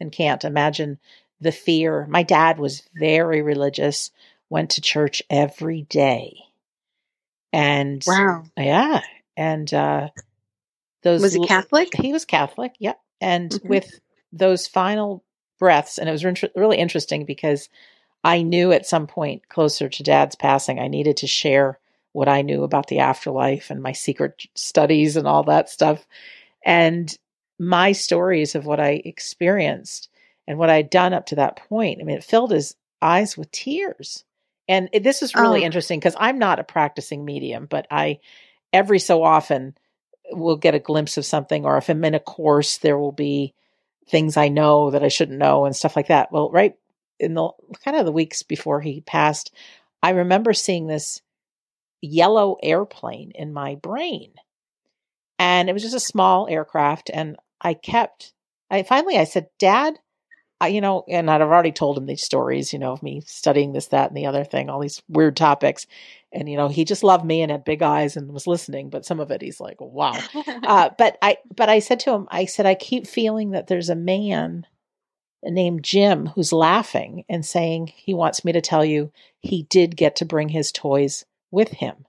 and 0.00 0.12
can't 0.12 0.44
imagine 0.44 0.98
the 1.40 1.52
fear. 1.52 2.06
My 2.08 2.22
dad 2.22 2.58
was 2.58 2.82
very 2.94 3.42
religious, 3.42 4.10
went 4.50 4.70
to 4.70 4.80
church 4.80 5.22
every 5.30 5.82
day. 5.82 6.36
And 7.52 8.02
wow. 8.06 8.44
Yeah. 8.56 9.02
And 9.36 9.72
uh 9.72 10.08
those 11.02 11.22
Was 11.22 11.34
he 11.34 11.46
Catholic? 11.46 11.94
He 11.94 12.12
was 12.12 12.24
Catholic, 12.24 12.74
yep. 12.78 13.00
And 13.20 13.50
mm-hmm. 13.50 13.68
with 13.68 14.00
those 14.32 14.66
final 14.66 15.24
breaths 15.58 15.98
and 15.98 16.08
it 16.08 16.12
was 16.12 16.24
re- 16.24 16.34
really 16.56 16.78
interesting 16.78 17.24
because 17.24 17.68
I 18.24 18.42
knew 18.42 18.72
at 18.72 18.86
some 18.86 19.06
point 19.06 19.48
closer 19.48 19.88
to 19.88 20.02
dad's 20.02 20.34
passing 20.34 20.80
I 20.80 20.88
needed 20.88 21.18
to 21.18 21.26
share 21.26 21.78
what 22.12 22.28
I 22.28 22.42
knew 22.42 22.62
about 22.62 22.88
the 22.88 23.00
afterlife 23.00 23.70
and 23.70 23.82
my 23.82 23.92
secret 23.92 24.46
studies 24.54 25.16
and 25.16 25.26
all 25.26 25.44
that 25.44 25.70
stuff. 25.70 26.06
And 26.64 27.16
my 27.58 27.92
stories 27.92 28.54
of 28.54 28.66
what 28.66 28.80
I 28.80 29.02
experienced 29.04 30.08
and 30.46 30.58
what 30.58 30.70
I'd 30.70 30.90
done 30.90 31.12
up 31.12 31.26
to 31.26 31.36
that 31.36 31.56
point. 31.56 32.00
I 32.00 32.04
mean, 32.04 32.16
it 32.16 32.24
filled 32.24 32.50
his 32.50 32.74
eyes 33.00 33.36
with 33.36 33.50
tears. 33.50 34.24
And 34.68 34.88
it, 34.92 35.02
this 35.02 35.22
is 35.22 35.34
really 35.34 35.62
oh. 35.62 35.64
interesting 35.64 35.98
because 35.98 36.16
I'm 36.18 36.38
not 36.38 36.58
a 36.58 36.64
practicing 36.64 37.24
medium, 37.24 37.66
but 37.66 37.86
I 37.90 38.20
every 38.72 38.98
so 38.98 39.22
often 39.22 39.76
will 40.36 40.56
get 40.56 40.74
a 40.74 40.80
glimpse 40.80 41.16
of 41.16 41.24
something, 41.24 41.64
or 41.64 41.76
if 41.76 41.88
I'm 41.88 42.04
in 42.04 42.14
a 42.14 42.20
course, 42.20 42.78
there 42.78 42.98
will 42.98 43.12
be 43.12 43.54
things 44.08 44.36
I 44.36 44.48
know 44.48 44.90
that 44.90 45.04
I 45.04 45.08
shouldn't 45.08 45.38
know 45.38 45.64
and 45.64 45.74
stuff 45.74 45.96
like 45.96 46.08
that. 46.08 46.32
Well, 46.32 46.50
right 46.50 46.74
in 47.18 47.34
the 47.34 47.50
kind 47.84 47.96
of 47.96 48.04
the 48.04 48.12
weeks 48.12 48.42
before 48.42 48.80
he 48.80 49.00
passed, 49.00 49.54
I 50.02 50.10
remember 50.10 50.52
seeing 50.52 50.86
this 50.86 51.22
yellow 52.00 52.56
airplane 52.62 53.32
in 53.34 53.52
my 53.52 53.76
brain. 53.76 54.32
And 55.38 55.68
it 55.68 55.72
was 55.72 55.82
just 55.82 55.94
a 55.94 56.00
small 56.00 56.48
aircraft. 56.48 57.10
And 57.12 57.36
I 57.60 57.74
kept, 57.74 58.32
I 58.70 58.82
finally, 58.82 59.16
I 59.18 59.24
said, 59.24 59.48
Dad, 59.58 59.98
I, 60.62 60.68
you 60.68 60.80
know, 60.80 61.04
and 61.08 61.28
I'd 61.28 61.42
already 61.42 61.72
told 61.72 61.98
him 61.98 62.06
these 62.06 62.22
stories, 62.22 62.72
you 62.72 62.78
know, 62.78 62.92
of 62.92 63.02
me 63.02 63.20
studying 63.26 63.72
this, 63.72 63.88
that, 63.88 64.10
and 64.10 64.16
the 64.16 64.26
other 64.26 64.44
thing, 64.44 64.70
all 64.70 64.78
these 64.78 65.02
weird 65.08 65.36
topics. 65.36 65.88
And, 66.32 66.48
you 66.48 66.56
know, 66.56 66.68
he 66.68 66.84
just 66.84 67.02
loved 67.02 67.24
me 67.24 67.42
and 67.42 67.50
had 67.50 67.64
big 67.64 67.82
eyes 67.82 68.16
and 68.16 68.32
was 68.32 68.46
listening, 68.46 68.88
but 68.88 69.04
some 69.04 69.18
of 69.18 69.32
it 69.32 69.42
he's 69.42 69.58
like, 69.58 69.80
wow. 69.80 70.16
uh, 70.46 70.90
but 70.96 71.18
I, 71.20 71.38
but 71.56 71.68
I 71.68 71.80
said 71.80 71.98
to 72.00 72.12
him, 72.12 72.28
I 72.30 72.44
said, 72.44 72.64
I 72.64 72.76
keep 72.76 73.08
feeling 73.08 73.50
that 73.50 73.66
there's 73.66 73.90
a 73.90 73.96
man 73.96 74.64
named 75.42 75.82
Jim 75.82 76.26
who's 76.26 76.52
laughing 76.52 77.24
and 77.28 77.44
saying 77.44 77.92
he 77.96 78.14
wants 78.14 78.44
me 78.44 78.52
to 78.52 78.60
tell 78.60 78.84
you 78.84 79.10
he 79.40 79.64
did 79.64 79.96
get 79.96 80.14
to 80.16 80.24
bring 80.24 80.50
his 80.50 80.70
toys 80.70 81.24
with 81.50 81.70
him. 81.70 82.06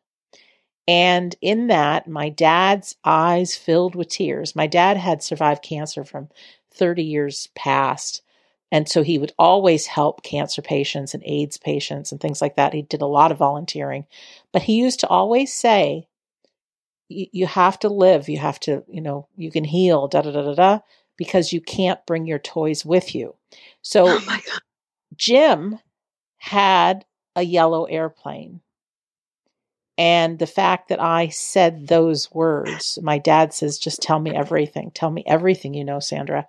And 0.88 1.36
in 1.42 1.68
that, 1.68 2.08
my 2.08 2.30
dad's 2.30 2.96
eyes 3.04 3.56
filled 3.56 3.96
with 3.96 4.10
tears. 4.10 4.56
My 4.56 4.68
dad 4.68 4.98
had 4.98 5.24
survived 5.24 5.64
cancer 5.64 6.04
from 6.04 6.30
30 6.72 7.04
years 7.04 7.50
past. 7.56 8.22
And 8.74 8.90
so 8.90 9.04
he 9.04 9.20
would 9.20 9.34
always 9.40 9.86
help 9.88 10.24
cancer 10.24 10.64
patients 10.64 11.14
and 11.14 11.24
AIDS 11.28 11.60
patients 11.60 12.12
and 12.12 12.20
things 12.20 12.42
like 12.42 12.58
that. 12.58 12.74
He 12.74 12.82
did 12.82 13.04
a 13.04 13.08
lot 13.08 13.32
of 13.32 13.38
volunteering, 13.38 14.08
but 14.52 14.64
he 14.64 14.78
used 14.78 15.02
to 15.02 15.08
always 15.08 15.54
say, 15.54 16.08
you 17.10 17.46
have 17.48 17.80
to 17.80 17.90
live. 17.90 18.30
You 18.30 18.40
have 18.40 18.60
to, 18.62 18.84
you 18.90 19.02
know, 19.02 19.28
you 19.38 19.52
can 19.52 19.64
heal, 19.64 20.08
da 20.08 20.24
da 20.24 20.32
da 20.32 20.42
da 20.44 20.56
da, 20.56 20.80
because 21.18 21.54
you 21.54 21.62
can't 21.62 22.04
bring 22.08 22.26
your 22.26 22.40
toys 22.40 22.84
with 22.86 23.14
you. 23.14 23.36
So 23.84 24.06
oh 24.08 24.40
Jim 25.18 25.80
had 26.38 27.06
a 27.36 27.44
yellow 27.44 27.86
airplane. 27.86 28.62
And 29.98 30.40
the 30.40 30.48
fact 30.48 30.90
that 30.90 31.02
I 31.02 31.30
said 31.30 31.88
those 31.88 32.32
words, 32.32 33.00
my 33.04 33.20
dad 33.20 33.54
says, 33.54 33.78
just 33.78 34.02
tell 34.02 34.20
me 34.20 34.36
everything. 34.36 34.92
Tell 34.92 35.12
me 35.12 35.24
everything 35.28 35.76
you 35.76 35.86
know, 35.86 36.00
Sandra. 36.00 36.48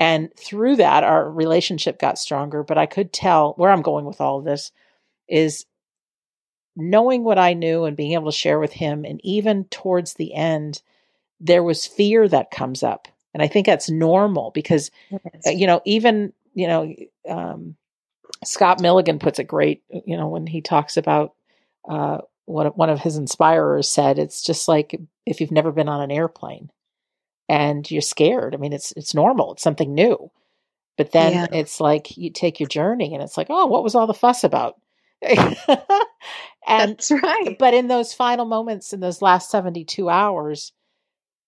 And 0.00 0.34
through 0.34 0.76
that, 0.76 1.04
our 1.04 1.30
relationship 1.30 2.00
got 2.00 2.18
stronger. 2.18 2.64
But 2.64 2.78
I 2.78 2.86
could 2.86 3.12
tell 3.12 3.52
where 3.58 3.70
I'm 3.70 3.82
going 3.82 4.06
with 4.06 4.20
all 4.20 4.38
of 4.38 4.46
this 4.46 4.72
is 5.28 5.66
knowing 6.74 7.22
what 7.22 7.38
I 7.38 7.52
knew 7.52 7.84
and 7.84 7.96
being 7.96 8.12
able 8.12 8.32
to 8.32 8.36
share 8.36 8.58
with 8.58 8.72
him. 8.72 9.04
And 9.04 9.20
even 9.22 9.64
towards 9.66 10.14
the 10.14 10.34
end, 10.34 10.80
there 11.38 11.62
was 11.62 11.86
fear 11.86 12.26
that 12.28 12.50
comes 12.50 12.82
up. 12.82 13.08
And 13.34 13.42
I 13.42 13.46
think 13.46 13.66
that's 13.66 13.90
normal 13.90 14.50
because, 14.52 14.90
uh, 15.12 15.50
you 15.50 15.66
know, 15.66 15.82
even, 15.84 16.32
you 16.54 16.66
know, 16.66 16.94
um, 17.28 17.76
Scott 18.42 18.80
Milligan 18.80 19.18
puts 19.18 19.38
it 19.38 19.44
great, 19.44 19.82
you 20.06 20.16
know, 20.16 20.28
when 20.28 20.46
he 20.46 20.62
talks 20.62 20.96
about 20.96 21.34
uh, 21.88 22.18
what 22.46 22.76
one 22.76 22.90
of 22.90 23.00
his 23.00 23.16
inspirers 23.16 23.88
said. 23.88 24.18
It's 24.18 24.42
just 24.42 24.66
like 24.66 24.98
if 25.26 25.40
you've 25.40 25.52
never 25.52 25.72
been 25.72 25.88
on 25.88 26.00
an 26.00 26.10
airplane 26.10 26.70
and 27.50 27.90
you're 27.90 28.00
scared. 28.00 28.54
I 28.54 28.58
mean, 28.58 28.72
it's 28.72 28.92
it's 28.92 29.12
normal. 29.12 29.54
It's 29.54 29.62
something 29.62 29.92
new. 29.92 30.30
But 30.96 31.10
then 31.10 31.32
yeah. 31.32 31.46
it's 31.52 31.80
like 31.80 32.16
you 32.16 32.30
take 32.30 32.60
your 32.60 32.68
journey 32.68 33.12
and 33.12 33.22
it's 33.22 33.36
like, 33.36 33.48
oh, 33.50 33.66
what 33.66 33.82
was 33.82 33.96
all 33.96 34.06
the 34.06 34.14
fuss 34.14 34.44
about? 34.44 34.76
and 35.22 35.76
That's 36.68 37.10
right. 37.10 37.56
But 37.58 37.74
in 37.74 37.88
those 37.88 38.14
final 38.14 38.44
moments, 38.46 38.92
in 38.92 39.00
those 39.00 39.20
last 39.20 39.50
72 39.50 40.08
hours, 40.08 40.72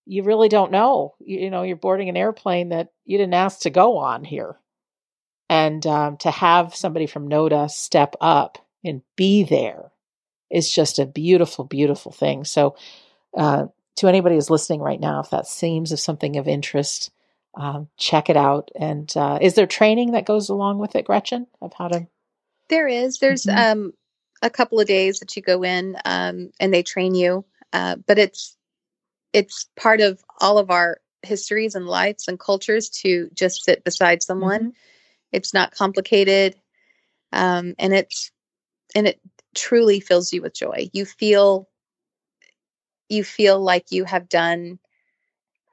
you 0.04 0.24
really 0.24 0.48
don't 0.48 0.72
know. 0.72 1.14
You, 1.20 1.38
you 1.38 1.50
know, 1.50 1.62
you're 1.62 1.76
boarding 1.76 2.08
an 2.08 2.16
airplane 2.16 2.70
that 2.70 2.88
you 3.04 3.16
didn't 3.16 3.34
ask 3.34 3.60
to 3.60 3.70
go 3.70 3.98
on 3.98 4.24
here. 4.24 4.56
And 5.48 5.86
um, 5.86 6.16
to 6.18 6.30
have 6.32 6.74
somebody 6.74 7.06
from 7.06 7.28
NODA 7.28 7.70
step 7.70 8.16
up 8.20 8.58
and 8.84 9.02
be 9.16 9.44
there 9.44 9.92
is 10.50 10.68
just 10.68 10.98
a 10.98 11.06
beautiful, 11.06 11.64
beautiful 11.64 12.10
thing. 12.10 12.44
So, 12.44 12.74
uh, 13.36 13.66
to 13.96 14.08
anybody 14.08 14.36
who's 14.36 14.50
listening 14.50 14.80
right 14.80 15.00
now, 15.00 15.20
if 15.20 15.30
that 15.30 15.46
seems 15.46 15.92
of 15.92 16.00
something 16.00 16.36
of 16.36 16.48
interest, 16.48 17.10
um, 17.54 17.88
check 17.96 18.30
it 18.30 18.36
out. 18.36 18.70
And 18.74 19.12
uh, 19.16 19.38
is 19.40 19.54
there 19.54 19.66
training 19.66 20.12
that 20.12 20.26
goes 20.26 20.48
along 20.48 20.78
with 20.78 20.96
it, 20.96 21.04
Gretchen, 21.04 21.46
of 21.60 21.72
how 21.74 21.88
to? 21.88 22.06
There 22.68 22.88
is. 22.88 23.18
There's 23.18 23.44
mm-hmm. 23.44 23.80
um, 23.80 23.92
a 24.40 24.50
couple 24.50 24.80
of 24.80 24.86
days 24.86 25.20
that 25.20 25.36
you 25.36 25.42
go 25.42 25.62
in 25.62 25.96
um, 26.04 26.50
and 26.58 26.72
they 26.72 26.82
train 26.82 27.14
you, 27.14 27.44
uh, 27.72 27.96
but 28.06 28.18
it's 28.18 28.56
it's 29.32 29.66
part 29.76 30.00
of 30.00 30.22
all 30.40 30.58
of 30.58 30.70
our 30.70 30.98
histories 31.22 31.74
and 31.74 31.86
lives 31.86 32.28
and 32.28 32.38
cultures 32.38 32.90
to 32.90 33.30
just 33.32 33.64
sit 33.64 33.84
beside 33.84 34.22
someone. 34.22 34.60
Mm-hmm. 34.60 34.70
It's 35.32 35.54
not 35.54 35.74
complicated, 35.74 36.56
um, 37.32 37.74
and 37.78 37.94
it's 37.94 38.30
and 38.94 39.06
it 39.06 39.20
truly 39.54 40.00
fills 40.00 40.32
you 40.32 40.42
with 40.42 40.54
joy. 40.54 40.90
You 40.92 41.04
feel 41.04 41.68
you 43.12 43.22
feel 43.22 43.60
like 43.60 43.92
you 43.92 44.04
have 44.04 44.28
done 44.28 44.78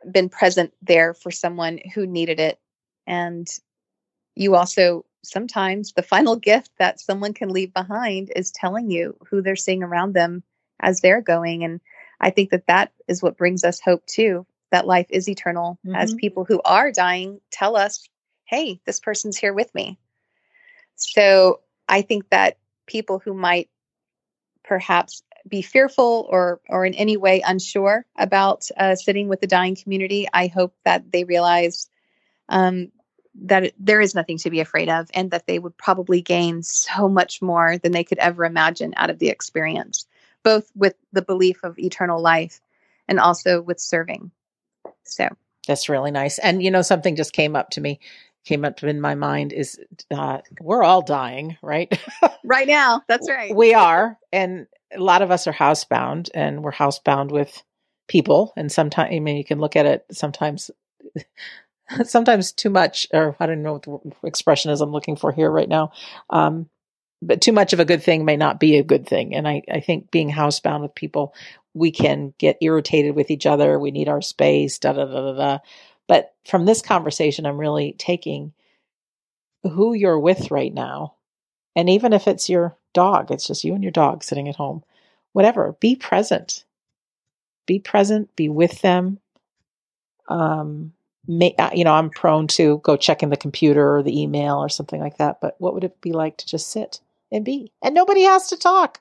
been 0.09 0.29
present 0.29 0.73
there 0.81 1.13
for 1.13 1.31
someone 1.31 1.79
who 1.93 2.05
needed 2.05 2.39
it. 2.39 2.59
And 3.07 3.47
you 4.35 4.55
also 4.55 5.05
sometimes 5.23 5.93
the 5.93 6.03
final 6.03 6.35
gift 6.49 6.71
that 6.79 6.99
someone 6.99 7.33
can 7.33 7.49
leave 7.49 7.73
behind 7.73 8.31
is 8.35 8.51
telling 8.51 8.91
you 8.91 9.15
who 9.29 9.41
they're 9.41 9.55
seeing 9.55 9.83
around 9.83 10.13
them 10.13 10.43
as 10.79 10.99
they're 10.99 11.21
going. 11.21 11.63
And 11.63 11.81
i 12.21 12.29
think 12.29 12.49
that 12.51 12.67
that 12.67 12.91
is 13.07 13.23
what 13.23 13.37
brings 13.37 13.63
us 13.63 13.79
hope 13.79 14.05
too 14.05 14.45
that 14.71 14.85
life 14.85 15.07
is 15.09 15.27
eternal. 15.27 15.79
Mm-hmm. 15.85 15.95
as 15.95 16.13
people 16.13 16.45
who 16.45 16.61
are 16.63 16.91
dying 16.91 17.39
tell 17.51 17.75
us 17.75 18.07
hey 18.45 18.79
this 18.85 18.99
person's 18.99 19.37
here 19.37 19.53
with 19.53 19.73
me. 19.73 19.97
So 20.95 21.61
i 21.87 22.01
think 22.01 22.29
that 22.29 22.57
people 22.87 23.19
who 23.19 23.33
might 23.33 23.69
perhaps 24.63 25.23
be 25.49 25.61
fearful 25.61 26.27
or 26.29 26.59
or 26.69 26.85
in 26.85 26.93
any 26.93 27.17
way 27.17 27.41
unsure 27.45 28.05
about 28.17 28.67
uh, 28.77 28.95
sitting 28.95 29.27
with 29.27 29.41
the 29.41 29.47
dying 29.47 29.75
community, 29.75 30.27
I 30.33 30.47
hope 30.47 30.73
that 30.85 31.11
they 31.11 31.23
realize 31.23 31.89
um, 32.49 32.91
that 33.35 33.65
it, 33.65 33.75
there 33.79 34.01
is 34.01 34.15
nothing 34.15 34.37
to 34.39 34.49
be 34.49 34.59
afraid 34.59 34.89
of, 34.89 35.09
and 35.13 35.31
that 35.31 35.47
they 35.47 35.59
would 35.59 35.77
probably 35.77 36.21
gain 36.21 36.63
so 36.63 37.07
much 37.07 37.41
more 37.41 37.77
than 37.77 37.91
they 37.91 38.03
could 38.03 38.19
ever 38.19 38.45
imagine 38.45 38.93
out 38.97 39.09
of 39.09 39.19
the 39.19 39.29
experience, 39.29 40.05
both 40.43 40.69
with 40.75 40.95
the 41.13 41.21
belief 41.21 41.63
of 41.63 41.79
eternal 41.79 42.21
life 42.21 42.61
and 43.07 43.19
also 43.19 43.61
with 43.61 43.79
serving. 43.79 44.31
So 45.03 45.27
that's 45.67 45.89
really 45.89 46.11
nice. 46.11 46.39
And 46.39 46.61
you 46.63 46.71
know, 46.71 46.81
something 46.81 47.15
just 47.15 47.33
came 47.33 47.55
up 47.55 47.71
to 47.71 47.81
me 47.81 47.99
came 48.45 48.65
up 48.65 48.81
in 48.83 49.01
my 49.01 49.15
mind 49.15 49.53
is 49.53 49.79
uh, 50.11 50.39
we're 50.59 50.83
all 50.83 51.01
dying, 51.01 51.57
right? 51.61 51.99
right 52.43 52.67
now. 52.67 53.03
That's 53.07 53.29
right. 53.29 53.55
We 53.55 53.73
are. 53.73 54.17
And 54.31 54.67
a 54.93 54.99
lot 54.99 55.21
of 55.21 55.31
us 55.31 55.47
are 55.47 55.53
housebound 55.53 56.29
and 56.33 56.63
we're 56.63 56.71
housebound 56.71 57.31
with 57.31 57.63
people. 58.07 58.53
And 58.57 58.71
sometimes, 58.71 59.13
I 59.13 59.19
mean, 59.19 59.37
you 59.37 59.45
can 59.45 59.59
look 59.59 59.75
at 59.75 59.85
it 59.85 60.05
sometimes 60.11 60.71
sometimes 62.03 62.51
too 62.51 62.69
much, 62.69 63.07
or 63.13 63.35
I 63.39 63.45
don't 63.45 63.63
know 63.63 63.73
what 63.73 63.83
the 63.83 64.27
expression 64.27 64.71
is 64.71 64.81
I'm 64.81 64.91
looking 64.91 65.15
for 65.15 65.31
here 65.31 65.49
right 65.49 65.69
now. 65.69 65.91
Um, 66.29 66.69
but 67.21 67.41
too 67.41 67.51
much 67.51 67.73
of 67.73 67.79
a 67.79 67.85
good 67.85 68.01
thing 68.03 68.23
may 68.23 68.37
not 68.37 68.59
be 68.59 68.77
a 68.77 68.83
good 68.83 69.07
thing. 69.07 69.35
And 69.35 69.47
I, 69.47 69.61
I 69.69 69.81
think 69.81 70.09
being 70.09 70.31
housebound 70.31 70.81
with 70.81 70.95
people, 70.95 71.33
we 71.73 71.91
can 71.91 72.33
get 72.37 72.57
irritated 72.61 73.15
with 73.15 73.29
each 73.29 73.45
other. 73.45 73.77
We 73.77 73.91
need 73.91 74.07
our 74.07 74.21
space, 74.21 74.79
da 74.79 74.93
da 74.93 75.05
da 75.05 75.21
da 75.21 75.33
da. 75.33 75.57
But 76.07 76.33
from 76.45 76.65
this 76.65 76.81
conversation, 76.81 77.45
I'm 77.45 77.57
really 77.57 77.93
taking 77.97 78.53
who 79.63 79.93
you're 79.93 80.19
with 80.19 80.49
right 80.49 80.73
now. 80.73 81.15
And 81.75 81.89
even 81.89 82.13
if 82.13 82.27
it's 82.27 82.49
your 82.49 82.75
dog, 82.93 83.31
it's 83.31 83.47
just 83.47 83.63
you 83.63 83.73
and 83.73 83.83
your 83.83 83.91
dog 83.91 84.23
sitting 84.23 84.49
at 84.49 84.55
home, 84.55 84.83
whatever, 85.33 85.75
be 85.79 85.95
present. 85.95 86.63
Be 87.65 87.79
present, 87.79 88.35
be 88.35 88.49
with 88.49 88.81
them. 88.81 89.19
Um, 90.27 90.93
may, 91.27 91.53
uh, 91.57 91.69
you 91.73 91.83
know, 91.83 91.93
I'm 91.93 92.09
prone 92.09 92.47
to 92.47 92.79
go 92.83 92.97
checking 92.97 93.29
the 93.29 93.37
computer 93.37 93.97
or 93.97 94.03
the 94.03 94.21
email 94.21 94.55
or 94.55 94.69
something 94.69 94.99
like 94.99 95.17
that. 95.17 95.39
But 95.41 95.55
what 95.59 95.73
would 95.73 95.83
it 95.83 96.01
be 96.01 96.11
like 96.11 96.37
to 96.37 96.47
just 96.47 96.69
sit 96.69 96.99
and 97.31 97.45
be? 97.45 97.71
And 97.81 97.93
nobody 97.93 98.23
has 98.23 98.49
to 98.49 98.57
talk, 98.57 98.99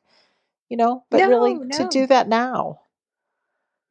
you 0.68 0.76
know, 0.76 1.04
but 1.10 1.18
no, 1.18 1.28
really 1.28 1.54
no. 1.54 1.76
to 1.78 1.88
do 1.88 2.06
that 2.06 2.28
now. 2.28 2.80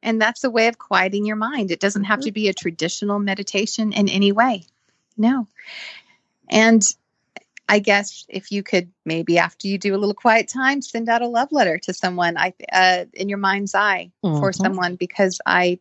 And 0.00 0.20
that's 0.20 0.44
a 0.44 0.50
way 0.50 0.68
of 0.68 0.78
quieting 0.78 1.26
your 1.26 1.36
mind. 1.36 1.72
It 1.72 1.80
doesn't 1.80 2.04
have 2.04 2.20
mm-hmm. 2.20 2.26
to 2.26 2.32
be 2.32 2.48
a 2.48 2.54
traditional 2.54 3.18
meditation 3.18 3.92
in 3.92 4.08
any 4.08 4.30
way. 4.30 4.64
No. 5.16 5.48
And 6.48 6.82
I 7.68 7.78
guess 7.80 8.24
if 8.28 8.50
you 8.50 8.62
could 8.62 8.90
maybe 9.04 9.38
after 9.38 9.68
you 9.68 9.76
do 9.76 9.94
a 9.94 9.98
little 9.98 10.14
quiet 10.14 10.48
time, 10.48 10.80
send 10.80 11.08
out 11.08 11.22
a 11.22 11.26
love 11.26 11.52
letter 11.52 11.78
to 11.78 11.92
someone 11.92 12.38
I 12.38 12.54
uh, 12.72 13.04
in 13.12 13.28
your 13.28 13.38
mind's 13.38 13.74
eye 13.74 14.10
mm-hmm. 14.24 14.38
for 14.38 14.52
someone 14.52 14.96
because 14.96 15.40
I 15.44 15.78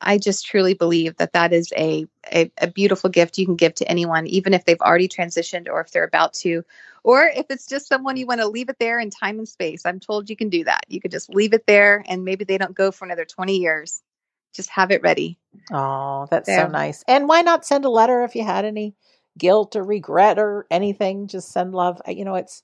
I 0.00 0.18
just 0.18 0.46
truly 0.46 0.74
believe 0.74 1.16
that 1.16 1.34
that 1.34 1.52
is 1.52 1.72
a, 1.76 2.06
a, 2.32 2.50
a 2.58 2.68
beautiful 2.68 3.10
gift 3.10 3.36
you 3.36 3.44
can 3.44 3.56
give 3.56 3.74
to 3.74 3.90
anyone, 3.90 4.26
even 4.26 4.54
if 4.54 4.64
they've 4.64 4.80
already 4.80 5.08
transitioned 5.08 5.68
or 5.68 5.80
if 5.82 5.90
they're 5.90 6.04
about 6.04 6.32
to, 6.34 6.64
or 7.04 7.24
if 7.24 7.46
it's 7.50 7.66
just 7.66 7.86
someone 7.86 8.16
you 8.16 8.26
want 8.26 8.40
to 8.40 8.48
leave 8.48 8.70
it 8.70 8.78
there 8.78 8.98
in 8.98 9.10
time 9.10 9.38
and 9.38 9.48
space. 9.48 9.84
I'm 9.84 10.00
told 10.00 10.30
you 10.30 10.36
can 10.36 10.48
do 10.48 10.64
that. 10.64 10.86
You 10.88 11.02
could 11.02 11.10
just 11.10 11.28
leave 11.28 11.52
it 11.52 11.66
there, 11.66 12.02
and 12.08 12.24
maybe 12.24 12.44
they 12.44 12.56
don't 12.56 12.74
go 12.74 12.90
for 12.90 13.04
another 13.04 13.26
20 13.26 13.58
years. 13.58 14.02
Just 14.54 14.70
have 14.70 14.90
it 14.90 15.02
ready. 15.02 15.38
Oh, 15.70 16.26
that's 16.30 16.48
so 16.48 16.66
nice. 16.66 17.04
And 17.06 17.28
why 17.28 17.42
not 17.42 17.66
send 17.66 17.84
a 17.84 17.90
letter 17.90 18.24
if 18.24 18.34
you 18.34 18.44
had 18.44 18.64
any 18.64 18.94
guilt 19.40 19.76
or 19.76 19.82
regret 19.82 20.38
or 20.38 20.66
anything. 20.70 21.26
Just 21.26 21.50
send 21.52 21.74
love. 21.74 22.00
You 22.06 22.24
know, 22.24 22.36
it's 22.36 22.62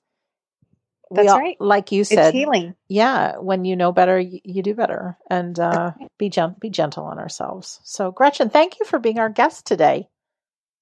that's 1.11 1.29
all, 1.29 1.39
right. 1.39 1.57
Like 1.59 1.91
you 1.91 2.03
said, 2.03 2.29
it's 2.29 2.31
healing. 2.33 2.75
Yeah, 2.87 3.37
when 3.37 3.65
you 3.65 3.75
know 3.75 3.91
better, 3.91 4.19
you, 4.19 4.39
you 4.43 4.63
do 4.63 4.73
better, 4.73 5.17
and 5.29 5.59
uh, 5.59 5.91
be 6.17 6.29
gentle. 6.29 6.57
Be 6.59 6.69
gentle 6.69 7.05
on 7.05 7.19
ourselves. 7.19 7.79
So, 7.83 8.11
Gretchen, 8.11 8.49
thank 8.49 8.79
you 8.79 8.85
for 8.85 8.99
being 8.99 9.19
our 9.19 9.29
guest 9.29 9.65
today. 9.65 10.09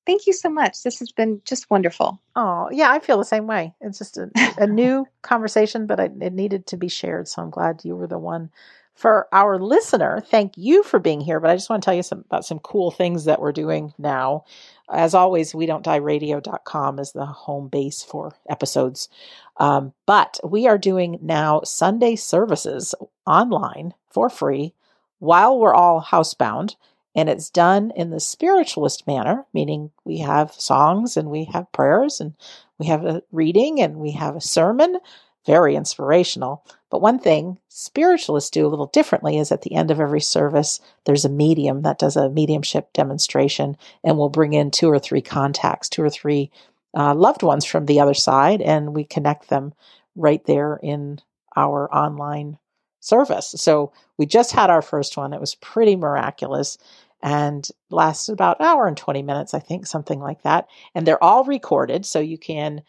Thank 0.05 0.27
you 0.27 0.33
so 0.33 0.49
much. 0.49 0.83
This 0.83 0.99
has 0.99 1.11
been 1.11 1.41
just 1.45 1.69
wonderful. 1.71 2.21
Oh, 2.35 2.69
yeah, 2.71 2.91
I 2.91 2.99
feel 2.99 3.17
the 3.17 3.25
same 3.25 3.47
way. 3.47 3.73
It's 3.81 3.97
just 3.97 4.17
a, 4.17 4.29
a 4.57 4.67
new 4.67 5.07
conversation, 5.23 5.87
but 5.87 5.99
it, 5.99 6.13
it 6.21 6.33
needed 6.33 6.67
to 6.67 6.77
be 6.77 6.89
shared. 6.89 7.27
So 7.27 7.41
I'm 7.41 7.49
glad 7.49 7.81
you 7.83 7.95
were 7.95 8.07
the 8.07 8.19
one 8.19 8.51
for 8.95 9.27
our 9.33 9.59
listener, 9.59 10.21
thank 10.21 10.53
you 10.57 10.81
for 10.81 10.99
being 10.99 11.19
here. 11.19 11.39
But 11.39 11.51
I 11.51 11.55
just 11.55 11.69
want 11.69 11.83
to 11.83 11.85
tell 11.85 11.93
you 11.93 12.03
some, 12.03 12.19
about 12.19 12.45
some 12.45 12.59
cool 12.59 12.91
things 12.91 13.25
that 13.25 13.41
we're 13.41 13.51
doing 13.51 13.93
now. 13.97 14.45
As 14.89 15.13
always, 15.13 15.53
we 15.53 15.65
don't 15.65 15.83
die 15.83 15.97
radio.com 15.97 16.99
is 16.99 17.11
the 17.11 17.25
home 17.25 17.67
base 17.67 18.03
for 18.03 18.33
episodes. 18.49 19.09
Um, 19.57 19.93
but 20.05 20.39
we 20.43 20.67
are 20.67 20.77
doing 20.77 21.19
now 21.21 21.61
Sunday 21.63 22.15
services 22.15 22.95
online 23.27 23.93
for 24.09 24.29
free 24.29 24.73
while 25.19 25.59
we're 25.59 25.75
all 25.75 26.01
housebound. 26.01 26.75
And 27.17 27.29
it's 27.29 27.49
done 27.49 27.91
in 27.95 28.09
the 28.09 28.19
spiritualist 28.19 29.07
manner, 29.07 29.45
meaning 29.53 29.91
we 30.03 30.19
have 30.19 30.53
songs 30.53 31.15
and 31.17 31.29
we 31.29 31.45
have 31.45 31.71
prayers 31.71 32.19
and 32.19 32.33
we 32.77 32.87
have 32.87 33.05
a 33.05 33.23
reading 33.31 33.81
and 33.81 33.97
we 33.97 34.11
have 34.11 34.35
a 34.35 34.41
sermon 34.41 34.97
very 35.45 35.75
inspirational. 35.75 36.65
But 36.89 37.01
one 37.01 37.19
thing 37.19 37.59
spiritualists 37.67 38.49
do 38.49 38.65
a 38.65 38.69
little 38.69 38.87
differently 38.87 39.37
is 39.37 39.51
at 39.51 39.61
the 39.61 39.75
end 39.75 39.91
of 39.91 39.99
every 39.99 40.21
service, 40.21 40.79
there's 41.05 41.25
a 41.25 41.29
medium 41.29 41.81
that 41.81 41.99
does 41.99 42.15
a 42.15 42.29
mediumship 42.29 42.93
demonstration 42.93 43.77
and 44.03 44.17
will 44.17 44.29
bring 44.29 44.53
in 44.53 44.71
two 44.71 44.89
or 44.89 44.99
three 44.99 45.21
contacts, 45.21 45.89
two 45.89 46.03
or 46.03 46.09
three 46.09 46.51
uh, 46.97 47.13
loved 47.13 47.43
ones 47.43 47.65
from 47.65 47.85
the 47.85 47.99
other 47.99 48.13
side, 48.13 48.61
and 48.61 48.95
we 48.95 49.03
connect 49.03 49.49
them 49.49 49.73
right 50.15 50.43
there 50.45 50.79
in 50.81 51.19
our 51.55 51.93
online 51.93 52.57
service. 53.01 53.53
So 53.57 53.91
we 54.17 54.25
just 54.25 54.51
had 54.51 54.69
our 54.69 54.81
first 54.81 55.17
one. 55.17 55.33
It 55.33 55.41
was 55.41 55.55
pretty 55.55 55.95
miraculous 55.95 56.77
and 57.21 57.67
lasted 57.89 58.33
about 58.33 58.59
an 58.59 58.65
hour 58.65 58.87
and 58.87 58.97
20 58.97 59.23
minutes, 59.23 59.53
I 59.53 59.59
think, 59.59 59.87
something 59.87 60.19
like 60.19 60.43
that. 60.43 60.67
And 60.93 61.05
they're 61.05 61.23
all 61.23 61.43
recorded, 61.43 62.05
so 62.05 62.19
you 62.19 62.37
can 62.37 62.81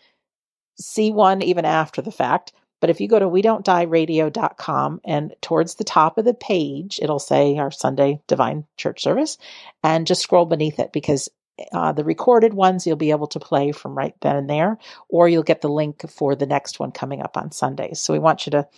see 0.79 1.11
one 1.11 1.43
even 1.43 1.65
after 1.65 2.03
the 2.03 2.13
fact. 2.13 2.53
But 2.81 2.91
if 2.91 3.01
you 3.01 3.09
go 3.09 3.19
to 3.19 3.29
we 3.29 3.43
don't 3.43 3.65
die 3.65 3.83
radio.com 3.83 5.01
and 5.05 5.35
towards 5.41 5.75
the 5.75 5.85
top 5.85 6.19
of 6.19 6.25
the 6.25 6.35
page, 6.35 6.99
it'll 7.03 7.19
say 7.19 7.57
our 7.57 7.71
Sunday 7.71 8.21
Divine 8.27 8.65
Church 8.77 9.03
service 9.03 9.39
and 9.83 10.07
just 10.07 10.23
scroll 10.23 10.45
beneath 10.45 10.79
it 10.79 10.93
because 10.93 11.29
uh, 11.73 11.93
the 11.93 12.05
recorded 12.05 12.53
ones 12.53 12.87
you'll 12.87 12.97
be 12.97 13.13
able 13.13 13.29
to 13.29 13.41
play 13.41 13.73
from 13.73 13.97
right 13.97 14.15
then 14.21 14.37
and 14.37 14.51
there, 14.51 14.79
or 15.09 15.29
you'll 15.29 15.43
get 15.43 15.63
the 15.63 15.69
link 15.69 16.09
for 16.11 16.37
the 16.37 16.47
next 16.47 16.79
one 16.79 16.93
coming 16.93 17.23
up 17.23 17.37
on 17.37 17.51
Sundays. 17.51 17.99
So 17.99 18.13
we 18.13 18.19
want 18.19 18.47
you 18.47 18.51
to 18.53 18.69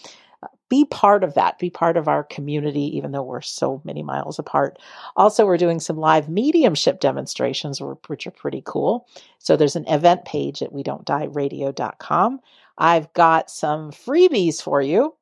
be 0.69 0.85
part 0.85 1.25
of 1.25 1.35
that, 1.35 1.59
be 1.59 1.71
part 1.71 1.97
of 1.97 2.09
our 2.09 2.25
community, 2.25 2.97
even 2.97 3.13
though 3.13 3.23
we're 3.23 3.41
so 3.41 3.81
many 3.85 4.03
miles 4.03 4.39
apart. 4.39 4.79
Also, 5.17 5.47
we're 5.47 5.57
doing 5.57 5.81
some 5.81 5.97
live 5.97 6.29
mediumship 6.29 7.01
demonstrations, 7.01 7.81
which 7.81 8.27
are 8.27 8.33
pretty 8.33 8.63
cool. 8.65 9.07
So 9.39 9.57
there's 9.57 9.77
an 9.77 9.89
event 9.89 10.25
page 10.25 10.63
at 10.63 10.73
we 10.73 10.83
don't 10.83 11.05
die 11.05 11.25
radio.com. 11.25 12.41
I've 12.77 13.13
got 13.13 13.51
some 13.51 13.91
freebies 13.91 14.63
for 14.63 14.83
you. 14.83 15.15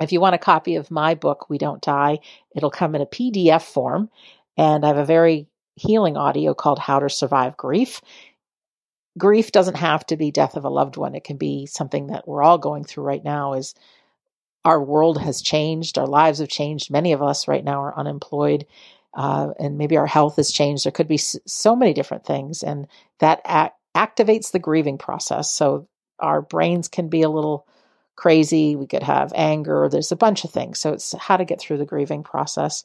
If 0.00 0.12
you 0.12 0.20
want 0.20 0.34
a 0.34 0.38
copy 0.38 0.76
of 0.76 0.90
my 0.90 1.14
book, 1.14 1.50
We 1.50 1.58
Don't 1.58 1.82
Die, 1.82 2.18
it'll 2.56 2.70
come 2.70 2.94
in 2.94 3.02
a 3.02 3.06
PDF 3.06 3.62
form. 3.62 4.08
And 4.56 4.84
I 4.84 4.88
have 4.88 4.96
a 4.96 5.04
very 5.04 5.46
healing 5.76 6.16
audio 6.16 6.54
called 6.54 6.78
How 6.78 6.98
to 6.98 7.10
Survive 7.10 7.56
Grief. 7.56 8.00
Grief 9.18 9.52
doesn't 9.52 9.76
have 9.76 10.06
to 10.06 10.16
be 10.16 10.30
death 10.30 10.56
of 10.56 10.64
a 10.64 10.70
loved 10.70 10.96
one. 10.96 11.14
It 11.14 11.24
can 11.24 11.36
be 11.36 11.66
something 11.66 12.06
that 12.08 12.26
we're 12.26 12.42
all 12.42 12.58
going 12.58 12.84
through 12.84 13.04
right 13.04 13.22
now 13.22 13.52
is 13.54 13.74
our 14.64 14.82
world 14.82 15.20
has 15.20 15.42
changed, 15.42 15.98
our 15.98 16.06
lives 16.06 16.38
have 16.38 16.48
changed. 16.48 16.90
Many 16.90 17.12
of 17.12 17.22
us 17.22 17.48
right 17.48 17.64
now 17.64 17.82
are 17.82 17.98
unemployed, 17.98 18.66
uh, 19.14 19.50
and 19.58 19.78
maybe 19.78 19.96
our 19.96 20.06
health 20.06 20.36
has 20.36 20.50
changed. 20.50 20.84
There 20.84 20.92
could 20.92 21.08
be 21.08 21.18
so 21.18 21.74
many 21.74 21.92
different 21.94 22.24
things, 22.24 22.62
and 22.62 22.86
that 23.18 23.40
act- 23.44 23.76
activates 23.96 24.52
the 24.52 24.58
grieving 24.58 24.98
process. 24.98 25.50
So 25.50 25.88
our 26.18 26.42
brains 26.42 26.88
can 26.88 27.08
be 27.08 27.22
a 27.22 27.30
little 27.30 27.66
crazy. 28.16 28.76
We 28.76 28.86
could 28.86 29.02
have 29.02 29.32
anger. 29.34 29.88
There's 29.90 30.12
a 30.12 30.16
bunch 30.16 30.44
of 30.44 30.50
things. 30.50 30.78
So 30.78 30.92
it's 30.92 31.14
how 31.18 31.38
to 31.38 31.44
get 31.44 31.60
through 31.60 31.78
the 31.78 31.86
grieving 31.86 32.22
process. 32.22 32.84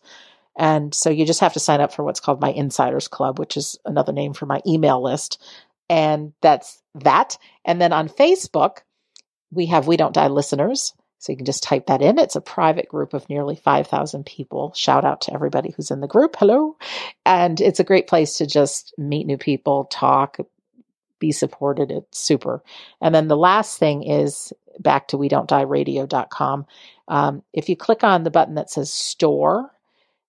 And 0.57 0.95
so 0.95 1.09
you 1.09 1.26
just 1.26 1.41
have 1.41 1.53
to 1.53 1.59
sign 1.59 1.82
up 1.82 1.93
for 1.93 2.03
what's 2.03 2.21
called 2.21 2.39
my 2.39 2.51
Insiders 2.51 3.09
Club, 3.09 3.38
which 3.38 3.57
is 3.57 3.78
another 3.84 4.13
name 4.13 4.34
for 4.34 4.45
my 4.45 4.61
email 4.65 5.03
list. 5.03 5.41
And 5.89 6.32
that's 6.41 6.82
that. 6.95 7.38
And 7.65 7.82
then 7.82 7.91
on 7.91 8.07
Facebook, 8.07 8.78
we 9.51 9.65
have 9.65 9.88
We 9.88 9.97
Don't 9.97 10.13
Die 10.13 10.28
listeners. 10.28 10.93
So 11.26 11.32
you 11.32 11.38
can 11.38 11.45
just 11.45 11.63
type 11.63 11.88
that 11.88 12.03
in. 12.03 12.19
It's 12.19 12.36
a 12.36 12.41
private 12.41 12.88
group 12.88 13.15
of 13.15 13.28
nearly 13.30 13.55
5,000 13.55 14.28
people. 14.28 14.71
Shout 14.76 15.03
out 15.03 15.21
to 15.21 15.34
everybody 15.34 15.71
who's 15.71 15.89
in 15.89 15.99
the 15.99 16.07
group. 16.07 16.36
Hello. 16.38 16.78
And 17.26 17.59
it's 17.59 17.80
a 17.80 17.84
great 17.84 18.05
place 18.05 18.38
to 18.38 18.45
just 18.45 18.93
meet 18.99 19.26
new 19.26 19.38
people, 19.38 19.86
talk, 19.86 20.38
be 21.17 21.32
supported. 21.32 21.89
It's 21.89 22.19
super. 22.19 22.61
And 23.01 23.15
then 23.15 23.28
the 23.28 23.36
last 23.36 23.80
thing 23.80 24.03
is 24.03 24.53
back 24.78 25.07
to 25.07 25.17
we 25.17 25.28
don't 25.28 25.49
die 25.49 25.63
radio.com. 25.63 26.67
Um, 27.07 27.41
if 27.53 27.69
you 27.69 27.76
click 27.76 28.03
on 28.03 28.23
the 28.23 28.30
button 28.30 28.53
that 28.53 28.69
says 28.69 28.93
store, 28.93 29.71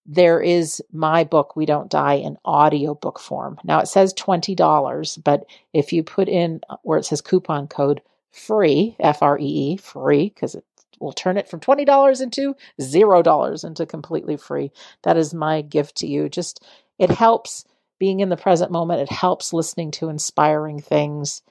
there 0.07 0.41
is 0.41 0.83
my 0.93 1.25
book, 1.25 1.57
We 1.57 1.67
Don't 1.67 1.91
Die, 1.91 2.15
in 2.15 2.39
audiobook 2.47 3.19
form. 3.19 3.59
Now 3.65 3.81
it 3.81 3.89
says 3.89 4.15
$20, 4.15 5.23
but 5.23 5.45
if 5.75 5.93
you 5.93 6.03
put 6.03 6.29
in 6.29 6.63
where 6.85 6.99
it 6.99 7.05
says 7.05 7.21
coupon 7.21 7.67
code 7.67 8.01
free, 8.31 8.97
F 8.99 9.23
R 9.23 9.39
E 9.39 9.45
E, 9.45 9.77
free, 9.77 10.31
because 10.31 10.55
it 10.55 10.65
will 11.01 11.13
turn 11.13 11.37
it 11.37 11.49
from 11.49 11.61
$20 11.61 12.21
into 12.21 12.55
$0 12.81 13.65
into 13.65 13.87
completely 13.87 14.37
free. 14.37 14.71
That 15.03 15.17
is 15.17 15.35
my 15.35 15.63
gift 15.63 15.97
to 15.99 16.07
you. 16.07 16.29
Just, 16.29 16.65
it 16.99 17.11
helps 17.11 17.65
being 17.99 18.21
in 18.21 18.29
the 18.29 18.37
present 18.37 18.71
moment. 18.71 19.01
It 19.01 19.11
helps 19.11 19.53
listening 19.53 19.91
to 19.93 20.09
inspiring 20.09 20.81
things. 20.81 21.43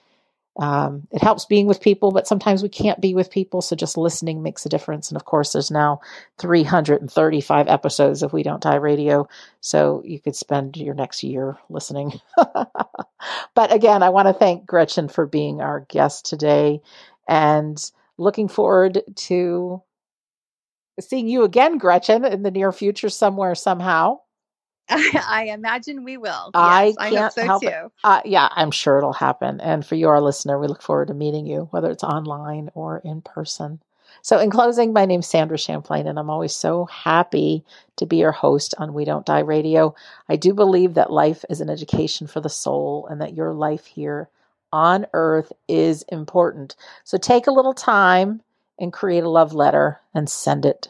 Um, 0.58 1.08
it 1.12 1.22
helps 1.22 1.46
being 1.46 1.68
with 1.68 1.82
people, 1.82 2.12
but 2.12 2.28
sometimes 2.28 2.64
we 2.64 2.70
can't 2.70 3.02
be 3.02 3.14
with 3.14 3.30
people. 3.30 3.62
So 3.62 3.76
just 3.76 3.98
listening 3.98 4.41
makes 4.41 4.66
a 4.66 4.70
difference. 4.70 5.10
And 5.10 5.18
of 5.18 5.26
course, 5.26 5.52
there's 5.52 5.72
now 5.72 6.00
335 6.39 7.68
episodes 7.68 8.24
of 8.24 8.32
We 8.32 8.43
Don't 8.43 8.64
Die 8.64 8.76
Radio. 8.76 9.28
So 9.60 10.02
you 10.06 10.20
could 10.20 10.36
spend 10.36 10.78
your 10.78 10.96
next 10.96 11.24
year 11.24 11.58
listening. 11.70 12.14
but 13.54 13.74
again, 13.74 14.02
I 14.02 14.10
want 14.10 14.28
to 14.30 14.34
thank 14.34 14.66
Gretchen 14.66 15.10
for 15.10 15.26
being 15.26 15.60
our 15.62 15.82
guest 15.89 16.26
today. 16.26 16.82
And 17.28 17.78
looking 18.18 18.47
forward 18.47 19.01
to 19.16 19.82
seeing 20.99 21.28
you 21.28 21.43
again, 21.43 21.78
Gretchen, 21.78 22.26
in 22.26 22.43
the 22.43 22.51
near 22.51 22.72
future, 22.72 23.09
somewhere, 23.09 23.55
somehow. 23.55 24.20
I, 24.89 25.49
imagine 25.51 26.03
we 26.03 26.18
will. 26.18 26.51
I 26.53 26.93
yes, 26.99 27.11
can't 27.11 27.16
I 27.16 27.30
so 27.30 27.43
help 27.43 27.61
too. 27.63 27.68
It. 27.68 27.91
Uh, 28.03 28.22
yeah, 28.24 28.49
I'm 28.51 28.72
sure 28.72 28.97
it'll 28.97 29.13
happen. 29.13 29.59
And 29.59 29.86
for 29.86 29.95
you, 29.95 30.07
our 30.07 30.22
listener, 30.22 30.59
we 30.59 30.68
look 30.68 30.84
forward 30.84 31.07
to 31.07 31.13
meeting 31.13 31.47
you, 31.47 31.68
whether 31.72 31.89
it's 31.89 32.03
online 32.03 32.70
or 32.76 32.99
in 32.99 33.22
person. 33.22 33.82
So, 34.22 34.39
in 34.39 34.49
closing, 34.51 34.93
my 34.93 35.05
name's 35.05 35.28
Sandra 35.28 35.57
Champlain, 35.57 36.07
and 36.07 36.18
I'm 36.18 36.30
always 36.30 36.55
so 36.55 36.86
happy 36.86 37.63
to 37.97 38.05
be 38.05 38.18
your 38.18 38.32
host 38.32 38.74
on 38.78 38.93
We 38.93 39.05
Don't 39.05 39.26
Die 39.26 39.39
Radio. 39.39 39.95
I 40.30 40.36
do 40.36 40.53
believe 40.53 40.93
that 40.93 41.11
life 41.11 41.43
is 41.49 41.61
an 41.61 41.70
education 41.70 42.28
for 42.28 42.39
the 42.39 42.49
soul 42.49 43.07
and 43.09 43.20
that 43.22 43.36
your 43.36 43.53
life 43.53 43.86
here 43.86 44.30
on 44.76 45.05
earth 45.13 45.51
is 45.67 46.03
important. 46.09 46.76
So, 47.03 47.17
take 47.17 47.47
a 47.47 47.51
little 47.51 47.73
time 47.73 48.41
and 48.80 48.91
create 48.91 49.23
a 49.23 49.30
love 49.30 49.53
letter 49.53 50.01
and 50.13 50.30
send 50.30 50.65
it. 50.65 50.89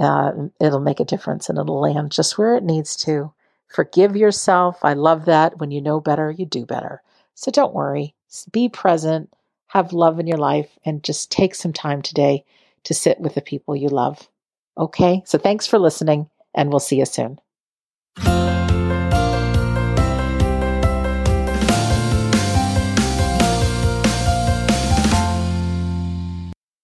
Uh, 0.00 0.32
it'll 0.60 0.80
make 0.80 1.00
a 1.00 1.04
difference 1.04 1.48
and 1.48 1.58
it'll 1.58 1.80
land 1.80 2.12
just 2.12 2.38
where 2.38 2.56
it 2.56 2.64
needs 2.64 2.96
to. 2.96 3.32
Forgive 3.68 4.16
yourself. 4.16 4.78
I 4.84 4.94
love 4.94 5.24
that. 5.26 5.58
When 5.58 5.70
you 5.70 5.80
know 5.80 6.00
better, 6.00 6.30
you 6.30 6.46
do 6.46 6.64
better. 6.64 7.02
So, 7.34 7.50
don't 7.50 7.74
worry. 7.74 8.14
Be 8.52 8.68
present 8.68 9.30
have 9.68 9.92
love 9.92 10.18
in 10.18 10.26
your 10.26 10.38
life, 10.38 10.78
and 10.84 11.02
just 11.02 11.30
take 11.30 11.54
some 11.54 11.72
time 11.72 12.02
today 12.02 12.44
to 12.84 12.94
sit 12.94 13.20
with 13.20 13.34
the 13.34 13.40
people 13.40 13.76
you 13.76 13.88
love. 13.88 14.28
Okay? 14.78 15.22
So 15.24 15.38
thanks 15.38 15.66
for 15.66 15.78
listening, 15.78 16.30
and 16.54 16.70
we'll 16.70 16.80
see 16.80 16.98
you 16.98 17.06
soon. 17.06 17.38